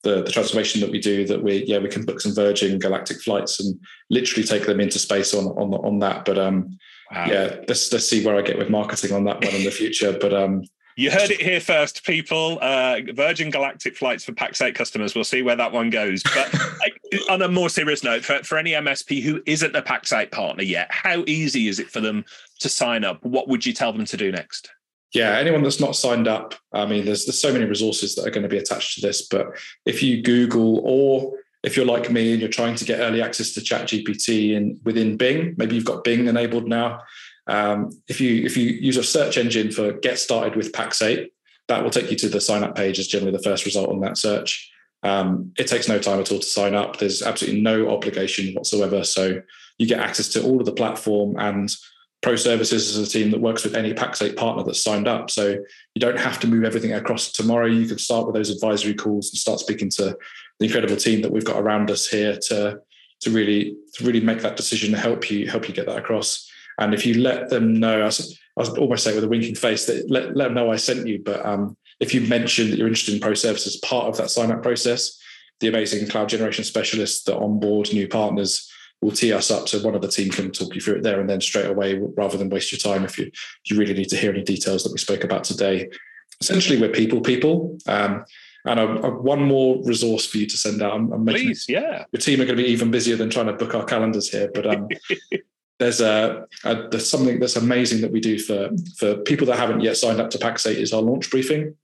the, 0.05 0.23
the 0.23 0.31
transformation 0.31 0.81
that 0.81 0.91
we 0.91 1.01
do 1.01 1.27
that 1.27 1.43
we 1.43 1.65
yeah 1.65 1.79
we 1.79 1.89
can 1.89 2.05
book 2.05 2.21
some 2.21 2.35
Virgin 2.35 2.79
Galactic 2.79 3.21
flights 3.21 3.61
and 3.61 3.79
literally 4.11 4.47
take 4.47 4.67
them 4.67 4.81
into 4.81 4.99
space 4.99 5.35
on 5.35 5.47
on 5.47 5.75
on 5.75 5.99
that. 6.01 6.25
But 6.25 6.39
um 6.39 6.79
wow. 7.13 7.27
yeah, 7.27 7.57
let's 7.67 7.93
let's 7.93 8.09
see 8.09 8.25
where 8.25 8.37
I 8.37 8.43
get 8.43 8.59
with 8.59 8.71
marketing 8.71 9.13
on 9.13 9.25
that 9.25 9.45
one 9.45 9.55
in 9.55 9.65
the 9.65 9.71
future. 9.71 10.17
But 10.19 10.35
um 10.35 10.63
you 10.99 11.13
heard 11.13 11.31
it 11.31 11.41
here 11.41 11.61
first, 11.61 12.05
people. 12.05 12.59
Uh, 12.61 12.99
Virgin 13.15 13.51
Galactic 13.51 13.97
flights 13.97 14.25
for 14.25 14.33
Pax8 14.33 14.75
customers. 14.75 15.15
We'll 15.15 15.23
see 15.23 15.43
where 15.43 15.55
that 15.55 15.71
one 15.71 15.91
goes. 15.91 16.25
But 16.25 16.53
on 17.31 17.41
a 17.41 17.47
more 17.47 17.71
serious 17.71 18.03
note, 18.03 18.25
for, 18.25 18.43
for 18.43 18.59
any 18.59 18.73
MSP 18.73 19.23
who 19.23 19.41
isn't 19.47 19.77
a 19.77 19.81
Pax8 19.81 20.33
partner 20.33 20.65
yet, 20.65 20.89
how 20.91 21.23
easy 21.29 21.69
is 21.69 21.79
it 21.79 21.89
for 21.89 22.01
them 22.01 22.25
to 22.59 22.69
sign 22.69 23.05
up? 23.05 23.25
What 23.25 23.47
would 23.47 23.65
you 23.65 23.73
tell 23.73 23.93
them 23.93 24.07
to 24.07 24.17
do 24.17 24.33
next? 24.33 24.73
Yeah, 25.15 25.39
anyone 25.39 25.63
that's 25.63 25.81
not 25.81 25.97
signed 25.97 26.29
up, 26.29 26.55
I 26.73 26.85
mean, 26.87 27.05
there's 27.05 27.25
there's 27.25 27.41
so 27.41 27.53
many 27.53 27.65
resources 27.65 28.15
that 28.15 28.27
are 28.27 28.31
going 28.31 28.43
to 28.43 28.49
be 28.49 28.59
attached 28.59 28.97
to 28.97 29.07
this. 29.07 29.27
But 29.27 29.47
if 29.87 30.03
you 30.03 30.23
Google 30.23 30.81
or 30.85 31.33
if 31.63 31.77
you're 31.77 31.87
like 31.87 32.11
me 32.11 32.33
and 32.33 32.41
you're 32.41 32.51
trying 32.51 32.77
to 32.77 32.85
get 32.85 33.01
early 33.01 33.23
access 33.23 33.53
to 33.53 33.61
ChatGPT 33.61 34.55
in 34.55 34.79
within 34.85 35.17
Bing, 35.17 35.55
maybe 35.57 35.75
you've 35.75 35.85
got 35.85 36.05
Bing 36.05 36.27
enabled 36.27 36.69
now. 36.69 37.01
Um, 37.47 37.91
if 38.09 38.21
you 38.21 38.45
if 38.45 38.57
you 38.57 38.67
use 38.71 38.99
a 38.99 39.03
search 39.03 39.39
engine 39.39 39.71
for 39.73 39.93
get 39.93 40.19
started 40.19 40.55
with 40.55 40.73
Pax8, 40.73 41.29
that 41.69 41.83
will 41.83 41.91
take 41.91 42.11
you 42.11 42.17
to 42.19 42.29
the 42.29 42.41
sign 42.41 42.63
up 42.63 42.75
page 42.75 42.99
as 42.99 43.07
generally 43.07 43.37
the 43.37 43.43
first 43.43 43.65
result 43.65 43.89
on 43.89 44.01
that 44.01 44.19
search. 44.19 44.71
Um, 45.03 45.53
it 45.59 45.69
takes 45.69 45.89
no 45.89 45.99
time 45.99 46.21
at 46.21 46.31
all 46.31 46.41
to 46.41 46.47
sign 46.47 46.75
up. 46.75 46.99
There's 46.99 47.23
absolutely 47.23 47.61
no 47.61 47.91
obligation 47.91 48.53
whatsoever. 48.55 49.05
So 49.05 49.41
you 49.79 49.87
get 49.87 50.01
access 50.01 50.29
to 50.31 50.43
all 50.43 50.61
of 50.61 50.67
the 50.67 50.73
platform 50.73 51.37
and 51.39 51.75
Pro 52.21 52.35
Services 52.35 52.97
is 52.97 53.09
a 53.09 53.11
team 53.11 53.31
that 53.31 53.41
works 53.41 53.63
with 53.63 53.77
any 53.77 53.95
Pax8 53.95 54.37
partner 54.37 54.65
that's 54.65 54.83
signed 54.83 55.07
up. 55.07 55.31
So 55.31 55.51
you 55.95 56.01
don't 56.01 56.19
have 56.19 56.41
to 56.41 56.49
move 56.49 56.65
everything 56.65 56.93
across 56.93 57.31
tomorrow. 57.31 57.67
You 57.67 57.87
can 57.87 57.99
start 57.99 58.27
with 58.27 58.35
those 58.35 58.51
advisory 58.51 58.95
calls 58.95 59.31
and 59.31 59.39
start 59.39 59.61
speaking 59.61 59.89
to 59.91 60.17
the 60.59 60.67
incredible 60.67 60.97
team 60.97 61.23
that 61.23 61.31
we've 61.31 61.45
got 61.45 61.61
around 61.61 61.91
us 61.91 62.09
here 62.09 62.37
to 62.49 62.81
to 63.21 63.31
really 63.31 63.77
to 63.95 64.05
really 64.05 64.21
make 64.21 64.41
that 64.43 64.57
decision 64.57 64.93
to 64.93 64.99
help 64.99 65.31
you 65.31 65.49
help 65.49 65.69
you 65.69 65.75
get 65.75 65.87
that 65.87 65.99
across. 65.99 66.51
And 66.79 66.95
if 66.95 67.05
you 67.05 67.15
let 67.21 67.51
them 67.51 67.79
know, 67.79 68.03
I 68.03 68.07
was, 68.07 68.39
I 68.57 68.61
was 68.61 68.71
almost 68.71 69.05
saying 69.05 69.17
with 69.17 69.25
a 69.25 69.29
winking 69.29 69.57
face 69.57 69.87
that 69.87 70.09
let, 70.09 70.37
let 70.37 70.45
them 70.45 70.55
know 70.55 70.71
I 70.71 70.77
sent 70.77 71.07
you. 71.07 71.21
But 71.25 71.45
um, 71.45 71.77
if 71.99 72.15
you 72.15 72.21
mention 72.23 72.71
that 72.71 72.79
you're 72.79 72.87
interested 72.87 73.15
in 73.15 73.21
Pro 73.21 73.35
Services 73.35 73.77
part 73.79 74.07
of 74.07 74.17
that 74.17 74.31
sign 74.31 74.53
up 74.53 74.63
process, 74.63 75.21
the 75.61 75.69
amazing 75.69 76.09
cloud 76.09 76.29
generation 76.29 76.65
specialists 76.65 77.25
that 77.25 77.37
onboard 77.37 77.93
new 77.93 78.07
partners 78.07 78.73
will 79.01 79.13
tee 79.13 79.33
us 79.33 79.51
up 79.51 79.69
so 79.69 79.79
one 79.81 79.95
of 79.95 80.03
the 80.03 80.09
team 80.09 80.31
can 80.31 80.51
talk 80.51 80.75
you 80.75 80.81
through 80.81 80.97
it 80.97 81.03
there 81.03 81.21
and 81.21 81.31
then 81.31 81.41
straight 81.41 81.67
away 81.67 81.95
rather 82.17 82.37
than 82.37 82.49
waste 82.49 82.73
your 82.73 82.79
time 82.79 83.05
if 83.05 83.19
you 83.19 83.27
if 83.27 83.71
you 83.71 83.77
really 83.77 83.95
need 83.95 84.09
to 84.09 84.17
hear 84.17 84.31
any 84.31 84.43
details 84.43 84.83
that 84.83 84.93
we 84.93 84.99
spoke 84.99 85.25
about 85.25 85.45
today. 85.45 85.89
Essentially 86.41 86.81
we're 86.81 86.91
people 86.91 87.21
people. 87.21 87.79
Um, 87.87 88.25
and 88.65 88.81
I, 88.81 88.83
I, 88.83 89.09
one 89.09 89.43
more 89.43 89.81
resource 89.85 90.27
for 90.27 90.39
you 90.39 90.47
to 90.47 90.57
send 90.57 90.83
out. 90.83 90.93
I'm, 90.93 91.13
I'm 91.13 91.25
please 91.25 91.67
yeah. 91.69 92.05
Your 92.13 92.21
team 92.21 92.41
are 92.41 92.45
going 92.45 92.57
to 92.57 92.63
be 92.63 92.69
even 92.69 92.91
busier 92.91 93.17
than 93.17 93.31
trying 93.31 93.47
to 93.47 93.53
book 93.53 93.75
our 93.75 93.85
calendars 93.85 94.31
here 94.31 94.51
but 94.53 94.67
um, 94.67 94.89
there's 95.79 96.01
a, 96.01 96.45
a, 96.65 96.89
there's 96.89 97.09
something 97.09 97.39
that's 97.39 97.57
amazing 97.57 98.01
that 98.01 98.11
we 98.11 98.21
do 98.21 98.39
for 98.39 98.71
for 98.97 99.17
people 99.19 99.47
that 99.47 99.59
haven't 99.59 99.81
yet 99.81 99.97
signed 99.97 100.21
up 100.21 100.31
to 100.31 100.39
Pax8 100.39 100.75
is 100.75 100.93
our 100.93 101.03
launch 101.03 101.31
briefing. 101.31 101.75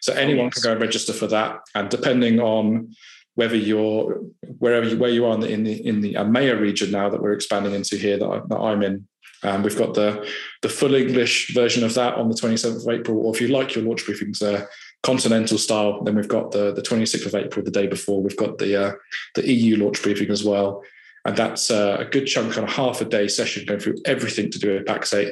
So 0.00 0.12
anyone 0.12 0.44
oh, 0.44 0.44
yes. 0.46 0.54
can 0.54 0.62
go 0.62 0.72
and 0.72 0.80
register 0.80 1.12
for 1.12 1.26
that. 1.28 1.60
And 1.74 1.88
depending 1.88 2.40
on 2.40 2.94
whether 3.38 3.54
you're 3.54 4.20
wherever 4.58 4.88
you, 4.88 4.98
where 4.98 5.10
you 5.10 5.24
are 5.24 5.34
in 5.34 5.40
the 5.40 5.48
in 5.48 6.00
the 6.00 6.16
in 6.16 6.32
region 6.60 6.90
now 6.90 7.08
that 7.08 7.22
we're 7.22 7.34
expanding 7.34 7.72
into 7.72 7.96
here 7.96 8.18
that, 8.18 8.26
I, 8.26 8.40
that 8.48 8.58
I'm 8.58 8.82
in. 8.82 9.06
Um, 9.44 9.62
we've 9.62 9.78
got 9.78 9.94
the 9.94 10.28
the 10.62 10.68
full 10.68 10.96
English 10.96 11.54
version 11.54 11.84
of 11.84 11.94
that 11.94 12.16
on 12.16 12.28
the 12.28 12.34
27th 12.34 12.84
of 12.84 12.92
April, 12.92 13.24
or 13.24 13.32
if 13.32 13.40
you 13.40 13.46
like 13.46 13.76
your 13.76 13.84
launch 13.84 14.04
briefings 14.04 14.42
uh, 14.42 14.66
continental 15.04 15.56
style, 15.56 16.02
then 16.02 16.16
we've 16.16 16.26
got 16.26 16.50
the 16.50 16.72
the 16.72 16.82
26th 16.82 17.26
of 17.26 17.36
April, 17.36 17.64
the 17.64 17.70
day 17.70 17.86
before. 17.86 18.20
We've 18.20 18.36
got 18.36 18.58
the 18.58 18.88
uh, 18.88 18.92
the 19.36 19.48
EU 19.48 19.76
launch 19.84 20.02
briefing 20.02 20.30
as 20.30 20.42
well, 20.42 20.82
and 21.24 21.36
that's 21.36 21.70
uh, 21.70 21.98
a 22.00 22.06
good 22.06 22.26
chunk 22.26 22.58
on 22.58 22.64
a 22.64 22.70
half 22.70 23.00
a 23.00 23.04
day 23.04 23.28
session 23.28 23.66
going 23.66 23.78
through 23.78 23.98
everything 24.04 24.50
to 24.50 24.58
do 24.58 24.74
with 24.74 24.86
Pax8. 24.86 25.30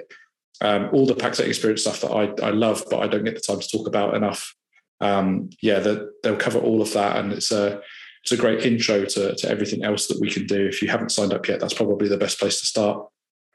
Um, 0.60 0.90
all 0.92 1.06
the 1.06 1.14
Pax8 1.14 1.48
experience 1.48 1.80
stuff 1.80 2.02
that 2.02 2.12
I, 2.12 2.46
I 2.46 2.50
love, 2.50 2.84
but 2.88 3.00
I 3.00 3.08
don't 3.08 3.24
get 3.24 3.34
the 3.34 3.40
time 3.40 3.58
to 3.58 3.68
talk 3.68 3.88
about 3.88 4.14
enough. 4.14 4.54
Um, 5.00 5.50
yeah, 5.60 5.78
they'll 6.22 6.36
cover 6.36 6.58
all 6.58 6.82
of 6.82 6.92
that, 6.94 7.16
and 7.16 7.32
it's 7.32 7.52
a 7.52 7.80
it's 8.22 8.32
a 8.32 8.36
great 8.36 8.64
intro 8.66 9.04
to, 9.04 9.36
to 9.36 9.48
everything 9.48 9.84
else 9.84 10.08
that 10.08 10.20
we 10.20 10.28
can 10.30 10.46
do. 10.46 10.66
If 10.66 10.82
you 10.82 10.88
haven't 10.88 11.12
signed 11.12 11.32
up 11.32 11.46
yet, 11.46 11.60
that's 11.60 11.74
probably 11.74 12.08
the 12.08 12.16
best 12.16 12.40
place 12.40 12.58
to 12.58 12.66
start. 12.66 13.06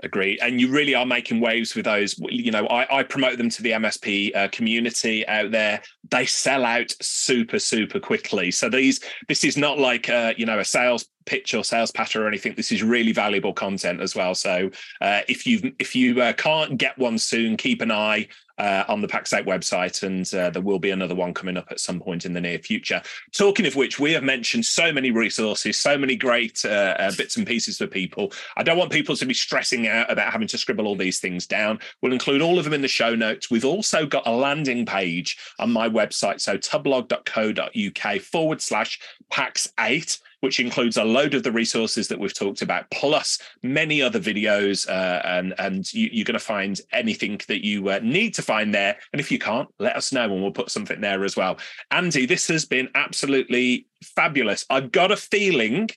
Agree. 0.03 0.39
And 0.41 0.59
you 0.59 0.69
really 0.69 0.95
are 0.95 1.05
making 1.05 1.41
waves 1.41 1.75
with 1.75 1.85
those. 1.85 2.17
You 2.29 2.51
know, 2.51 2.65
I, 2.67 2.99
I 2.99 3.03
promote 3.03 3.37
them 3.37 3.49
to 3.49 3.61
the 3.61 3.71
MSP 3.71 4.35
uh, 4.35 4.47
community 4.47 5.27
out 5.27 5.51
there. 5.51 5.81
They 6.09 6.25
sell 6.25 6.65
out 6.65 6.95
super, 7.01 7.59
super 7.59 7.99
quickly. 7.99 8.49
So 8.49 8.69
these, 8.69 8.99
this 9.27 9.43
is 9.43 9.57
not 9.57 9.77
like 9.77 10.09
uh, 10.09 10.33
you 10.37 10.45
know 10.45 10.57
a 10.57 10.65
sales 10.65 11.05
pitch 11.25 11.53
or 11.53 11.63
sales 11.63 11.91
patter 11.91 12.23
or 12.23 12.27
anything. 12.27 12.53
This 12.55 12.71
is 12.71 12.83
really 12.83 13.11
valuable 13.11 13.53
content 13.53 14.01
as 14.01 14.15
well. 14.15 14.35
So 14.35 14.69
uh, 15.01 15.21
if 15.27 15.45
you 15.45 15.73
if 15.79 15.95
you 15.95 16.21
uh, 16.21 16.33
can't 16.33 16.77
get 16.77 16.97
one 16.97 17.17
soon, 17.17 17.57
keep 17.57 17.81
an 17.81 17.91
eye 17.91 18.27
uh, 18.61 18.83
on 18.87 19.01
the 19.01 19.07
Pax8 19.07 19.45
website, 19.45 20.03
and 20.03 20.31
uh, 20.35 20.51
there 20.51 20.61
will 20.61 20.77
be 20.77 20.91
another 20.91 21.15
one 21.15 21.33
coming 21.33 21.57
up 21.57 21.71
at 21.71 21.79
some 21.79 21.99
point 21.99 22.25
in 22.25 22.33
the 22.33 22.41
near 22.41 22.59
future. 22.59 23.01
Talking 23.33 23.65
of 23.65 23.75
which, 23.75 23.99
we 23.99 24.11
have 24.13 24.23
mentioned 24.23 24.65
so 24.65 24.93
many 24.93 25.09
resources, 25.09 25.79
so 25.79 25.97
many 25.97 26.15
great 26.15 26.63
uh, 26.63 26.95
uh, 26.99 27.11
bits 27.17 27.37
and 27.37 27.47
pieces 27.47 27.79
for 27.79 27.87
people. 27.87 28.31
I 28.57 28.61
don't 28.63 28.77
want 28.77 28.91
people 28.91 29.15
to 29.15 29.25
be 29.25 29.33
stressing 29.33 29.87
out 29.87 30.11
about 30.11 30.31
having 30.31 30.47
to 30.49 30.59
scribble 30.59 30.85
all 30.85 30.95
these 30.95 31.19
things 31.19 31.47
down. 31.47 31.79
We'll 32.01 32.13
include 32.13 32.43
all 32.43 32.59
of 32.59 32.65
them 32.65 32.73
in 32.73 32.81
the 32.81 32.87
show 32.87 33.15
notes. 33.15 33.49
We've 33.49 33.65
also 33.65 34.05
got 34.05 34.27
a 34.27 34.31
landing 34.31 34.85
page 34.85 35.37
on 35.57 35.71
my 35.71 35.89
website, 35.89 36.39
so 36.39 36.57
tubblog.co.uk 36.57 38.21
forward 38.21 38.61
slash 38.61 38.99
Pax8 39.31 40.19
which 40.41 40.59
includes 40.59 40.97
a 40.97 41.03
load 41.03 41.33
of 41.33 41.43
the 41.43 41.51
resources 41.51 42.07
that 42.09 42.19
we've 42.19 42.37
talked 42.37 42.61
about, 42.61 42.89
plus 42.91 43.39
many 43.63 44.01
other 44.01 44.19
videos. 44.19 44.87
Uh, 44.87 45.21
and 45.25 45.53
and 45.57 45.91
you, 45.93 46.21
are 46.21 46.25
going 46.25 46.33
to 46.33 46.39
find 46.39 46.79
anything 46.91 47.39
that 47.47 47.65
you 47.65 47.89
uh, 47.89 47.99
need 48.03 48.33
to 48.35 48.41
find 48.41 48.73
there. 48.73 48.97
And 49.13 49.19
if 49.19 49.31
you 49.31 49.39
can't, 49.39 49.69
let 49.79 49.95
us 49.95 50.11
know 50.11 50.25
and 50.25 50.41
we'll 50.41 50.51
put 50.51 50.69
something 50.69 51.01
there 51.01 51.23
as 51.23 51.35
well. 51.35 51.57
Andy, 51.89 52.25
this 52.25 52.47
has 52.47 52.65
been 52.65 52.89
absolutely 52.95 53.87
fabulous. 54.03 54.65
I've 54.69 54.91
got 54.91 55.11
a 55.11 55.17
feeling 55.17 55.89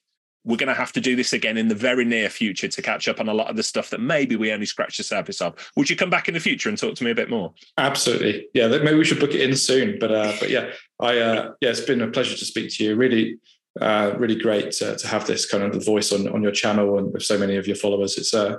we're 0.45 0.57
going 0.57 0.69
to 0.69 0.75
have 0.75 0.93
to 0.93 1.01
do 1.01 1.17
this 1.17 1.33
again 1.33 1.57
in 1.57 1.69
the 1.69 1.75
very 1.75 2.05
near 2.05 2.29
future 2.29 2.69
to 2.69 2.83
catch 2.83 3.09
up 3.09 3.19
on 3.19 3.29
a 3.29 3.35
lot 3.35 3.49
of 3.49 3.57
the 3.57 3.63
stuff 3.63 3.91
that 3.91 4.01
maybe 4.01 4.37
we 4.37 4.53
only 4.53 4.67
scratched 4.67 4.99
the 4.99 5.03
surface 5.03 5.41
of. 5.41 5.55
Would 5.77 5.89
you 5.89 5.97
come 5.97 6.11
back 6.11 6.29
in 6.29 6.35
the 6.35 6.41
future 6.41 6.69
and 6.69 6.77
talk 6.77 6.95
to 6.97 7.05
me 7.05 7.11
a 7.11 7.15
bit 7.15 7.31
more? 7.31 7.55
Absolutely. 7.79 8.49
Yeah, 8.53 8.69
maybe 8.69 8.95
we 8.95 9.05
should 9.05 9.21
book 9.21 9.33
it 9.33 9.41
in 9.41 9.57
soon. 9.57 9.99
But 9.99 10.13
uh, 10.13 10.33
but 10.39 10.51
yeah, 10.51 10.71
I 11.01 11.19
uh, 11.19 11.53
yeah, 11.61 11.71
it's 11.71 11.81
been 11.81 12.03
a 12.03 12.09
pleasure 12.09 12.37
to 12.37 12.45
speak 12.45 12.71
to 12.75 12.85
you. 12.85 12.95
Really 12.95 13.39
uh, 13.81 14.15
really 14.19 14.37
great 14.37 14.71
to, 14.73 14.97
to, 14.97 15.07
have 15.09 15.27
this 15.27 15.47
kind 15.47 15.65
of 15.65 15.85
voice 15.85 16.13
on, 16.13 16.29
on 16.29 16.43
your 16.43 16.53
channel 16.53 16.99
and 16.99 17.13
with 17.13 17.25
so 17.25 17.37
many 17.37 17.57
of 17.57 17.67
your 17.67 17.77
followers. 17.77 18.17
It's 18.17 18.33
uh, 18.33 18.59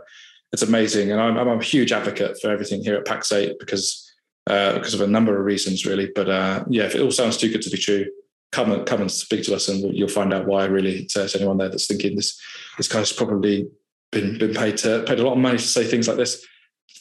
it's 0.51 0.61
amazing, 0.61 1.11
and 1.11 1.19
I'm, 1.19 1.37
I'm 1.37 1.59
a 1.59 1.63
huge 1.63 1.91
advocate 1.91 2.37
for 2.41 2.49
everything 2.49 2.83
here 2.83 2.95
at 2.95 3.05
Pax8 3.05 3.59
because 3.59 4.13
uh, 4.47 4.73
because 4.73 4.93
of 4.93 5.01
a 5.01 5.07
number 5.07 5.37
of 5.37 5.45
reasons, 5.45 5.85
really. 5.85 6.11
But 6.13 6.29
uh, 6.29 6.65
yeah, 6.69 6.83
if 6.83 6.95
it 6.95 7.01
all 7.01 7.11
sounds 7.11 7.37
too 7.37 7.49
good 7.49 7.61
to 7.61 7.69
be 7.69 7.77
true, 7.77 8.05
come 8.51 8.71
and 8.71 8.85
come 8.85 9.01
and 9.01 9.11
speak 9.11 9.43
to 9.45 9.55
us, 9.55 9.69
and 9.69 9.95
you'll 9.95 10.07
find 10.07 10.33
out 10.33 10.47
why. 10.47 10.65
Really, 10.65 11.05
to, 11.05 11.27
to 11.27 11.37
anyone 11.37 11.57
there 11.57 11.69
that's 11.69 11.87
thinking 11.87 12.15
this 12.15 12.39
this 12.77 12.87
guy's 12.87 13.13
probably 13.13 13.69
been 14.11 14.37
been 14.37 14.53
paid 14.53 14.77
to 14.79 15.03
paid 15.07 15.19
a 15.19 15.23
lot 15.23 15.33
of 15.33 15.39
money 15.39 15.57
to 15.57 15.63
say 15.63 15.85
things 15.85 16.07
like 16.07 16.17
this. 16.17 16.45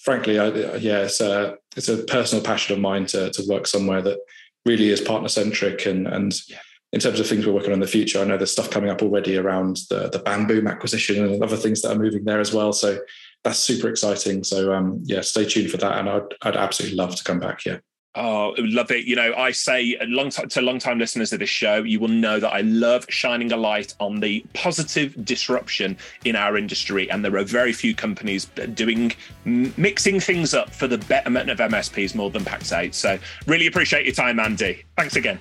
Frankly, 0.03 0.39
I, 0.39 0.49
yeah, 0.77 1.03
it's 1.03 1.21
a 1.21 1.57
it's 1.77 1.89
a 1.89 2.05
personal 2.05 2.45
passion 2.45 2.75
of 2.75 2.81
mine 2.81 3.07
to 3.07 3.31
to 3.31 3.45
work 3.49 3.67
somewhere 3.67 4.03
that 4.03 4.19
really 4.65 4.91
is 4.91 5.01
partner 5.01 5.29
centric 5.29 5.87
and 5.87 6.07
and. 6.07 6.33
Yeah 6.49 6.59
in 6.95 7.01
terms 7.01 7.19
of 7.19 7.27
things 7.27 7.45
we're 7.45 7.53
working 7.53 7.71
on 7.71 7.75
in 7.75 7.81
the 7.81 7.89
future, 7.89 8.21
I 8.21 8.25
know 8.25 8.37
there's 8.37 8.53
stuff 8.53 8.71
coming 8.71 8.89
up 8.89 9.03
already 9.03 9.37
around 9.37 9.79
the 9.91 10.09
the 10.09 10.21
Bamboom 10.21 10.71
acquisition 10.71 11.25
and 11.25 11.43
other 11.43 11.57
things 11.57 11.83
that 11.83 11.91
are 11.91 11.99
moving 11.99 12.25
there 12.25 12.41
as 12.41 12.55
well. 12.55 12.73
So 12.73 13.01
that's 13.43 13.59
super 13.59 13.89
exciting. 13.89 14.45
So 14.45 14.73
um, 14.73 15.01
yeah, 15.03 15.21
stay 15.21 15.45
tuned 15.45 15.71
for 15.71 15.77
that, 15.79 15.99
and 15.99 16.09
I'd 16.09 16.23
I'd 16.43 16.57
absolutely 16.57 16.97
love 16.97 17.17
to 17.17 17.25
come 17.25 17.41
back 17.41 17.63
here. 17.63 17.83
Oh, 18.17 18.55
love 18.59 18.93
it. 18.93 19.07
You 19.07 19.17
know, 19.17 19.35
I 19.35 19.51
say 19.51 19.99
long 20.07 20.31
time 20.31 20.49
to 20.51 20.63
long 20.63 20.79
time 20.79 21.01
listeners 21.01 21.33
of 21.33 21.41
this 21.41 21.51
show, 21.51 21.83
you 21.83 21.99
will 21.99 22.07
know 22.07 22.39
that 22.39 22.53
I 22.53 22.61
love 22.61 23.07
shining 23.09 23.51
a 23.51 23.57
light 23.57 23.93
on 23.99 24.21
the 24.21 24.47
positive 24.55 25.25
disruption 25.25 25.97
in 26.25 26.37
our 26.37 26.57
industry. 26.57 27.11
And 27.11 27.25
there 27.25 27.37
are 27.37 27.43
very 27.43 27.73
few 27.73 27.93
companies 27.93 28.45
doing 28.75 29.15
mixing 29.45 30.21
things 30.21 30.55
up 30.55 30.71
for 30.71 30.87
the 30.87 30.99
betterment 30.99 31.51
of 31.51 31.59
MSPs 31.59 32.15
more 32.15 32.31
than 32.31 32.45
Pax8. 32.45 32.95
So 32.95 33.19
really 33.49 33.67
appreciate 33.67 34.05
your 34.05 34.15
time, 34.15 34.39
Andy. 34.39 34.85
Thanks 34.97 35.17
again. 35.17 35.41